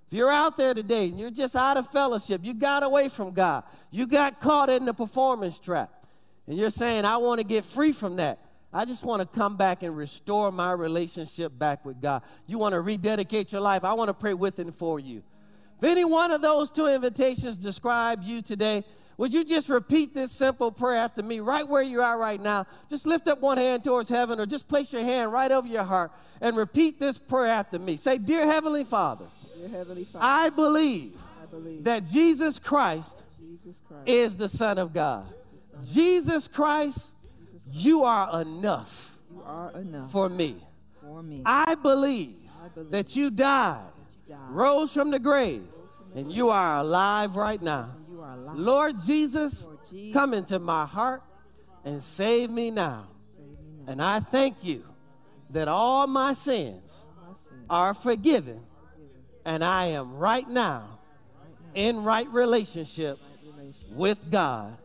if 0.07 0.16
you're 0.16 0.33
out 0.33 0.57
there 0.57 0.72
today 0.72 1.09
and 1.09 1.18
you're 1.18 1.31
just 1.31 1.57
out 1.57 1.76
of 1.76 1.91
fellowship, 1.91 2.41
you 2.45 2.55
got 2.55 2.85
away 2.85 3.09
from 3.09 3.33
God, 3.33 3.64
you 3.91 4.07
got 4.07 4.41
caught 4.41 4.70
in 4.70 4.85
the 4.85 4.95
performance 4.95 5.59
trap, 5.59 5.93
and 6.49 6.57
you're 6.57 6.70
saying, 6.70 7.05
I 7.05 7.18
want 7.18 7.40
to 7.40 7.46
get 7.46 7.64
free 7.64 7.92
from 7.92 8.16
that. 8.16 8.38
I 8.72 8.86
just 8.86 9.05
want 9.05 9.20
to 9.20 9.38
come 9.38 9.57
back 9.57 9.82
and 9.82 9.96
restore 9.96 10.51
my 10.51 10.72
relationship 10.72 11.57
back 11.59 11.84
with 11.84 12.01
God. 12.01 12.22
You 12.46 12.59
want 12.59 12.72
to 12.72 12.80
rededicate 12.80 13.53
your 13.53 13.61
life. 13.61 13.84
I 13.84 13.92
want 13.92 14.09
to 14.09 14.14
pray 14.14 14.34
with 14.34 14.59
and 14.59 14.74
for 14.74 14.99
you. 14.99 15.22
If 15.78 15.84
any 15.84 16.05
one 16.05 16.30
of 16.30 16.40
those 16.40 16.70
two 16.70 16.86
invitations 16.86 17.57
describe 17.57 18.22
you 18.22 18.42
today, 18.42 18.84
would 19.18 19.32
you 19.32 19.44
just 19.44 19.68
repeat 19.68 20.14
this 20.14 20.32
simple 20.32 20.72
prayer 20.72 20.96
after 20.96 21.22
me 21.22 21.40
right 21.40 21.66
where 21.66 21.82
you 21.82 22.01
are 22.01 22.18
right 22.18 22.40
now? 22.40 22.66
Just 22.88 23.07
lift 23.07 23.28
up 23.28 23.40
one 23.40 23.59
hand 23.59 23.84
towards 23.84 24.09
heaven 24.09 24.40
or 24.40 24.46
just 24.46 24.68
place 24.68 24.92
your 24.92 25.03
hand 25.03 25.32
right 25.32 25.51
over 25.51 25.68
your 25.68 25.84
heart 25.84 26.12
and 26.40 26.57
repeat 26.57 26.99
this 26.99 27.18
prayer 27.18 27.53
after 27.53 27.78
me. 27.78 27.96
Say, 27.96 28.16
Dear 28.16 28.46
Heavenly 28.46 28.84
Father, 28.84 29.26
Dear 29.57 29.68
Heavenly 29.68 30.05
Father, 30.05 30.24
I 30.24 30.51
believe 30.51 31.20
I 31.42 31.46
believe 31.46 31.84
that 31.84 32.07
Jesus 32.07 32.59
Christ 32.59 33.22
Jesus 33.38 33.82
Christ 33.86 34.09
is 34.09 34.36
the 34.36 34.49
Son 34.49 34.78
of 34.78 34.92
God. 34.92 35.26
Jesus 35.85 36.49
Christ, 36.49 37.12
you 37.70 38.05
are 38.05 38.41
enough 38.41 39.18
you 39.31 39.43
are 39.45 39.70
enough 39.72 40.11
for 40.11 40.29
me. 40.29 40.57
for 41.01 41.22
me. 41.22 41.43
I 41.45 41.74
believe 41.74 42.35
I 42.62 42.68
believe 42.68 42.91
that 42.91 43.14
you 43.16 43.31
died, 43.31 43.81
you 44.26 44.35
died, 44.35 44.51
rose 44.51 44.93
from 44.93 45.11
the 45.11 45.18
grave, 45.18 45.64
and 46.14 46.33
you 46.33 46.51
are 46.51 46.79
alive 46.79 47.37
right 47.37 47.61
now. 47.61 47.95
and 47.97 48.09
you 48.09 48.20
are 48.20 48.35
alive. 48.35 48.57
Lord 48.57 49.01
Jesus, 49.05 49.64
Lord 49.64 49.79
Jesus. 49.91 50.12
come 50.12 50.35
into 50.35 50.59
my 50.59 50.87
heart 50.87 51.22
and 51.85 52.03
save 52.03 52.51
me 52.51 52.70
now. 52.70 53.07
Save 53.37 53.45
me 53.45 53.85
now. 53.85 53.93
And 53.93 54.03
I 54.03 54.20
thank 54.20 54.57
you 54.62 54.85
that 55.51 55.68
all 55.68 56.07
my 56.07 56.33
sins 56.33 57.05
My 57.68 57.89
are 57.89 57.95
forgiven, 57.95 58.61
and 59.45 59.62
I 59.62 59.87
am 59.87 60.16
right 60.16 60.49
now 60.49 60.99
in 61.74 62.03
right 62.03 62.29
relationship 62.29 63.18
with 63.91 64.31
God 64.31 64.78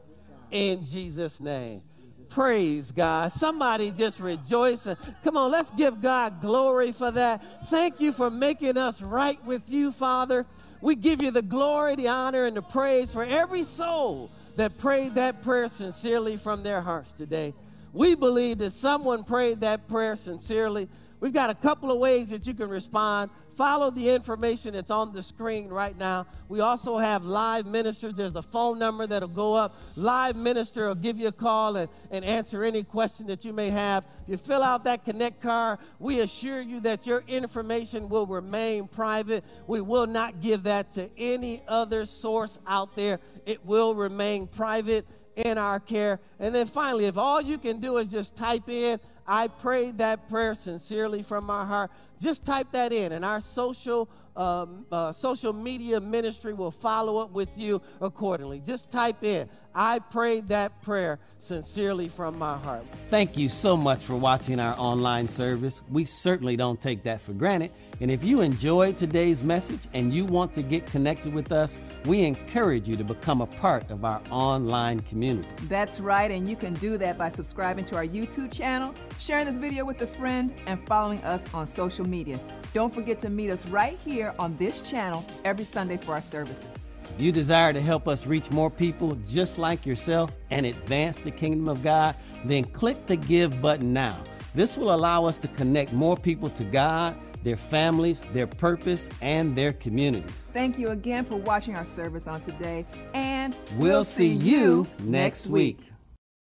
in 0.53 0.85
Jesus' 0.85 1.39
name. 1.39 1.81
praise 2.29 2.91
God. 2.91 3.31
Somebody 3.31 3.91
just 3.91 4.19
rejoice. 4.19 4.87
Come 5.23 5.37
on, 5.37 5.51
let's 5.51 5.69
give 5.71 6.01
God 6.01 6.41
glory 6.41 6.91
for 6.91 7.11
that. 7.11 7.43
Thank 7.67 7.99
you 7.99 8.11
for 8.11 8.29
making 8.29 8.77
us 8.77 9.01
right 9.01 9.43
with 9.45 9.69
you, 9.69 9.91
Father. 9.91 10.45
We 10.81 10.95
give 10.95 11.21
you 11.21 11.31
the 11.31 11.41
glory, 11.41 11.95
the 11.95 12.07
honor, 12.07 12.45
and 12.45 12.57
the 12.57 12.61
praise 12.61 13.11
for 13.11 13.23
every 13.23 13.63
soul 13.63 14.31
that 14.55 14.77
prayed 14.77 15.15
that 15.15 15.41
prayer 15.41 15.69
sincerely 15.69 16.37
from 16.37 16.63
their 16.63 16.81
hearts 16.81 17.11
today. 17.13 17.53
We 17.93 18.15
believe 18.15 18.59
that 18.59 18.71
someone 18.71 19.23
prayed 19.23 19.61
that 19.61 19.87
prayer 19.87 20.15
sincerely. 20.15 20.89
We've 21.23 21.31
got 21.31 21.49
a 21.49 21.55
couple 21.55 21.89
of 21.89 21.99
ways 21.99 22.31
that 22.31 22.45
you 22.45 22.53
can 22.53 22.67
respond. 22.67 23.31
Follow 23.55 23.89
the 23.89 24.09
information 24.09 24.73
that's 24.73 24.91
on 24.91 25.13
the 25.13 25.23
screen 25.23 25.69
right 25.69 25.97
now. 25.97 26.27
We 26.49 26.59
also 26.59 26.97
have 26.97 27.23
live 27.23 27.65
ministers. 27.65 28.15
There's 28.15 28.35
a 28.35 28.41
phone 28.41 28.77
number 28.77 29.07
that'll 29.07 29.29
go 29.29 29.55
up. 29.55 29.73
Live 29.95 30.35
minister 30.35 30.89
will 30.89 30.95
give 30.95 31.17
you 31.17 31.29
a 31.29 31.31
call 31.31 31.77
and, 31.77 31.87
and 32.11 32.25
answer 32.25 32.65
any 32.65 32.83
question 32.83 33.27
that 33.27 33.45
you 33.45 33.53
may 33.53 33.69
have. 33.69 34.03
If 34.23 34.29
you 34.31 34.35
fill 34.35 34.61
out 34.61 34.83
that 34.83 35.05
Connect 35.05 35.41
card, 35.41 35.79
we 35.97 36.19
assure 36.19 36.59
you 36.59 36.81
that 36.81 37.07
your 37.07 37.23
information 37.29 38.09
will 38.09 38.25
remain 38.25 38.89
private. 38.89 39.45
We 39.65 39.79
will 39.79 40.07
not 40.07 40.41
give 40.41 40.63
that 40.63 40.91
to 40.93 41.09
any 41.17 41.63
other 41.69 42.05
source 42.05 42.59
out 42.67 42.97
there. 42.97 43.21
It 43.45 43.65
will 43.65 43.95
remain 43.95 44.45
private 44.45 45.07
in 45.37 45.57
our 45.57 45.79
care. 45.79 46.19
And 46.39 46.53
then 46.53 46.67
finally, 46.67 47.05
if 47.05 47.17
all 47.17 47.41
you 47.41 47.57
can 47.57 47.79
do 47.79 47.95
is 47.95 48.09
just 48.09 48.35
type 48.35 48.67
in, 48.67 48.99
I 49.27 49.47
prayed 49.47 49.97
that 49.99 50.27
prayer 50.29 50.55
sincerely 50.55 51.23
from 51.23 51.45
my 51.45 51.65
heart. 51.65 51.91
Just 52.19 52.45
type 52.45 52.67
that 52.71 52.93
in, 52.93 53.11
and 53.11 53.23
our 53.23 53.41
social 53.41 54.09
um, 54.35 54.85
uh, 54.91 55.11
social 55.11 55.53
media 55.53 55.99
ministry 56.01 56.53
will 56.53 56.71
follow 56.71 57.17
up 57.17 57.31
with 57.31 57.55
you 57.55 57.81
accordingly. 58.01 58.61
Just 58.65 58.89
type 58.89 59.23
in, 59.23 59.49
I 59.75 59.99
prayed 59.99 60.49
that 60.49 60.81
prayer 60.81 61.19
sincerely 61.39 62.07
from 62.07 62.37
my 62.37 62.57
heart. 62.57 62.85
Thank 63.09 63.35
you 63.35 63.49
so 63.49 63.75
much 63.75 64.01
for 64.01 64.15
watching 64.15 64.59
our 64.59 64.75
online 64.77 65.27
service. 65.27 65.81
We 65.89 66.05
certainly 66.05 66.55
don't 66.55 66.79
take 66.79 67.03
that 67.03 67.21
for 67.21 67.33
granted. 67.33 67.71
And 67.99 68.11
if 68.11 68.23
you 68.23 68.41
enjoyed 68.41 68.97
today's 68.97 69.43
message 69.43 69.81
and 69.93 70.13
you 70.13 70.25
want 70.25 70.53
to 70.55 70.61
get 70.61 70.85
connected 70.85 71.33
with 71.33 71.51
us, 71.51 71.77
we 72.05 72.21
encourage 72.23 72.87
you 72.87 72.95
to 72.97 73.03
become 73.03 73.41
a 73.41 73.47
part 73.47 73.89
of 73.89 74.05
our 74.05 74.21
online 74.29 74.99
community. 75.01 75.49
That's 75.63 75.99
right, 75.99 76.29
and 76.31 76.47
you 76.47 76.55
can 76.55 76.73
do 76.75 76.97
that 76.99 77.17
by 77.17 77.29
subscribing 77.29 77.85
to 77.85 77.95
our 77.95 78.05
YouTube 78.05 78.51
channel, 78.51 78.93
sharing 79.19 79.45
this 79.45 79.57
video 79.57 79.85
with 79.85 80.01
a 80.01 80.07
friend, 80.07 80.53
and 80.67 80.85
following 80.87 81.21
us 81.23 81.51
on 81.53 81.65
social 81.65 82.07
media. 82.07 82.39
Don't 82.73 82.93
forget 82.93 83.19
to 83.21 83.29
meet 83.29 83.49
us 83.49 83.65
right 83.67 83.97
here 84.05 84.33
on 84.39 84.55
this 84.57 84.81
channel 84.81 85.25
every 85.45 85.65
Sunday 85.65 85.97
for 85.97 86.13
our 86.13 86.21
services. 86.21 86.67
If 87.15 87.21
you 87.21 87.31
desire 87.31 87.73
to 87.73 87.81
help 87.81 88.07
us 88.07 88.25
reach 88.25 88.49
more 88.49 88.71
people 88.71 89.15
just 89.29 89.59
like 89.59 89.85
yourself 89.85 90.31
and 90.49 90.65
advance 90.65 91.19
the 91.19 91.29
kingdom 91.29 91.69
of 91.69 91.83
God, 91.83 92.15
then 92.43 92.63
click 92.63 93.05
the 93.05 93.15
Give 93.15 93.61
button 93.61 93.93
now. 93.93 94.17
This 94.55 94.75
will 94.77 94.93
allow 94.93 95.25
us 95.25 95.37
to 95.39 95.47
connect 95.47 95.93
more 95.93 96.17
people 96.17 96.49
to 96.49 96.63
God, 96.63 97.15
their 97.43 97.57
families, 97.57 98.21
their 98.33 98.47
purpose, 98.47 99.09
and 99.21 99.55
their 99.55 99.73
communities. 99.73 100.31
Thank 100.53 100.79
you 100.79 100.89
again 100.89 101.23
for 101.25 101.35
watching 101.35 101.75
our 101.75 101.85
service 101.85 102.25
on 102.25 102.41
today, 102.41 102.83
and 103.13 103.55
We'll, 103.77 104.03
see 104.03 104.27
you 104.27 104.87
next 104.99 105.45
week. 105.45 105.92